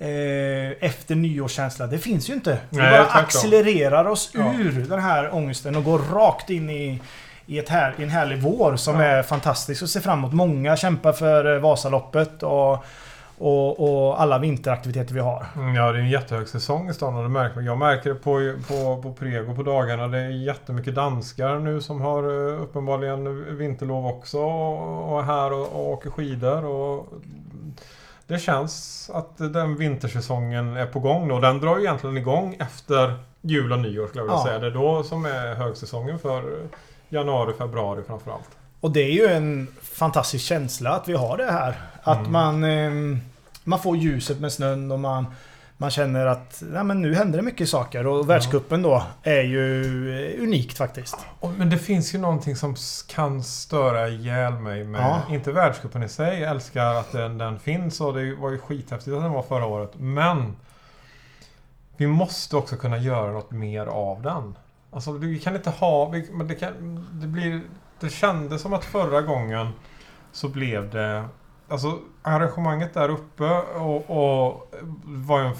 eh, 0.01 0.71
efter 0.89 1.15
nyårskänsla. 1.15 1.87
Det 1.87 1.99
finns 1.99 2.31
ju 2.31 2.35
inte. 2.35 2.59
Vi 2.71 2.79
bara 2.79 2.91
tvärtom. 2.91 3.21
accelererar 3.25 4.05
oss 4.05 4.31
Ja. 4.35 4.53
ur 4.59 4.87
den 4.89 5.01
här 5.01 5.35
ångesten 5.35 5.77
och 5.77 5.85
går 5.85 5.99
rakt 5.99 6.51
in 6.51 6.71
i, 6.71 7.01
i, 7.47 7.59
ett 7.59 7.69
här, 7.69 7.95
i 7.99 8.03
en 8.03 8.11
härlig 8.11 8.43
vår 8.43 8.77
som 8.77 9.01
Ja. 9.01 9.07
är 9.07 9.23
fantastisk 9.23 9.83
och 9.83 9.91
ser 9.91 10.01
fram 10.01 10.19
emot. 10.19 10.33
Många 10.33 10.77
kämpar 10.77 11.13
för 11.13 11.55
eh, 11.55 11.61
Vasaloppet 11.61 12.43
och, 12.43 12.85
och, 13.39 13.81
och 14.09 14.21
alla 14.21 14.39
vinteraktiviteter 14.39 15.15
vi 15.15 15.21
har. 15.21 15.47
Mm, 15.57 15.75
Ja, 15.75 15.93
det 15.93 15.99
är 15.99 16.03
en 16.03 16.11
jättehög 16.11 16.49
säsong 16.49 16.89
i 16.91 16.95
stan 16.95 17.17
och 17.17 17.23
det 17.23 17.29
märker. 17.29 17.61
Jag 17.61 17.79
märker 17.79 18.11
det 18.11 18.17
på, 18.17 18.53
på, 18.69 19.03
på 19.03 19.13
Prego 19.13 19.55
på 19.55 19.63
dagarna. 19.63 20.09
Det 20.09 20.19
är 20.19 20.29
jättemycket 20.29 20.95
danskar 20.95 21.59
nu 21.59 21.81
som 21.81 22.01
har 22.01 22.23
eh, 22.23 22.63
uppenbarligen 22.63 23.57
vinterlov 23.59 24.07
också 24.07 24.39
och 24.41 25.19
är 25.21 25.23
här 25.25 25.53
och, 25.53 25.61
och 25.73 25.89
åker 25.91 26.11
skidor. 26.11 26.65
Och 26.65 27.07
det 28.27 28.39
känns 28.39 29.11
att 29.15 29.39
den 29.39 29.77
vintersäsongen 29.77 30.77
är 30.77 30.87
på 30.87 31.01
gång 31.01 31.31
och 31.31 31.41
den 31.41 31.61
drar 31.61 31.77
ju 31.77 31.83
egentligen 31.85 32.17
igång 32.17 32.57
efter 32.61 33.15
jul 33.41 33.73
och 33.73 33.79
nyår 33.79 34.07
skulle 34.07 34.21
jag 34.21 34.25
vilja 34.27 34.39
Ja. 34.39 34.45
säga. 34.47 34.59
Det 34.59 34.67
är 34.67 34.71
då 34.71 35.03
som 35.03 35.25
är 35.25 35.55
högsäsongen 35.55 36.19
för 36.19 36.43
januari, 37.09 37.53
februari 37.59 38.03
framförallt. 38.07 38.51
Och 38.81 38.91
det 38.91 39.01
är 39.01 39.13
ju 39.13 39.27
en 39.27 39.67
fantastisk 39.83 40.45
känsla 40.45 40.91
att 40.91 41.09
vi 41.09 41.13
har 41.13 41.37
det 41.37 41.53
här. 41.53 41.77
Att 42.03 42.19
Mm. 42.19 42.33
man, 42.33 42.65
eh, 42.65 43.19
man 43.65 43.79
får 43.79 43.97
ljuset 43.97 44.41
med 44.41 44.53
snön 44.53 44.93
och 44.93 45.01
man, 45.01 45.27
man 45.77 45.91
känner 45.91 46.27
att 46.27 46.63
nej, 46.73 46.85
men 46.85 47.03
nu 47.03 47.15
händer 47.15 47.39
det 47.39 47.43
mycket 47.43 47.69
saker. 47.69 48.07
Och 48.07 48.31
världscupen 48.31 48.83
då 48.83 49.03
är 49.23 49.43
ju 49.43 49.83
eh, 50.37 50.43
unikt 50.43 50.79
faktiskt. 50.79 51.17
Men 51.57 51.71
det 51.71 51.79
finns 51.79 52.15
ju 52.15 52.19
någonting 52.19 52.57
som 52.57 52.77
kan 53.09 53.43
störa 53.43 54.09
ihjäl 54.09 54.53
mig 54.53 54.85
med... 54.85 55.01
Ja. 55.01 55.35
Inte 55.35 55.53
världscupen 55.53 56.03
i 56.03 56.09
sig. 56.09 56.41
Jag 56.41 56.51
älskar 56.51 56.95
att 56.95 57.13
den, 57.13 57.39
den 57.39 57.59
finns 57.59 58.01
och 58.01 58.15
det 58.15 58.35
var 58.35 58.51
ju 58.51 58.59
skithäftigt 58.59 59.17
att 59.17 59.23
den 59.23 59.33
var 59.33 59.43
förra 59.43 59.67
året. 59.67 59.91
Men... 59.95 60.57
Vi 61.99 62.07
måste 62.07 62.57
också 62.57 62.77
kunna 62.77 62.99
göra 62.99 63.33
något 63.33 63.51
mer 63.51 63.87
av 63.87 64.23
den. 64.23 64.57
Alltså 64.91 65.13
vi 65.13 65.39
kan 65.39 65.57
inte 65.57 65.71
ha... 65.71 66.09
Vi, 66.09 66.29
men 66.33 66.49
det, 66.49 66.55
kan, 66.55 67.07
det, 67.13 67.27
blir, 67.27 67.61
det 68.01 68.11
kändes 68.11 68.63
som 68.63 68.73
att 68.73 68.85
förra 68.85 69.23
gången 69.23 69.73
så 70.33 70.49
blev 70.49 70.91
det... 70.91 71.25
Alltså 71.69 71.99
arrangemanget 72.23 72.95
där 72.95 73.09
uppe 73.09 73.45
och, 73.61 74.11
och 74.11 74.73
var 75.05 75.41
ju 75.41 75.47
en 75.47 75.57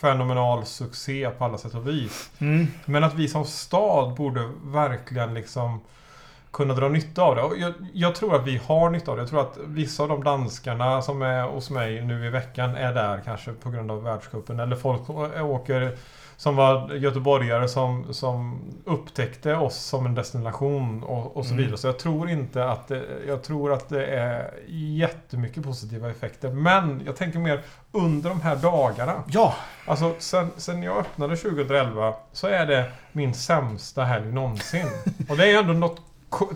fenomenal 0.00 0.66
succé 0.66 1.30
på 1.30 1.44
alla 1.44 1.58
sätt 1.58 1.74
och 1.74 1.88
vis. 1.88 2.30
Mm. 2.38 2.66
Men 2.84 3.04
att 3.04 3.14
vi 3.14 3.28
som 3.28 3.44
stad 3.44 4.14
borde 4.14 4.50
verkligen 4.64 5.34
liksom 5.34 5.80
kunna 6.50 6.74
dra 6.74 6.88
nytta 6.88 7.22
av 7.22 7.36
det. 7.36 7.42
Och 7.42 7.58
jag, 7.58 7.72
jag 7.92 8.14
tror 8.14 8.36
att 8.36 8.46
vi 8.46 8.60
har 8.66 8.90
nytta 8.90 9.10
av 9.10 9.16
det. 9.16 9.22
Jag 9.22 9.30
tror 9.30 9.40
att 9.40 9.58
vissa 9.66 10.02
av 10.02 10.08
de 10.08 10.24
danskarna 10.24 11.02
som 11.02 11.22
är 11.22 11.42
hos 11.42 11.70
mig 11.70 12.04
nu 12.04 12.26
i 12.26 12.30
veckan 12.30 12.76
är 12.76 12.94
där 12.94 13.22
kanske 13.24 13.52
på 13.52 13.70
grund 13.70 13.90
av 13.90 14.02
världscupen. 14.02 14.60
Eller 14.60 14.76
folk 14.76 15.10
åker 15.40 15.96
som 16.40 16.56
var 16.56 16.94
göteborgare 16.94 17.68
som, 17.68 18.14
som 18.14 18.60
upptäckte 18.84 19.54
oss 19.56 19.76
som 19.76 20.06
en 20.06 20.14
destination 20.14 21.02
och, 21.02 21.36
och 21.36 21.44
så 21.44 21.50
Mm. 21.52 21.62
vidare. 21.64 21.78
Så 21.78 21.86
jag 21.86 21.98
tror 21.98 22.30
inte 22.30 22.64
att 22.70 22.88
det, 22.88 23.02
jag 23.28 23.42
tror 23.42 23.72
att 23.72 23.88
det 23.88 24.06
är 24.06 24.50
jättemycket 24.68 25.62
positiva 25.64 26.10
effekter. 26.10 26.50
Men 26.50 27.02
jag 27.06 27.16
tänker 27.16 27.38
mer 27.38 27.60
under 27.92 28.30
de 28.30 28.40
här 28.40 28.56
dagarna. 28.56 29.22
Ja, 29.26 29.54
Alltså 29.86 30.14
sen, 30.18 30.50
sen 30.56 30.82
jag 30.82 30.96
öppnade 30.96 31.36
2011 31.36 32.14
så 32.32 32.46
är 32.46 32.66
det 32.66 32.84
min 33.12 33.34
sämsta 33.34 34.04
helg 34.04 34.32
någonsin. 34.32 34.86
Och 35.28 35.36
det 35.36 35.50
är 35.52 35.58
ändå 35.58 35.72
något 35.72 36.00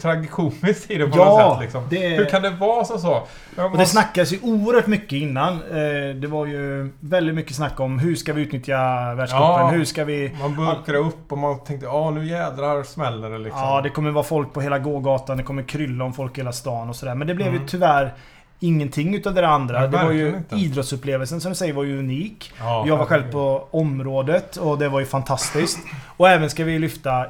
tragikomiskt 0.02 0.90
i 0.90 0.98
det 0.98 1.06
på 1.06 1.18
Ja, 1.18 1.24
något 1.24 1.52
sätt. 1.52 1.62
Liksom. 1.62 1.87
det 1.90 2.08
Hur 2.08 2.24
kan 2.24 2.42
det 2.42 2.50
vara 2.50 2.84
så? 2.84 2.98
så? 2.98 3.22
Jag 3.56 3.64
och 3.66 3.72
det 3.72 3.78
måste- 3.78 3.87
snackas 3.92 4.32
ju 4.32 4.38
oerhört 4.42 4.87
mycket 4.87 5.12
innan. 5.12 5.52
Eh, 5.54 6.14
Det 6.16 6.26
var 6.26 6.46
ju 6.46 6.90
väldigt 7.00 7.34
mycket 7.34 7.56
snack 7.56 7.80
om 7.80 7.98
hur 7.98 8.14
ska 8.16 8.32
vi 8.32 8.42
utnyttja 8.42 8.74
världscupen? 9.14 9.46
Ja. 9.46 9.68
Hur 9.68 9.84
ska 9.84 10.04
vi... 10.04 10.32
Man 10.40 10.56
bulkade 10.56 10.98
upp 10.98 11.32
och 11.32 11.38
man 11.38 11.58
tänkte 11.64 11.87
ja 11.87 12.10
nu 12.10 12.26
jädrar 12.26 12.82
smäller 12.82 13.30
det 13.30 13.38
liksom. 13.38 13.60
Ja, 13.62 13.80
det 13.80 13.90
kommer 13.90 14.10
vara 14.10 14.24
folk 14.24 14.52
på 14.52 14.60
hela 14.60 14.78
gågatan. 14.78 15.37
Det 15.37 15.42
kommer 15.42 15.62
krylla 15.62 16.04
om 16.04 16.12
folk 16.12 16.38
i 16.38 16.40
hela 16.40 16.52
stan 16.52 16.88
och 16.88 16.96
sådär. 16.96 17.14
Men 17.14 17.26
det 17.28 17.34
blev 17.34 17.48
ju 17.48 17.56
Mm. 17.56 17.68
tyvärr 17.68 18.14
ingenting 18.60 19.14
utav 19.14 19.34
det 19.34 19.48
andra. 19.48 19.80
Nej, 19.80 19.88
det 19.88 19.96
var 20.04 20.12
ju 20.12 20.28
inte. 20.28 20.56
idrottsupplevelsen 20.56 21.40
som 21.40 21.50
du 21.50 21.54
säger 21.56 21.72
var 21.72 21.84
ju 21.84 21.98
unik. 21.98 22.52
Ja, 22.58 22.84
Jag 22.87 22.96
var 22.96 23.06
själv 23.06 23.32
på 23.32 23.68
området 23.70 24.56
och 24.56 24.78
det 24.78 24.88
var 24.88 25.00
ju 25.00 25.06
fantastiskt. 25.06 25.78
Och 26.16 26.28
även 26.28 26.50
ska 26.50 26.64
vi 26.64 26.78
lyfta... 26.78 27.26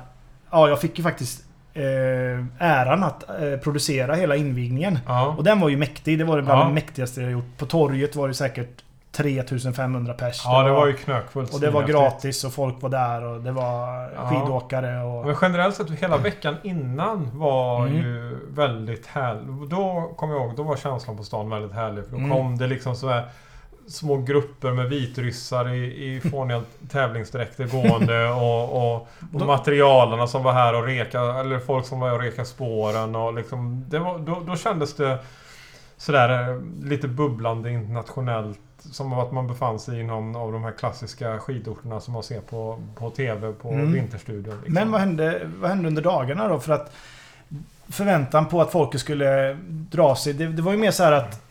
Ja, 0.50 0.68
jag 0.68 0.80
fick 0.80 0.98
ju 0.98 1.04
faktiskt 1.04 1.43
eh, 1.74 2.44
äran 2.58 3.04
att 3.04 3.22
eh, 3.28 3.56
producera 3.62 4.14
hela 4.14 4.36
invigningen. 4.36 4.98
Ja. 5.06 5.34
Och 5.38 5.44
den 5.44 5.60
var 5.60 5.68
ju 5.68 5.76
mäktig. 5.76 6.18
Det 6.18 6.24
var 6.24 6.42
bland 6.42 6.60
Ja. 6.60 6.64
det 6.66 6.72
mäktigaste 6.72 7.20
jag 7.20 7.30
gjort. 7.32 7.58
På 7.58 7.66
torget 7.66 8.16
var 8.16 8.28
det 8.28 8.34
säkert 8.34 8.84
3500 9.12 10.14
pers. 10.14 10.42
ja, 10.44 10.62
det 10.62 10.70
var 10.70 10.86
ju 10.86 10.92
knökfullt. 10.92 11.54
Och 11.54 11.60
det 11.60 11.70
var 11.70 11.82
gratis 11.82 12.44
och 12.44 12.52
folk 12.52 12.82
var 12.82 12.90
där 12.90 13.24
och 13.24 13.40
det 13.40 13.52
var 13.52 14.10
Ja. 14.16 14.28
skidåkare 14.30 15.02
och... 15.02 15.26
Men 15.26 15.36
generellt 15.42 15.74
sett 15.76 15.90
hela 15.90 16.16
veckan 16.16 16.56
innan 16.62 17.30
var 17.38 17.80
Mm. 17.86 17.94
ju 17.96 18.38
väldigt 18.50 19.06
härlig. 19.06 19.68
Då 19.70 20.12
kommer 20.16 20.34
jag 20.34 20.42
ihåg, 20.44 20.56
då 20.56 20.62
var 20.62 20.76
känslan 20.76 21.16
på 21.16 21.22
stan 21.24 21.50
väldigt 21.50 21.72
härlig. 21.72 22.04
För 22.04 22.10
då 22.10 22.16
Mm. 22.18 22.30
kom 22.30 22.58
det 22.58 22.66
liksom 22.66 22.94
så 22.96 23.08
här 23.08 23.24
små 23.88 24.16
grupper 24.16 24.72
med 24.72 24.88
vitryssar 24.88 25.74
i, 25.74 26.14
i 26.14 26.20
fåniga 26.20 26.62
tävlingsdräkter 26.90 27.66
gående 27.66 28.28
och, 28.28 28.94
och, 28.94 29.08
och 29.34 29.46
materialarna 29.46 30.26
som 30.26 30.42
var 30.42 30.52
här 30.52 30.74
och 30.74 30.84
reka, 30.84 31.20
eller 31.20 31.58
folk 31.58 31.86
som 31.86 32.00
var 32.00 32.12
och 32.12 32.20
reka 32.20 32.44
spåren 32.44 33.14
och 33.14 33.34
liksom, 33.34 33.84
det 33.88 33.98
var, 33.98 34.18
då, 34.18 34.42
då 34.46 34.56
kändes 34.56 34.94
det 34.94 35.18
sådär 35.96 36.50
eh, 36.50 36.60
lite 36.82 37.08
bubblande 37.08 37.70
internationellt. 37.70 38.58
Som 38.78 39.12
att 39.12 39.32
man 39.32 39.46
befann 39.46 39.78
sig 39.78 40.00
i 40.00 40.04
någon 40.04 40.36
av 40.36 40.52
de 40.52 40.64
här 40.64 40.72
klassiska 40.72 41.38
skidorterna 41.38 42.00
som 42.00 42.14
man 42.14 42.22
ser 42.22 42.40
på, 42.40 42.82
på 42.94 43.10
TV 43.10 43.52
på 43.52 43.68
Mm. 43.68 43.92
Vinterstudion. 43.92 44.54
Liksom. 44.56 44.74
Men 44.74 44.90
vad 44.90 45.00
hände, 45.00 45.50
vad 45.60 45.70
hände 45.70 45.88
under 45.88 46.02
dagarna 46.02 46.48
då? 46.48 46.60
För 46.60 46.72
att 46.72 46.92
förväntan 47.88 48.46
på 48.46 48.60
att 48.60 48.72
folket 48.72 49.00
skulle 49.00 49.56
dra 49.68 50.16
sig. 50.16 50.32
Det, 50.32 50.46
det 50.46 50.62
var 50.62 50.72
ju 50.72 50.78
mer 50.78 50.90
så 50.90 51.04
här 51.04 51.12
att 51.12 51.43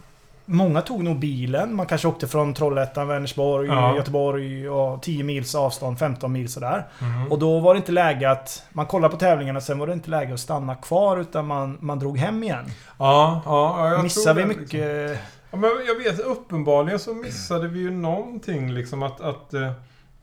Många 0.46 0.82
tog 0.82 1.04
nog 1.04 1.20
bilen. 1.20 1.76
Man 1.76 1.86
kanske 1.86 2.08
åkte 2.08 2.28
från 2.28 2.54
Trollhättan, 2.54 3.08
Vänersborg, 3.08 3.68
Ja. 3.68 3.96
Göteborg 3.96 4.70
och 4.70 5.02
10 5.02 5.24
mils 5.24 5.56
avstånd, 5.56 6.00
15 6.00 6.32
mil 6.32 6.52
sådär. 6.52 6.86
Mhm. 7.00 7.32
Och 7.32 7.40
då 7.40 7.60
var 7.60 7.74
det 7.74 7.78
inte 7.78 7.92
läge 7.92 8.32
att... 8.32 8.64
Man 8.70 8.86
kollade 8.86 9.12
på 9.12 9.20
tävlingarna, 9.20 9.62
sen 9.62 9.80
var 9.80 9.88
det 9.88 9.94
inte 9.94 10.10
läge 10.10 10.34
att 10.34 10.40
stanna 10.40 10.76
kvar 10.76 11.18
utan 11.18 11.48
man, 11.48 11.78
man 11.82 12.00
drog 12.00 12.18
hem 12.18 12.44
igen. 12.44 12.66
Ja, 13.00 13.42
ja, 13.46 13.76
ja 13.78 13.90
jag 13.90 14.04
Missade 14.04 14.42
vi 14.42 14.46
mycket... 14.46 15.10
Liksom. 15.10 15.18
Ja, 15.52 15.58
men 15.58 15.70
jag 15.88 15.96
vet, 15.96 16.20
uppenbarligen 16.20 17.00
så 17.00 17.14
missade 17.14 17.68
vi 17.68 17.80
ju 17.80 17.92
någonting 17.92 18.72
liksom 18.74 19.04
att, 19.04 19.22
att 19.22 19.54
eh, 19.54 19.72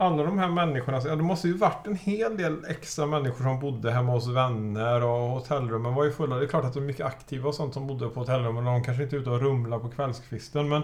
alla 0.00 0.22
de 0.22 0.38
här 0.38 0.48
människorna, 0.48 1.00
ja, 1.04 1.16
det 1.16 1.22
måste 1.22 1.48
ju 1.48 1.56
varit 1.56 1.86
en 1.86 1.96
hel 1.96 2.36
del 2.36 2.56
extra 2.68 3.06
människor 3.06 3.44
som 3.44 3.60
bodde 3.60 3.90
hemma 3.92 4.12
hos 4.12 4.28
vänner 4.28 5.04
och 5.04 5.20
hotellrummen 5.30 5.94
var 5.94 6.04
ju 6.04 6.12
fulla. 6.12 6.36
Det 6.36 6.44
är 6.44 6.48
klart 6.48 6.64
att 6.64 6.74
det 6.74 6.80
är 6.80 6.84
mycket 6.84 7.06
aktiva 7.06 7.48
och 7.48 7.54
sånt 7.54 7.74
som 7.74 7.86
bodde 7.86 8.08
på 8.08 8.20
hotellrummen 8.20 8.66
och 8.66 8.72
de 8.72 8.84
kanske 8.84 9.02
inte 9.02 9.16
är 9.16 9.20
ute 9.20 9.30
och 9.30 9.40
rumlar 9.40 9.78
på 9.78 9.88
kvällskvisten 9.88 10.68
men... 10.68 10.82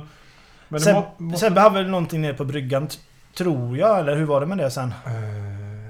men 0.69 0.81
Sen, 0.81 0.95
må, 0.95 1.07
måste, 1.19 1.41
sen 1.47 1.55
behöver 1.55 1.83
väl 1.83 1.91
någonting 1.91 2.21
nere 2.21 2.35
på 2.35 2.45
bryggan, 2.45 2.89
tror 3.37 3.79
jag. 3.79 3.99
Eller 3.99 4.17
hur 4.17 4.25
var 4.25 4.41
det 4.41 4.47
med 4.47 4.59
det 4.59 4.71
sen? 4.71 4.95
Eh, 5.07 5.13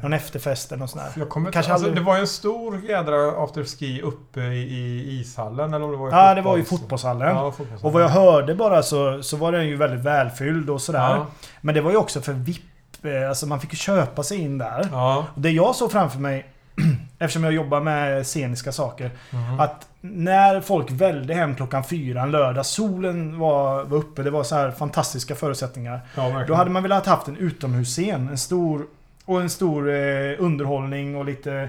Någon 0.03 0.13
efterfest 0.13 0.73
eller 0.73 0.81
något 0.81 0.91
sånt 0.91 1.05
där. 1.15 1.21
Jag 1.21 1.29
kommer 1.29 1.53
Kanske 1.53 1.73
alltså, 1.73 1.87
aldrig- 1.89 2.03
Det 2.05 2.07
var 2.07 2.15
ju 2.15 2.21
en 2.21 2.27
stor 2.27 2.81
jädra 2.85 3.45
afterski 3.45 4.01
uppe 4.03 4.41
i, 4.41 4.63
i 5.09 5.21
ishallen 5.21 5.75
eller 5.75 5.85
om 5.85 5.91
det 5.91 5.97
var 5.97 6.09
i 6.09 6.13
Ja, 6.13 6.35
det 6.35 6.43
var 6.43 6.57
ju 6.57 6.63
fotbolls- 6.63 6.69
fotbollshallen. 6.81 7.29
Ja, 7.29 7.51
fotbollshallen. 7.53 7.85
Och 7.87 7.93
vad 7.93 8.03
jag 8.03 8.09
hörde 8.09 8.55
bara 8.55 8.83
så, 8.83 9.23
så 9.23 9.37
var 9.37 9.53
den 9.53 9.67
ju 9.69 9.77
väldigt 9.77 10.01
välfylld 10.05 10.71
och 10.71 10.81
sådär. 10.83 10.99
Ja, 11.17 11.27
Men 11.61 11.75
det 11.75 11.81
var 11.81 11.91
ju 11.91 11.97
också 11.97 12.21
för 12.21 12.33
VIP. 12.33 12.63
Eh, 13.07 13.29
Alltså 13.29 13.47
man 13.47 13.61
fick 13.61 13.73
ju 13.73 13.77
köpa 13.77 14.23
sig 14.23 14.39
in 14.41 14.59
där. 14.59 14.89
ja. 14.93 15.27
Och 15.35 15.41
det 15.41 15.51
jag 15.51 15.75
såg 15.75 15.93
framför 15.93 16.19
mig, 16.19 16.47
eftersom 17.19 17.45
jag 17.45 17.53
jobbar 17.53 17.81
med 17.81 18.27
sceniska 18.27 18.73
saker. 18.73 19.11
Mhm. 19.31 19.61
Att 19.61 19.89
när 20.01 20.61
folk 20.61 20.91
välde 20.91 21.35
hem 21.35 21.55
klockan 21.55 21.85
fyra 21.85 22.23
en 22.23 22.31
lördag, 22.31 22.67
solen 22.67 23.39
var, 23.39 23.85
var 23.85 23.99
uppe, 23.99 24.23
det 24.23 24.31
var 24.31 24.45
så 24.45 24.55
här 24.55 24.71
fantastiska 24.71 25.35
förutsättningar. 25.35 26.01
ja. 26.17 26.45
Då 26.49 26.55
hade 26.55 26.71
man 26.71 26.83
velat 26.83 27.07
haft 27.07 27.29
en 27.29 27.37
utomhusscen. 27.37 28.29
En 28.29 28.39
stor... 28.39 28.87
Och 29.25 29.41
en 29.41 29.51
stor 29.51 29.91
eh, 29.91 30.35
underhållning 30.39 31.17
och 31.17 31.25
lite 31.25 31.69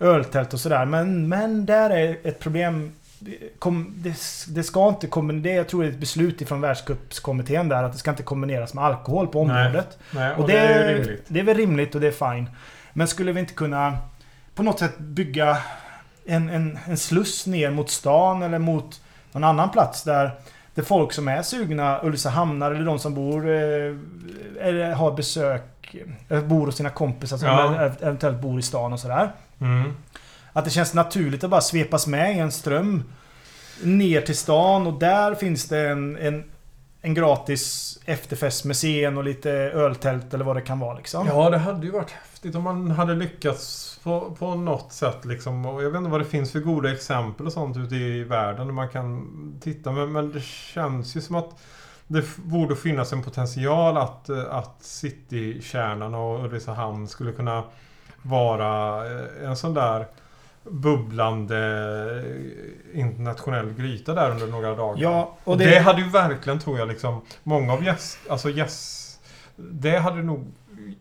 öltält 0.00 0.54
och 0.54 0.60
sådär. 0.60 0.84
Men, 0.84 1.28
men 1.28 1.66
där 1.66 1.90
är 1.90 2.16
ett 2.24 2.38
problem. 2.40 2.92
Kom, 3.58 3.92
det, 3.96 4.14
det 4.48 4.62
ska 4.62 4.88
inte 4.88 5.06
kombinera... 5.06 5.54
Jag 5.56 5.68
tror 5.68 5.82
det 5.82 5.88
är 5.88 5.92
ett 5.92 5.98
beslut 5.98 6.40
ifrån 6.40 6.60
världscupskommittén 6.60 7.68
där 7.68 7.82
att 7.82 7.92
det 7.92 7.98
ska 7.98 8.10
inte 8.10 8.22
kombineras 8.22 8.74
med 8.74 8.84
alkohol 8.84 9.26
på 9.26 9.44
Nej. 9.44 9.66
området. 9.66 9.98
Nej, 10.10 10.32
och, 10.32 10.38
Och 10.40 10.46
det, 10.48 10.52
det, 10.52 10.58
är 10.60 10.94
rimligt. 10.94 11.24
det 11.28 11.40
är 11.40 11.44
väl 11.44 11.56
rimligt 11.56 11.94
och 11.94 12.00
det 12.00 12.06
är 12.06 12.34
fine. 12.34 12.50
Men 12.92 13.08
skulle 13.08 13.32
vi 13.32 13.40
inte 13.40 13.54
kunna 13.54 13.98
på 14.54 14.62
något 14.62 14.78
sätt 14.78 14.98
bygga 14.98 15.56
en, 16.26 16.48
en, 16.48 16.78
en 16.86 16.96
sluss 16.96 17.46
ner 17.46 17.70
mot 17.70 17.90
stan 17.90 18.42
eller 18.42 18.58
mot 18.58 19.00
någon 19.32 19.44
annan 19.44 19.70
plats 19.70 20.02
där 20.02 20.30
det 20.74 20.82
folk 20.82 21.12
som 21.12 21.28
är 21.28 21.42
sugna, 21.42 22.00
Ulricehamnar 22.02 22.70
eller 22.70 22.84
de 22.84 22.98
som 22.98 23.14
bor 23.14 23.48
eh, 23.48 23.96
eller 24.60 24.92
har 24.92 25.12
besök, 25.12 25.96
eh, 26.28 26.40
bor 26.40 26.66
hos 26.66 26.76
sina 26.76 26.90
kompisar 26.90 27.36
som 27.36 27.48
Ja. 27.48 27.74
eventuellt 28.00 28.40
bor 28.40 28.58
i 28.58 28.62
stan 28.62 28.92
och 28.92 29.00
sådär. 29.00 29.30
Mm. 29.60 29.94
Att 30.58 30.64
det 30.64 30.70
känns 30.70 30.94
naturligt 30.94 31.44
att 31.44 31.50
bara 31.50 31.60
svepas 31.60 32.06
med 32.06 32.36
i 32.36 32.38
en 32.38 32.52
ström 32.52 33.04
ner 33.82 34.20
till 34.20 34.36
stan 34.36 34.86
och 34.86 34.98
där 34.98 35.34
finns 35.34 35.68
det 35.68 35.88
en, 35.88 36.16
en, 36.16 36.44
en 37.00 37.14
gratis 37.14 37.98
efterfest 38.04 38.64
med 38.64 38.76
scen 38.76 39.18
och 39.18 39.24
lite 39.24 39.50
öltält 39.50 40.34
eller 40.34 40.44
vad 40.44 40.56
det 40.56 40.60
kan 40.60 40.78
vara 40.78 40.96
liksom. 40.96 41.26
Ja, 41.26 41.50
det 41.50 41.58
hade 41.58 41.86
ju 41.86 41.92
varit 41.92 42.10
häftigt 42.10 42.54
om 42.54 42.62
man 42.62 42.90
hade 42.90 43.14
lyckats 43.14 44.00
på, 44.02 44.36
på 44.38 44.54
något 44.54 44.92
sätt. 44.92 45.24
Liksom. 45.24 45.66
Och 45.66 45.82
jag 45.82 45.90
vet 45.90 45.98
inte 45.98 46.10
vad 46.10 46.20
det 46.20 46.24
finns 46.24 46.52
för 46.52 46.60
goda 46.60 46.92
exempel 46.92 47.46
och 47.46 47.52
sånt 47.52 47.76
ute 47.76 47.94
i 47.94 48.24
världen 48.24 48.66
där 48.66 48.74
man 48.74 48.88
kan 48.88 49.28
titta. 49.60 49.92
Men, 49.92 50.12
men 50.12 50.32
det 50.32 50.42
känns 50.42 51.16
ju 51.16 51.20
som 51.20 51.36
att 51.36 51.50
det 52.06 52.36
borde 52.36 52.76
finnas 52.76 53.12
en 53.12 53.22
potential 53.22 53.96
att, 53.96 54.30
att 54.30 54.76
Citykärnan 54.80 56.14
och 56.14 56.44
Ulricehamn 56.44 57.08
skulle 57.08 57.32
kunna 57.32 57.64
vara 58.22 59.06
eh, 59.06 59.48
en 59.48 59.56
sån 59.56 59.74
där 59.74 60.06
bubblande 60.70 61.58
eh, 62.92 63.00
internationell 63.00 63.72
gryta 63.72 64.14
där 64.14 64.30
under 64.30 64.46
några 64.46 64.74
dagar. 64.74 65.02
Ja, 65.02 65.36
Och 65.44 65.58
det... 65.58 65.64
det... 65.64 65.78
hade 65.78 66.00
ju 66.02 66.08
verkligen, 66.08 66.58
tror 66.58 66.78
jag, 66.78 66.88
liksom 66.88 67.20
många 67.42 67.72
av 67.72 67.84
gäst, 67.84 68.18
alltså 68.28 68.50
gäst, 68.50 69.20
det 69.56 69.98
hade 69.98 70.22
nog 70.22 70.46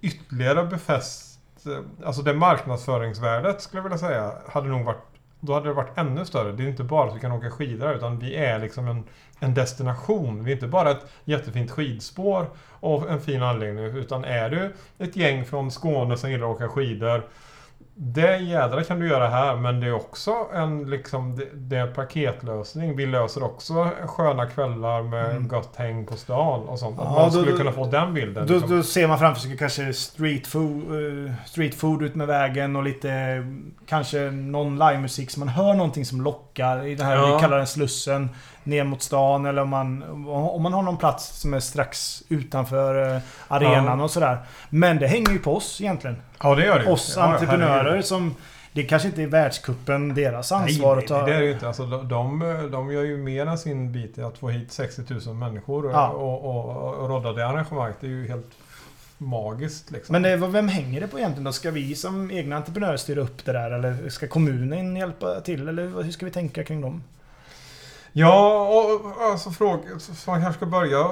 ytterligare 0.02 0.66
befäst, 0.66 1.40
eh, 1.66 2.06
alltså 2.06 2.22
det 2.22 2.34
marknadsföringsvärdet 2.34 3.62
skulle 3.62 3.80
jag 3.80 3.84
vilja 3.84 3.98
säga, 3.98 4.34
hade 4.48 4.68
nog 4.68 4.86
varit, 4.86 5.04
då 5.40 5.54
hade 5.54 5.68
det 5.68 5.74
varit 5.74 5.98
ännu 5.98 6.26
större. 6.26 6.52
Det 6.52 6.64
är 6.64 6.68
inte 6.68 6.84
bara 6.84 7.10
att 7.10 7.16
vi 7.16 7.20
kan 7.20 7.32
åka 7.32 7.52
skidor 7.52 7.94
utan 7.94 8.20
vi 8.20 8.36
är 8.36 8.60
liksom 8.60 8.88
en, 8.88 9.04
en 9.40 9.54
destination. 9.54 10.44
Vi 10.44 10.52
är 10.52 10.56
inte 10.56 10.68
bara 10.68 10.92
ett 10.92 11.06
jättefint 11.26 11.72
skidspår 11.72 12.50
och 12.80 13.10
en 13.12 13.22
fin 13.22 13.44
anläggning, 13.44 13.86
utan 13.86 14.24
är 14.24 14.50
du 14.50 14.74
ett 14.98 15.16
gäng 15.16 15.46
från 15.46 15.72
Skåne 15.72 16.18
som 16.18 16.32
gillar 16.32 16.50
att 16.50 16.56
åka 16.56 16.70
skidor 16.70 17.24
det 18.00 18.38
jädra 18.38 18.84
kan 18.84 19.00
du 19.00 19.08
göra 19.10 19.28
här 19.28 19.56
men 19.56 19.80
det 19.80 19.88
är 19.88 19.94
också 19.96 20.32
en 20.54 20.90
liksom 20.90 21.40
det, 21.54 21.76
är 21.78 21.88
en 21.88 21.94
paketlösning. 21.94 22.96
Vi 22.96 23.06
löser 23.06 23.44
också 23.44 23.90
sköna 24.06 24.46
kvällar 24.46 25.02
med 25.04 25.30
Mm. 25.32 25.48
gott 25.48 25.76
häng 25.76 26.06
på 26.06 26.16
stan 26.16 26.60
och 26.68 26.80
sånt. 26.80 27.00
Att 27.00 27.06
Ja, 27.06 27.12
man 27.14 27.24
då- 27.24 27.32
skulle 27.32 27.52
då- 27.52 27.58
kunna 27.58 27.72
få 27.72 27.86
den 27.86 28.14
bilden. 28.14 28.48
Då, 28.48 28.54
liksom. 28.54 28.78
då 28.78 28.84
ser 28.84 29.08
man 29.08 29.20
framför 29.20 29.42
sig 29.42 29.58
kanske 29.58 29.94
street 29.94 30.48
food, 30.48 30.82
eh, 31.28 31.34
street 31.46 31.76
food 31.76 32.02
ut 32.04 32.16
med 32.16 32.28
vägen 32.28 32.76
och 32.76 32.84
lite... 32.84 33.10
Kanske 33.86 34.20
någon 34.32 34.80
livemusik 34.80 35.32
så 35.32 35.40
man 35.40 35.50
hör 35.50 35.74
någonting 35.74 36.06
som 36.06 36.22
lockar. 36.22 36.86
I 36.86 36.96
det 36.96 37.04
här 37.04 37.16
Ja. 37.16 37.36
vi 37.36 37.42
kallar 37.42 37.58
den 37.58 37.68
Slussen. 37.68 38.30
Ner 38.68 38.84
mot 38.84 39.02
stan 39.02 39.46
eller 39.46 39.62
om 39.62 39.70
man... 39.70 40.04
Om 40.30 40.64
man 40.64 40.74
har 40.74 40.82
någon 40.84 40.98
plats 40.98 41.40
som 41.40 41.54
är 41.54 41.60
strax 41.60 42.24
utanför 42.30 43.16
eh, 43.16 43.22
arenan 43.48 44.00
Ja. 44.00 44.04
och 44.04 44.12
sådär. 44.12 44.38
Men 44.70 44.98
det 44.98 45.08
hänger 45.08 45.32
ju 45.32 45.40
på 45.40 45.56
oss 45.56 45.82
egentligen. 45.82 46.16
ja 46.44 46.56
det 46.56 46.66
gör 46.66 46.80
det. 46.80 46.92
Oss 46.92 47.14
ja, 47.18 47.24
entreprenörer 47.24 48.02
som... 48.02 48.36
Det 48.74 48.84
kanske 48.84 49.08
inte 49.08 49.24
är 49.24 49.28
världskuppen 49.28 50.14
deras 50.16 50.52
Nej, 50.52 50.60
ansvar 50.62 50.96
nej, 50.96 51.04
att 51.04 51.10
ta... 51.10 51.26
det 51.26 51.34
är 51.36 51.42
det 51.42 51.52
inte. 51.52 51.68
Alltså, 51.68 51.86
de, 51.86 52.08
de, 52.08 52.40
de 52.72 52.92
gör 52.92 53.04
ju 53.04 53.18
mer 53.18 53.46
än 53.46 53.58
sin 53.58 53.92
bit 53.92 54.18
i 54.18 54.22
att 54.22 54.38
få 54.38 54.50
hit 54.50 54.72
60 54.72 55.02
000 55.26 55.36
människor 55.36 55.92
Ja. 55.92 56.08
och, 56.10 56.46
och, 56.46 56.94
och 57.00 57.10
rodda 57.10 57.34
det 57.34 57.48
arrangemanget. 57.48 57.98
Det 58.00 58.08
är 58.08 58.12
ju 58.12 58.28
helt 58.28 58.52
magiskt 59.18 59.92
liksom. 59.92 60.14
Men 60.14 60.22
det, 60.22 60.36
vem 60.36 60.68
hänger 60.68 61.02
det 61.02 61.08
på 61.08 61.18
egentligen 61.18 61.44
då? 61.44 61.52
Ska 61.52 61.72
vi 61.72 61.96
som 61.96 62.32
egna 62.32 62.56
entreprenörer 62.56 62.98
styra 62.98 63.22
upp 63.22 63.46
det 63.46 63.52
där? 63.52 63.72
Eller 63.72 64.10
ska 64.10 64.28
kommunen 64.28 64.96
hjälpa 64.96 65.40
till? 65.42 65.68
Eller 65.68 66.04
hur 66.04 66.12
ska 66.12 66.26
vi 66.26 66.32
tänka 66.32 66.64
kring 66.64 66.82
dem? 66.82 67.04
Ja, 68.20 68.68
och 68.68 69.22
alltså 69.32 69.52
fråga, 69.52 70.00
så 70.00 70.32
man 70.32 70.42
kanske 70.42 70.60
ska 70.60 70.66
börja 70.66 71.08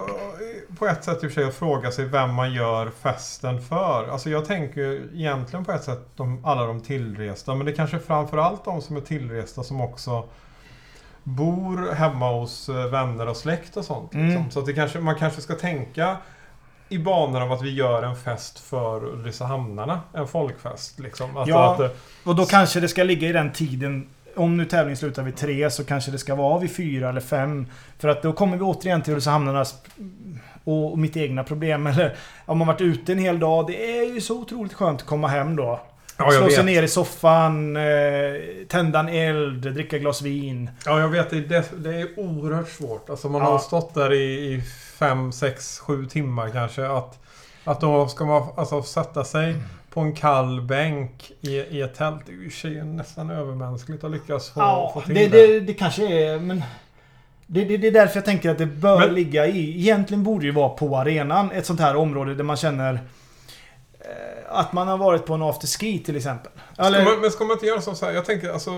på 0.80 0.88
ett 0.88 1.04
sätt 1.04 1.24
i 1.24 1.28
och 1.28 1.32
för 1.32 1.42
sig 1.42 1.44
att 1.50 1.56
fråga 1.56 1.92
sig 1.92 2.06
vem 2.06 2.34
man 2.34 2.54
gör 2.54 2.92
festen 3.02 3.62
för. 3.62 4.08
Alltså 4.12 4.30
jag 4.30 4.46
tänker 4.46 4.82
ju 4.82 5.10
egentligen 5.14 5.66
på 5.66 5.72
ett 5.72 5.84
sätt 5.84 6.08
de, 6.16 6.46
alla 6.46 6.66
de 6.66 6.82
tillresta, 6.82 7.56
men 7.56 7.66
det 7.66 7.72
är 7.72 7.76
kanske 7.76 8.00
framförallt 8.00 8.66
de 8.66 8.82
som 8.82 8.98
är 8.98 9.02
tillresta 9.02 9.64
som 9.64 9.82
också 9.82 10.24
bor 11.24 11.94
hemma 11.94 12.32
hos 12.32 12.70
eh, 12.70 12.86
vänner 12.86 13.28
och 13.28 13.38
släkt 13.38 13.78
och 13.78 13.86
sånt. 13.86 14.14
Mm. 14.14 14.28
Liksom. 14.28 14.52
Så 14.52 14.60
att 14.60 14.66
det 14.66 14.74
kanske, 14.74 15.00
man 15.00 15.16
kanske 15.16 15.42
ska 15.42 15.54
tänka 15.56 16.18
i 16.90 16.98
banor 16.98 17.42
av 17.42 17.52
att 17.52 17.62
vi 17.62 17.74
gör 17.74 18.04
en 18.04 18.16
fest 18.16 18.60
för 18.60 19.06
Ulricehamnarna. 19.06 20.02
En 20.14 20.28
folkfest 20.28 21.00
liksom. 21.00 21.38
Alltså 21.38 21.56
Ja. 21.56 21.74
att, 21.74 21.80
eh, 21.80 21.90
Och 22.24 22.36
då 22.36 22.46
kanske 22.46 22.80
det 22.80 22.88
ska 22.88 23.04
ligga 23.04 23.30
i 23.30 23.32
den 23.32 23.52
tiden 23.54 24.10
om 24.36 24.58
nu 24.58 24.66
tävlingen 24.66 24.98
slutar 24.98 25.24
vid 25.24 25.36
tre 25.36 25.72
så 25.72 25.84
kanske 25.84 26.12
det 26.12 26.18
ska 26.18 26.36
vara 26.36 26.60
vid 26.60 26.76
fyra 26.76 27.10
eller 27.10 27.22
fem. 27.22 27.68
För 28.00 28.08
att 28.08 28.24
då 28.24 28.34
kommer 28.34 28.58
vi 28.58 28.64
återigen 28.64 29.02
till 29.02 29.14
Ulricehamnarnas 29.14 29.76
och 30.64 30.92
och 30.92 30.98
mitt 31.00 31.18
egna 31.18 31.44
problem. 31.44 31.88
Eller 31.88 32.16
om 32.46 32.58
man 32.58 32.68
varit 32.68 32.82
ute 32.82 33.12
en 33.12 33.20
hel 33.20 33.40
dag. 33.40 33.68
Det 33.68 33.98
är 34.00 34.14
ju 34.14 34.22
så 34.22 34.40
otroligt 34.40 34.74
skönt 34.74 35.02
att 35.02 35.08
komma 35.08 35.28
hem 35.28 35.56
då. 35.56 35.80
ja, 36.18 36.26
jag 36.26 36.34
Slå 36.34 36.50
sig 36.50 36.64
ner 36.66 36.84
i 36.84 36.88
soffan, 36.88 37.76
eh, 37.76 37.84
tända 38.68 39.00
en 39.00 39.10
eld, 39.10 39.62
dricka 39.74 39.98
glas 39.98 40.22
vin. 40.22 40.70
Ja, 40.86 41.00
jag 41.00 41.08
vet. 41.10 41.30
Det 41.30 41.38
är, 41.38 41.42
def- 41.42 41.78
det 41.78 41.96
är 41.96 42.20
oerhört 42.20 42.70
svårt. 42.70 43.10
Alltså 43.10 43.30
man 43.30 43.42
Ja. 43.42 43.48
har 43.52 43.60
stått 43.60 43.94
där 43.94 44.14
i, 44.14 44.54
i 44.54 44.62
fem, 45.00 45.32
sex, 45.32 45.80
sju 45.80 46.06
timmar 46.06 46.50
kanske. 46.50 46.88
Att, 46.88 47.20
att 47.64 47.82
då 47.82 48.08
ska 48.08 48.26
man 48.26 48.48
alltså 48.58 48.84
sätta 48.84 49.24
sig 49.24 49.56
på 49.96 50.02
en 50.02 50.14
kall 50.14 50.62
bänk 50.62 51.32
i, 51.42 51.50
i 51.56 51.82
ett 51.82 51.96
tält. 51.96 52.22
Det 52.26 52.32
är 52.32 52.36
ju 52.36 52.50
sig 52.52 52.84
nästan 52.84 53.30
övermänskligt 53.30 54.04
att 54.04 54.12
lyckas 54.12 54.50
få, 54.50 54.60
Ja, 54.60 54.92
få 54.94 55.02
till 55.02 55.16
det, 55.16 55.28
det. 55.28 55.48
det, 55.48 55.60
det 55.60 55.74
kanske 55.74 56.08
är... 56.08 56.40
Men 56.40 56.64
det, 57.48 57.66
det, 57.66 57.78
det 57.78 57.88
är 57.88 57.92
därför 57.92 58.18
jag 58.18 58.26
tänker 58.26 58.50
att 58.50 58.58
det 58.58 58.66
bör 58.66 59.00
Men- 59.00 59.14
ligga 59.14 59.48
i... 59.48 59.80
Egentligen 59.80 60.24
borde 60.24 60.42
det 60.44 60.46
ju 60.46 60.52
vara 60.52 60.70
på 60.70 60.98
arenan. 60.98 61.52
Ett 61.52 61.66
sånt 61.66 61.80
här 61.80 61.96
område 61.96 62.36
där 62.36 62.44
man 62.44 62.58
känner... 62.58 62.94
eh, 62.94 64.10
Att 64.50 64.74
man 64.74 64.88
har 64.88 64.98
varit 64.98 65.26
på 65.26 65.34
en 65.34 65.42
afterski 65.42 66.00
till 66.00 66.16
exempel. 66.16 66.52
Ska 66.74 66.84
Eller, 66.84 67.04
man, 67.04 67.22
men 67.22 67.32
ska 67.32 67.44
man 67.44 67.54
inte 67.54 67.66
göra 67.66 67.82
så 67.82 67.96
så 67.96 68.06
här? 68.06 68.14
Jag 68.14 68.26
tänker 68.26 68.50
alltså... 68.50 68.72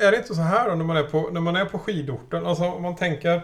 Är 0.00 0.10
det 0.10 0.16
inte 0.16 0.34
så 0.34 0.42
här 0.42 0.68
då 0.70 0.74
när 0.74 0.84
man 0.84 0.96
är 0.96 1.02
på, 1.02 1.28
när 1.32 1.40
man 1.40 1.56
är 1.56 1.64
på 1.64 1.78
skidorten? 1.78 2.46
Alltså 2.46 2.64
om 2.64 2.82
man 2.82 2.96
tänker... 2.96 3.42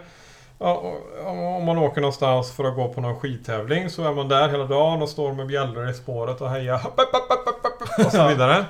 Ja, 0.59 0.93
om 1.25 1.65
man 1.65 1.77
åker 1.77 2.01
någonstans 2.01 2.51
för 2.51 2.63
att 2.63 2.75
gå 2.75 2.93
på 2.93 3.01
någon 3.01 3.19
skidtävling 3.19 3.89
så 3.89 4.03
är 4.03 4.13
man 4.13 4.27
där 4.27 4.49
hela 4.49 4.65
dagen 4.65 5.01
och 5.01 5.09
står 5.09 5.33
med 5.33 5.47
bjällror 5.47 5.89
i 5.89 5.93
spåret 5.93 6.41
och 6.41 6.49
hejar 6.49 6.77
hopp, 6.77 6.99
hopp, 6.99 7.29
hopp, 7.29 8.05
och 8.05 8.11
så 8.11 8.27
vidare. 8.27 8.65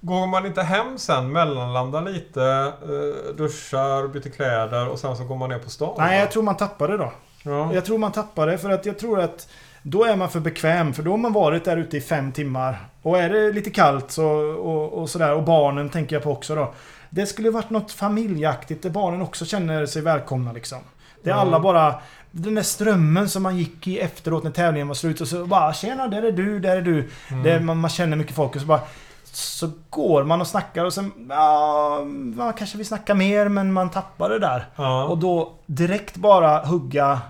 Går 0.00 0.26
man 0.26 0.46
inte 0.46 0.62
hem 0.62 0.98
sen, 0.98 1.32
mellanlandar 1.32 2.02
lite, 2.02 2.72
eh, 2.82 3.36
duschar, 3.36 4.08
byter 4.08 4.30
kläder 4.30 4.88
och 4.88 4.98
sen 4.98 5.16
så 5.16 5.24
går 5.24 5.36
man 5.36 5.48
ner 5.48 5.58
på 5.58 5.70
stan? 5.70 5.94
nej, 5.98 6.20
jag 6.20 6.30
tror 6.30 6.42
man 6.42 6.56
tappar 6.56 6.88
det 6.88 6.96
då. 6.96 7.12
ja. 7.42 7.74
Jag 7.74 7.84
tror 7.84 7.98
man 7.98 8.12
tappar 8.12 8.46
det 8.46 8.58
för 8.58 8.70
att 8.70 8.86
jag 8.86 8.98
tror 8.98 9.20
att 9.20 9.48
då 9.82 10.04
är 10.04 10.16
man 10.16 10.28
för 10.28 10.40
bekväm 10.40 10.94
för 10.94 11.02
då 11.02 11.10
har 11.10 11.18
man 11.18 11.32
varit 11.32 11.64
där 11.64 11.76
ute 11.76 11.96
i 11.96 12.00
fem 12.00 12.32
timmar. 12.32 12.88
Och 13.02 13.18
är 13.18 13.28
det 13.28 13.52
lite 13.52 13.70
kallt 13.70 14.10
så, 14.10 14.26
och, 14.40 14.92
och 14.92 15.10
sådär 15.10 15.34
och 15.34 15.42
barnen 15.42 15.88
tänker 15.88 16.16
jag 16.16 16.22
på 16.22 16.30
också 16.30 16.54
då. 16.54 16.74
Det 17.10 17.26
skulle 17.26 17.50
varit 17.50 17.70
något 17.70 17.92
familjeaktigt 17.92 18.82
där 18.82 18.90
barnen 18.90 19.22
också 19.22 19.44
känner 19.44 19.86
sig 19.86 20.02
välkomna 20.02 20.52
liksom. 20.52 20.78
Det 21.26 21.30
är 21.32 21.34
Mm. 21.34 21.48
alla 21.48 21.60
bara... 21.60 21.94
Den 22.30 22.54
där 22.54 22.62
strömmen 22.62 23.28
som 23.28 23.42
man 23.42 23.56
gick 23.56 23.86
i 23.86 23.98
efteråt 24.00 24.44
när 24.44 24.50
tävlingen 24.50 24.88
var 24.88 24.94
slut 24.94 25.20
och 25.20 25.28
så 25.28 25.46
bara 25.46 25.72
Tjena, 25.72 26.08
där 26.08 26.22
är 26.22 26.32
du, 26.32 26.60
där 26.60 26.76
är 26.76 26.82
du. 26.82 27.08
Mm. 27.30 27.42
Det, 27.42 27.60
man, 27.60 27.78
man 27.78 27.90
känner 27.90 28.16
mycket 28.16 28.36
folk 28.36 28.54
och 28.54 28.60
så 28.60 28.66
bara... 28.66 28.80
Så 29.24 29.70
går 29.90 30.24
man 30.24 30.40
och 30.40 30.46
snackar 30.46 30.84
och 30.84 30.92
sen... 30.92 31.12
Ja, 31.28 32.00
man 32.36 32.52
kanske 32.52 32.76
vill 32.76 32.86
snacka 32.86 33.14
mer 33.14 33.48
men 33.48 33.72
man 33.72 33.90
tappar 33.90 34.28
det 34.30 34.38
där. 34.38 34.66
ja. 34.76 35.04
Och 35.04 35.18
då 35.18 35.52
direkt 35.66 36.16
bara 36.16 36.58
hugga 36.64 37.20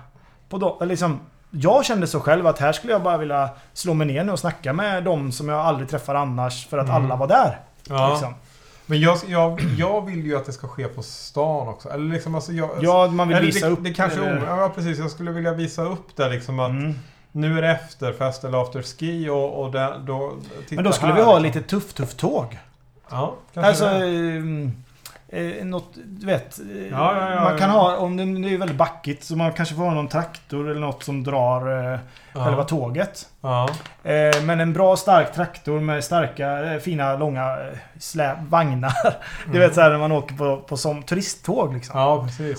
på 0.49 0.57
då, 0.57 0.77
liksom 0.81 1.19
jag 1.51 1.85
kände 1.85 2.07
så 2.07 2.19
själv 2.19 2.47
att 2.47 2.59
här 2.59 2.71
skulle 2.73 2.93
jag 2.93 3.03
bara 3.03 3.17
vilja 3.17 3.49
slå 3.73 3.93
mig 3.93 4.07
ner 4.07 4.23
nu 4.23 4.31
och 4.31 4.39
snacka 4.39 4.73
med 4.73 5.03
de 5.03 5.31
som 5.31 5.49
jag 5.49 5.59
aldrig 5.59 5.89
träffar 5.89 6.15
annars 6.15 6.67
för 6.67 6.77
att 6.77 6.89
Mm. 6.89 7.05
alla 7.05 7.15
var 7.15 7.27
där. 7.27 7.59
Ja. 7.89 8.09
Liksom. 8.11 8.33
Men 8.89 8.99
jag, 8.99 9.17
jag, 9.27 9.61
jag 9.77 10.05
vill 10.05 10.25
ju 10.25 10.37
att 10.37 10.45
det 10.45 10.53
ska 10.53 10.67
ske 10.67 10.87
på 10.87 11.03
stan 11.03 11.67
också. 11.67 11.89
Eller 11.89 12.13
liksom, 12.13 12.35
alltså 12.35 12.51
jag, 12.51 12.69
Ja, 12.81 13.07
man 13.07 13.27
vill 13.27 13.37
visa 13.37 13.65
det, 13.65 13.71
upp... 13.71 13.79
Det 13.83 13.93
kanske 13.93 14.19
eller- 14.19 14.45
Ja, 14.47 14.71
precis. 14.75 14.97
Jag 14.99 15.11
skulle 15.11 15.31
vilja 15.31 15.53
visa 15.53 15.83
upp 15.83 16.15
det 16.15 16.29
liksom 16.29 16.59
att 16.59 16.69
Mm. 16.69 16.93
nu 17.31 17.57
är 17.57 17.61
det 17.61 17.71
efterfest 17.71 18.43
eller 18.43 18.61
afterski 18.61 19.29
och, 19.29 19.63
och 19.63 19.71
det, 19.71 20.01
då... 20.05 20.33
Men 20.69 20.83
då 20.83 20.91
skulle 20.91 21.11
här, 21.13 21.19
vi 21.19 21.25
ha 21.25 21.39
liksom. 21.39 21.59
lite 21.61 21.69
tuff-tuff-tåg. 21.69 22.59
Ja, 23.09 23.35
kanske 23.53 23.69
Alltså... 23.69 23.85
det. 23.99 24.71
Eh, 25.29 25.65
något, 25.65 25.89
du 26.05 26.25
vet. 26.25 26.59
eh, 26.59 26.65
Ja, 26.91 27.15
ja, 27.21 27.29
ja, 27.35 27.43
man 27.43 27.57
kan 27.57 27.69
ha, 27.69 27.97
om 27.97 28.17
det, 28.17 28.25
det 28.47 28.53
är 28.53 28.57
väldigt 28.57 28.77
backigt, 28.77 29.23
så 29.23 29.35
man 29.35 29.53
kanske 29.53 29.75
får 29.75 29.83
ha 29.83 29.93
någon 29.93 30.07
traktor 30.07 30.69
eller 30.69 30.79
något 30.79 31.03
som 31.03 31.23
drar 31.23 31.93
eh, 31.93 31.99
själva 32.33 32.63
tåget. 32.63 33.27
Eh, 34.03 34.43
men 34.43 34.59
en 34.59 34.73
bra 34.73 34.95
stark 34.95 35.33
traktor 35.33 35.79
med 35.79 36.03
starka, 36.03 36.73
eh, 36.73 36.79
fina, 36.79 37.15
långa 37.17 37.43
eh, 37.59 37.77
släp, 37.99 38.37
vagnar. 38.49 38.93
Du 39.51 39.59
vet 39.59 39.75
såhär 39.75 39.89
när 39.89 39.97
man 39.97 40.11
åker 40.11 40.35
på, 40.35 40.57
på 40.57 40.77
som 40.77 41.03
turisttåg 41.03 41.73
liksom. 41.73 41.99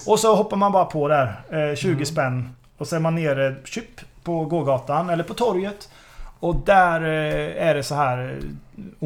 Och 0.06 0.20
så 0.20 0.34
hoppar 0.36 0.56
man 0.56 0.72
bara 0.72 0.84
på 0.84 1.08
där. 1.08 1.40
Eh, 1.50 1.74
20 1.76 1.92
Mm. 1.92 2.04
spänn. 2.06 2.54
Och 2.78 2.86
så 2.86 2.96
är 2.96 3.00
man 3.00 3.14
nere 3.14 3.54
tjup, 3.64 4.00
på 4.24 4.44
gågatan 4.44 5.10
eller 5.10 5.24
på 5.24 5.34
torget. 5.34 5.88
Och 6.40 6.56
där 6.56 7.00
är 7.00 7.74
det 7.74 7.82
så 7.82 7.94
här 7.94 8.18
eh, 8.38 8.44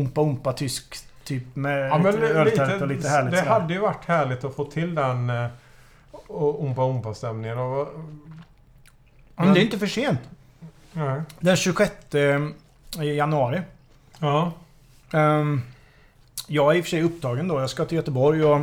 umpa 0.01 0.21
umpa 0.21 0.53
tysk 0.53 0.97
typ 1.25 1.57
med 1.57 1.89
Ja, 1.91 1.99
men 1.99 2.15
lite 2.15 2.27
lite, 2.27 2.63
öltält 2.63 2.83
och 2.83 2.89
lite 2.89 3.09
härligt 3.09 3.33
det 3.33 3.39
sådär. 3.39 3.51
hade 3.51 3.75
ju 3.75 3.81
varit 3.81 4.05
härligt 4.05 4.45
att 4.45 4.55
få 4.57 4.65
till 4.65 4.95
den 4.95 5.31
eh, 5.31 5.47
och 6.11 6.65
Ompa 6.65 6.83
Ompa-stämningen. 6.83 7.59
Och, 7.59 7.89
Men 9.37 9.55
det 9.55 9.61
är 9.61 9.63
inte 9.63 9.79
för 9.79 9.87
sent. 9.87 10.21
nej. 10.93 11.21
Den 11.41 11.57
26 11.57 11.93
januari. 13.01 13.61
Ja. 14.19 14.53
Ehm, 15.13 15.63
jag 16.47 16.73
är 16.73 16.79
i 16.79 16.81
och 16.81 16.85
för 16.85 16.91
sig 16.91 17.03
upptagen 17.03 17.49
då. 17.49 17.61
Jag 17.61 17.71
ska 17.71 17.85
till 17.85 17.97
Göteborg 17.97 18.45
och, 18.45 18.61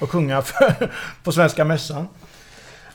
och 0.00 0.10
sjunga 0.10 0.42
för, 0.42 0.92
på 1.24 1.32
Svenska 1.32 1.64
Mässan. 1.64 2.08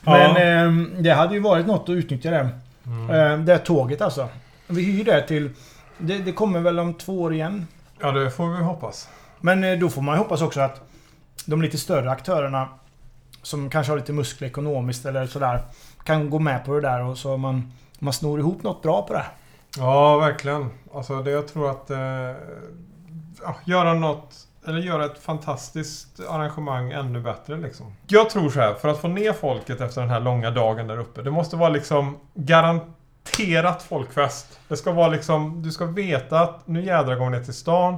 Ja. 0.04 0.10
Men 0.12 0.36
ehm, 0.36 1.02
det 1.02 1.10
hade 1.10 1.34
ju 1.34 1.40
varit 1.40 1.66
något 1.66 1.82
att 1.82 1.88
utnyttja 1.88 2.30
det. 2.30 2.48
Mm. 2.86 3.10
Ehm, 3.10 3.44
det 3.44 3.58
tåget 3.58 4.00
alltså. 4.00 4.28
Vi 4.66 4.82
hyr 4.82 5.04
det 5.04 5.26
till... 5.26 5.50
Det, 5.98 6.18
det 6.18 6.32
kommer 6.32 6.60
väl 6.60 6.78
om 6.78 6.94
två 6.94 7.22
år 7.22 7.34
igen 7.34 7.66
ja, 8.02 8.12
det 8.12 8.30
får 8.30 8.48
vi 8.48 8.62
hoppas. 8.62 9.08
Men 9.40 9.64
eh, 9.64 9.78
då 9.78 9.88
får 9.88 10.02
man 10.02 10.14
ju 10.14 10.18
hoppas 10.18 10.42
också 10.42 10.60
att 10.60 10.80
de 11.46 11.62
lite 11.62 11.78
större 11.78 12.10
aktörerna 12.10 12.68
som 13.42 13.70
kanske 13.70 13.92
har 13.92 13.98
lite 13.98 14.12
muskler 14.12 14.48
ekonomiskt 14.48 15.06
eller 15.06 15.26
sådär 15.26 15.62
kan 16.04 16.30
gå 16.30 16.38
med 16.38 16.64
på 16.64 16.74
det 16.74 16.80
där 16.80 17.04
och 17.04 17.18
så 17.18 17.36
man, 17.36 17.72
man 17.98 18.12
snor 18.12 18.38
ihop 18.38 18.62
något 18.62 18.82
bra 18.82 19.02
på 19.02 19.12
det. 19.12 19.24
Ja, 19.78 20.18
verkligen. 20.18 20.70
Alltså 20.94 21.22
det 21.22 21.30
jag 21.30 21.48
tror 21.48 21.70
att... 21.70 21.90
Eh, 21.90 21.98
ja, 23.42 23.56
göra 23.64 23.94
något... 23.94 24.34
Eller 24.66 24.78
göra 24.78 25.04
ett 25.04 25.18
fantastiskt 25.18 26.20
arrangemang 26.28 26.92
ännu 26.92 27.20
bättre 27.20 27.56
liksom. 27.56 27.94
Jag 28.06 28.30
tror 28.30 28.50
så 28.50 28.60
här, 28.60 28.74
för 28.74 28.88
att 28.88 29.00
få 29.00 29.08
ner 29.08 29.32
folket 29.32 29.80
efter 29.80 30.00
den 30.00 30.10
här 30.10 30.20
långa 30.20 30.50
dagen 30.50 30.86
där 30.86 30.98
uppe. 30.98 31.22
Det 31.22 31.30
måste 31.30 31.56
vara 31.56 31.68
liksom 31.68 32.18
garanterat 32.34 33.01
folkfest. 33.88 34.58
Det 34.68 34.76
ska 34.76 34.92
vara 34.92 35.08
liksom... 35.08 35.62
Du 35.62 35.70
ska 35.70 35.84
veta 35.84 36.40
att 36.40 36.68
nu 36.68 36.84
jädrar 36.84 37.16
går 37.16 37.24
vi 37.24 37.30
ner 37.30 37.44
till 37.44 37.54
stan. 37.54 37.96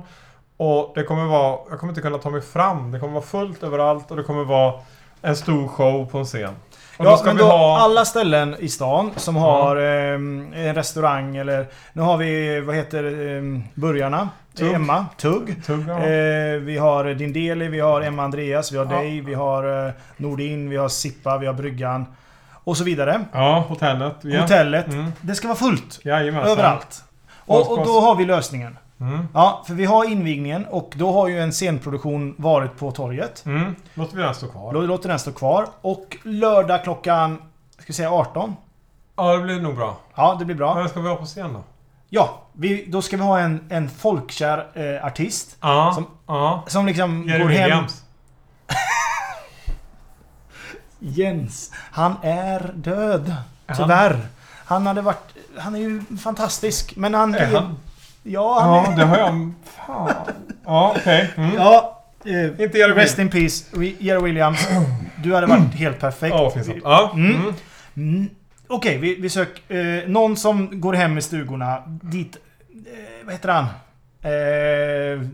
Och 0.57 0.93
det 0.95 1.03
kommer 1.03 1.25
vara... 1.25 1.59
Jag 1.71 1.79
kommer 1.79 1.91
inte 1.93 2.03
kunna 2.03 2.19
ta 2.19 2.31
mig 2.31 2.41
fram. 2.41 2.93
Det 2.93 2.99
kommer 3.01 3.13
vara 3.13 3.25
fullt 3.25 3.63
överallt 3.63 4.11
och 4.11 4.17
det 4.17 4.23
kommer 4.23 4.45
vara 4.45 4.75
en 5.23 5.37
stor 5.37 5.69
show 5.69 6.07
på 6.07 6.19
en 6.19 6.25
scen. 6.25 6.55
Och 6.97 7.05
Ja, 7.07 7.17
ska 7.17 7.27
men 7.27 7.37
då 7.37 7.45
ha... 7.45 7.79
alla 7.79 8.05
ställen 8.05 8.57
i 8.59 8.69
stan 8.69 9.11
som 9.17 9.37
har 9.37 9.77
ehm, 9.77 10.53
en 10.55 10.75
restaurang 10.75 11.37
eller... 11.37 11.67
Nu 11.93 12.03
har 12.03 12.17
vi, 12.17 12.61
vad 12.61 12.77
heter 12.77 13.05
um, 13.05 13.65
burgarna? 13.75 14.29
Tugg. 14.57 14.73
Emma. 14.73 15.07
Tugg. 15.19 15.65
Tugg, 15.67 15.89
ja. 15.89 15.99
Eh, 15.99 16.59
vi 16.61 16.79
har 16.79 17.05
Din 17.15 17.33
Deli, 17.33 17.69
vi 17.69 17.81
har 17.81 18.01
Emma 18.01 18.23
Andreas, 18.23 18.73
vi 18.73 18.79
har 18.79 18.85
Ja. 18.85 18.99
dig, 19.01 19.21
vi 19.21 19.35
har 19.35 19.87
eh, 19.87 19.93
Nordin, 20.17 20.71
vi 20.71 20.77
har 20.77 20.89
Sippa, 20.89 21.39
vi 21.39 21.47
har 21.47 21.55
Bryggan. 21.55 22.07
Och 22.65 22.77
så 22.77 22.85
vidare. 22.85 23.25
Ja, 23.33 23.65
hotellet. 23.69 24.17
Ja. 24.23 24.41
Hotellet. 24.41 24.87
Mm. 24.87 25.13
Det 25.21 25.35
ska 25.35 25.49
vara 25.49 25.59
fullt. 25.59 26.01
Jajamensan. 26.05 26.51
Överallt. 26.53 27.05
Och, 27.47 27.79
och 27.79 27.85
då 27.87 28.01
har 28.01 28.15
vi 28.17 28.25
lösningen. 28.25 28.79
Mm. 29.01 29.29
Ja, 29.35 29.65
för 29.67 29.75
vi 29.75 29.85
har 29.85 30.05
invigningen 30.11 30.67
och 30.67 30.93
då 30.97 31.13
har 31.13 31.29
ju 31.29 31.41
en 31.41 31.53
scenproduktion 31.53 32.35
varit 32.39 32.77
på 32.79 32.91
torget. 32.93 33.45
Mm. 33.47 33.75
Låter 33.95 34.17
vi 34.17 34.23
den 34.23 34.35
stå 34.35 34.47
kvar. 34.49 34.73
Låter 34.73 35.09
den 35.09 35.19
stå 35.19 35.33
kvar. 35.33 35.67
Och 35.81 36.17
lördag 36.23 36.83
klockan... 36.85 37.43
Ska 37.75 37.85
vi 37.87 37.93
säga 37.93 38.11
18? 38.11 38.57
Ja, 39.17 39.37
det 39.37 39.43
blir 39.43 39.61
nog 39.61 39.75
bra. 39.77 39.97
Ja, 40.15 40.37
det 40.39 40.45
blir 40.45 40.57
bra. 40.57 40.75
Vem 40.75 40.89
ska 40.89 41.01
vi 41.01 41.09
ha 41.09 41.17
på 41.17 41.25
scen 41.25 41.53
då? 41.53 41.63
Ja, 42.09 42.43
vi, 42.53 42.85
då 42.89 43.03
ska 43.03 43.17
vi 43.17 43.23
ha 43.23 43.39
en, 43.39 43.65
en 43.71 43.91
folkkär 43.91 44.67
eh, 44.75 45.07
artist. 45.07 45.57
Ja. 45.61 45.93
Som- 45.95 46.07
ja. 46.27 46.65
Som 46.67 46.87
liksom 46.87 47.29
Jerry 47.29 47.43
går 47.43 47.49
hem... 47.49 47.63
Williams. 47.63 48.03
Jens. 51.05 51.71
Han 51.75 52.17
är 52.23 52.73
död. 52.75 53.35
Är 53.67 53.75
Tyvärr. 53.75 54.21
Han 54.65 54.87
hade 54.87 55.01
varit... 55.03 55.35
Han 55.57 55.75
är 55.75 55.79
ju 55.79 56.03
fantastisk. 56.23 56.97
Men 56.97 57.15
han... 57.15 57.35
Är 57.35 57.47
han? 57.47 57.77
Ja, 58.23 58.61
han 58.61 58.71
Ja, 58.75 58.93
är... 58.93 58.97
det 58.97 59.05
har 59.05 59.19
jag... 59.19 59.53
Fan. 59.87 60.11
Ja, 60.65 60.95
okej. 60.97 61.31
Mm. 61.37 61.55
Ja. 61.55 62.03
Eh, 62.25 62.61
Inte 62.65 62.79
Jerry 62.79 62.95
rest 62.95 63.19
in 63.19 63.31
peace. 63.31 63.65
Jerry 63.99 64.23
Williams. 64.23 64.69
Du 65.23 65.35
hade 65.35 65.47
varit 65.47 65.75
helt 65.75 66.01
perfekt. 66.01 66.35
Ja, 66.37 66.51
finns. 66.51 66.69
Ja. 66.85 67.11
Mm. 67.15 67.35
Mm. 67.35 67.55
Mm. 67.97 68.29
Okej, 68.69 68.99
vi, 68.99 69.15
vi 69.15 69.29
söker... 69.31 69.77
Eh, 70.03 70.09
någon 70.09 70.37
som 70.37 70.81
går 70.81 70.93
hem 70.93 71.19
i 71.19 71.23
stugorna. 71.23 71.83
Dit... 71.87 72.37
Eh, 72.87 73.25
vad 73.25 73.35
heter 73.35 73.49
han? 73.49 73.65
Eh, 74.23 75.29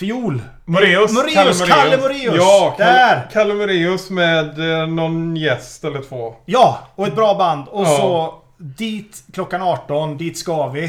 fiol. 0.00 0.42
Moreus. 0.64 1.12
Moreus, 1.12 1.62
Kalle 1.68 1.96
Moreus. 1.96 2.34
Ja, 2.36 2.74
Kalle, 2.78 2.90
Där. 2.90 3.28
Kalle 3.32 3.54
Moreus 3.54 4.10
med 4.10 4.80
eh, 4.80 4.86
någon 4.86 5.36
gäst 5.36 5.84
eller 5.84 6.02
två. 6.02 6.34
Ja, 6.44 6.78
och 6.94 7.06
ett 7.06 7.14
bra 7.14 7.34
band. 7.34 7.68
Och 7.68 7.82
Ja. 7.86 7.96
så 7.96 8.34
dit 8.56 9.22
klockan 9.32 9.62
18, 9.62 10.16
dit 10.16 10.38
ska 10.38 10.66
vi. 10.68 10.84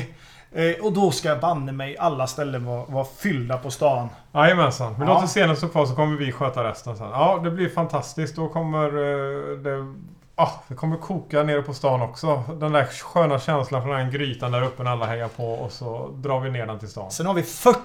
Eh, 0.55 0.85
och 0.85 0.93
då 0.93 1.11
ska 1.11 1.35
banne 1.35 1.71
mig 1.71 1.97
alla 1.97 2.27
ställen 2.27 2.65
vara, 2.65 2.85
vara 2.85 3.05
fyllda 3.19 3.57
på 3.57 3.71
stan. 3.71 4.09
Jajamensan. 4.33 4.95
Vi 4.99 5.05
Ja. 5.05 5.13
låter 5.13 5.27
scenen 5.27 5.57
stå 5.57 5.67
kvar 5.67 5.85
så 5.85 5.95
kommer 5.95 6.17
vi 6.17 6.31
sköta 6.31 6.63
resten 6.63 6.97
sen. 6.97 7.07
Ja, 7.11 7.39
det 7.43 7.51
blir 7.51 7.69
fantastiskt. 7.69 8.35
Då 8.35 8.47
kommer 8.47 8.85
eh, 8.85 9.57
det... 9.57 9.93
Ah, 10.35 10.49
det 10.67 10.75
kommer 10.75 10.97
koka 10.97 11.43
nere 11.43 11.61
på 11.61 11.73
stan 11.73 12.01
också. 12.01 12.43
Den 12.59 12.71
där 12.71 12.85
sköna 12.85 13.39
känslan 13.39 13.81
från 13.83 13.95
den 13.97 14.11
grytan 14.11 14.51
där 14.51 14.63
uppe 14.63 14.83
när 14.83 14.91
alla 14.91 15.05
hejar 15.05 15.27
på 15.27 15.51
och 15.53 15.71
så 15.71 16.09
drar 16.15 16.39
vi 16.39 16.51
ner 16.51 16.65
den 16.65 16.79
till 16.79 16.87
stan. 16.89 17.11
Sen 17.11 17.25
har 17.25 17.33
vi 17.33 17.43
40 17.43 17.81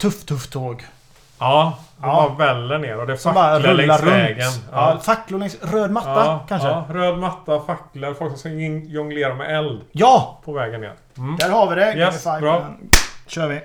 tuff-tuff-tåg. 0.00 0.82
Ja, 1.38 1.78
de 2.00 2.06
Ja. 2.08 2.34
bara 2.38 2.46
väller 2.54 2.78
ner 2.78 3.00
och 3.00 3.06
det 3.06 3.12
är 3.12 3.16
Som 3.16 3.34
facklor 3.34 3.72
längs 3.74 4.00
runt. 4.00 4.12
vägen. 4.12 4.50
Ja. 4.72 4.98
facklor 5.02 5.38
längs... 5.38 5.56
Röd 5.62 5.90
matta 5.90 6.10
Ja, 6.10 6.44
kanske? 6.48 6.68
Ja, 6.68 6.84
Ja. 6.88 6.94
röd 6.94 7.18
matta, 7.18 7.60
facklor, 7.60 8.14
folk 8.14 8.30
som 8.30 8.38
ska 8.38 8.48
in- 8.48 8.88
jonglera 8.90 9.34
med 9.34 9.58
eld 9.58 9.80
på 10.44 10.52
vägen 10.52 10.80
ner. 10.80 10.92
Mm. 11.18 11.36
Där 11.36 11.50
har 11.50 11.68
vi 11.70 11.74
det. 11.74 11.94
Yes, 11.94 12.22
five. 12.22 12.40
bra. 12.40 12.66
kör 13.26 13.46
vi. 13.48 13.60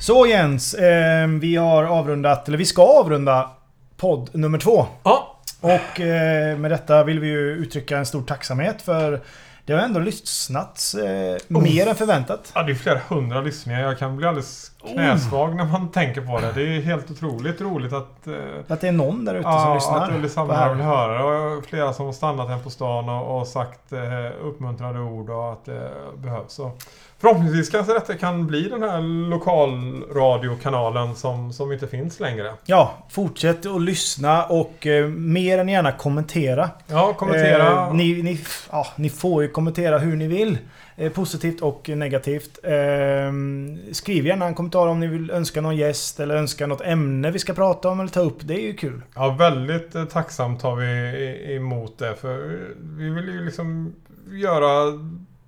Så 0.00 0.26
Jens, 0.26 0.74
eh, 0.74 1.26
vi 1.28 1.56
har 1.56 1.84
avrundat, 1.84 2.48
eller 2.48 2.58
vi 2.58 2.64
ska 2.64 2.82
avrunda 2.82 3.50
podd 3.96 4.30
nummer 4.32 4.58
två. 4.58 4.86
Ja, 5.02 5.36
Och 5.60 6.00
eh, 6.00 6.58
med 6.58 6.70
detta 6.70 7.04
vill 7.04 7.20
vi 7.20 7.28
ju 7.28 7.50
uttrycka 7.52 7.98
en 7.98 8.06
stor 8.06 8.22
tacksamhet 8.22 8.82
för 8.82 9.20
det 9.64 9.72
har 9.72 9.80
ändå 9.80 10.00
lyssnats 10.00 10.94
eh, 10.94 11.36
mer 11.48 11.86
än 11.86 11.94
förväntat. 11.94 12.52
Ja, 12.54 12.62
det 12.62 12.72
är 12.72 12.74
flera 12.74 12.98
hundra 13.08 13.40
lyssningar. 13.40 13.80
Jag 13.80 13.98
kan 13.98 14.16
bli 14.16 14.26
alldeles 14.26 14.72
knäsvag 14.92 15.56
när 15.56 15.64
man 15.64 15.90
tänker 15.90 16.20
på 16.20 16.40
det. 16.40 16.52
Det 16.52 16.62
är 16.76 16.80
helt 16.80 17.10
otroligt 17.10 17.60
roligt 17.60 17.92
att... 17.92 18.26
eh, 18.26 18.34
Att 18.68 18.80
det 18.80 18.88
är 18.88 18.92
någon 18.92 19.24
där 19.24 19.34
ute 19.34 19.42
som 19.42 19.52
Ja, 19.52 19.74
lyssnar. 19.74 20.24
att 20.24 20.32
Sandberg 20.32 20.58
här. 20.58 20.74
vill 20.74 20.82
höra 20.84 21.18
det. 21.18 21.56
Och 21.56 21.64
flera 21.64 21.92
som 21.92 22.06
har 22.06 22.12
stannat 22.12 22.48
här 22.48 22.58
på 22.58 22.70
stan 22.70 23.08
och, 23.08 23.40
och 23.40 23.46
sagt 23.46 23.92
eh, 23.92 24.00
uppmuntrande 24.44 25.00
ord 25.00 25.30
och 25.30 25.52
att 25.52 25.64
det 25.64 25.90
behövs. 26.16 26.52
Så 26.52 26.70
förhoppningsvis 27.22 27.70
kanske 27.70 27.92
detta 27.92 28.14
kan 28.14 28.46
bli 28.46 28.68
den 28.68 28.82
här 28.82 29.00
lokalradiokanalen 29.30 31.14
som, 31.14 31.52
som 31.52 31.72
inte 31.72 31.86
finns 31.86 32.20
längre. 32.20 32.52
Ja, 32.64 32.94
fortsätt 33.10 33.66
att 33.66 33.82
lyssna 33.82 34.44
och 34.44 34.86
eh, 34.86 35.08
mer 35.08 35.58
än 35.58 35.68
gärna 35.68 35.92
kommentera. 35.92 36.70
Ja, 36.86 37.12
kommentera. 37.12 37.86
Eh, 37.86 37.94
ni, 37.94 38.22
ni, 38.22 38.40
ja, 38.70 38.86
ni 38.96 39.10
får 39.10 39.42
ju 39.42 39.48
kommentera 39.48 39.98
hur 39.98 40.16
ni 40.16 40.26
vill. 40.26 40.58
Eh, 40.96 41.12
positivt 41.12 41.60
och 41.60 41.88
negativt. 41.88 42.58
Eh, 42.62 42.72
skriv 43.92 44.26
gärna 44.26 44.46
en 44.46 44.54
kommentar 44.54 44.86
om 44.86 45.00
ni 45.00 45.06
vill 45.06 45.30
önska 45.30 45.60
någon 45.60 45.76
gäst 45.76 46.20
eller 46.20 46.36
önska 46.36 46.66
något 46.66 46.80
ämne 46.80 47.30
vi 47.30 47.38
ska 47.38 47.54
prata 47.54 47.88
om 47.88 48.00
eller 48.00 48.10
ta 48.10 48.20
upp. 48.20 48.38
Det 48.40 48.54
är 48.54 48.66
ju 48.66 48.74
kul. 48.74 49.02
Ja, 49.14 49.36
väldigt 49.38 49.94
eh, 49.94 50.04
tacksamt 50.04 50.60
tar 50.60 50.76
vi 50.76 51.54
emot 51.54 51.98
det. 51.98 52.14
För 52.16 52.60
vi 52.80 53.10
vill 53.10 53.28
ju 53.28 53.44
liksom 53.44 53.94
göra 54.30 54.92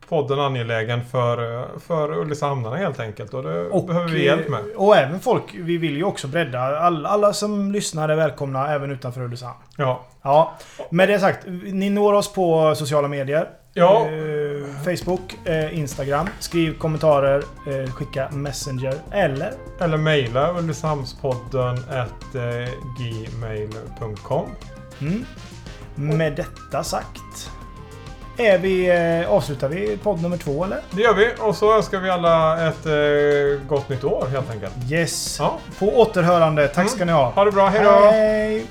podden 0.09 0.41
angelägen 0.41 1.05
för, 1.05 1.67
för 1.79 2.19
Ulricehamnarna 2.19 2.77
helt 2.77 3.01
enkelt. 3.01 3.35
Och 3.35 3.43
det 3.43 3.65
Och, 3.69 3.87
behöver 3.87 4.09
vi 4.09 4.25
hjälp 4.25 4.49
med. 4.49 4.61
eh, 4.61 4.77
Och 4.77 4.97
även 4.97 5.21
folk, 5.21 5.43
vi 5.55 5.77
vill 5.77 5.97
ju 5.97 6.05
också 6.05 6.29
bredda. 6.29 6.61
All, 6.79 7.07
alla 7.07 7.33
som 7.33 7.73
lyssnar 7.73 8.09
är 8.09 8.17
välkomna 8.17 8.69
även 8.75 8.91
utanför 8.91 9.21
Ulricehamn. 9.21 9.59
Ja. 9.77 10.05
Ja, 10.23 10.55
med 10.91 11.09
det 11.09 11.19
sagt. 11.19 11.47
Ni 11.65 11.91
når 11.91 12.13
oss 12.13 12.33
på 12.33 12.75
sociala 12.75 13.09
medier. 13.09 13.49
Ja. 13.77 14.07
Eh, 14.07 14.85
Facebook, 14.85 15.35
eh, 15.45 15.79
Instagram. 15.79 16.27
Skriv 16.41 16.79
kommentarer, 16.79 17.43
eh, 17.67 17.93
skicka 17.93 18.29
Messenger 18.33 18.95
eller 19.11 19.53
Eller 19.81 19.97
mejla 19.97 20.59
ulricehamnspodden 20.59 21.77
at 21.91 22.35
eh, 22.35 22.71
gmail.com. 22.99 24.47
Mm. 25.01 25.25
Med 25.95 26.33
detta 26.37 26.85
sagt 26.85 27.51
är 28.37 28.59
vi, 28.59 28.89
eh, 29.23 29.33
avslutar 29.33 29.69
vi 29.69 29.97
podd 29.97 30.23
nummer 30.23 30.37
två 30.37 30.65
eller? 30.65 30.81
Det 30.91 31.03
gör 31.03 31.15
vi 31.15 31.29
och 31.39 31.57
så 31.57 31.77
önskar 31.77 31.99
vi 32.01 32.11
alla 32.11 32.69
ett 32.69 32.87
eh, 32.87 33.67
gott 33.69 33.89
nytt 33.89 34.05
år 34.05 34.27
helt 34.33 34.51
enkelt. 34.51 34.73
Yes. 34.91 35.37
Ja. 35.39 35.59
På 35.79 35.87
återhörande. 36.01 36.69
Tack 36.69 36.91
ska 36.91 37.05
ni 37.05 37.13
ha. 37.13 37.31
Ha 37.31 37.45
det 37.45 37.53
bra, 37.53 37.67
hejdå! 37.67 37.91
Hej! 37.91 38.67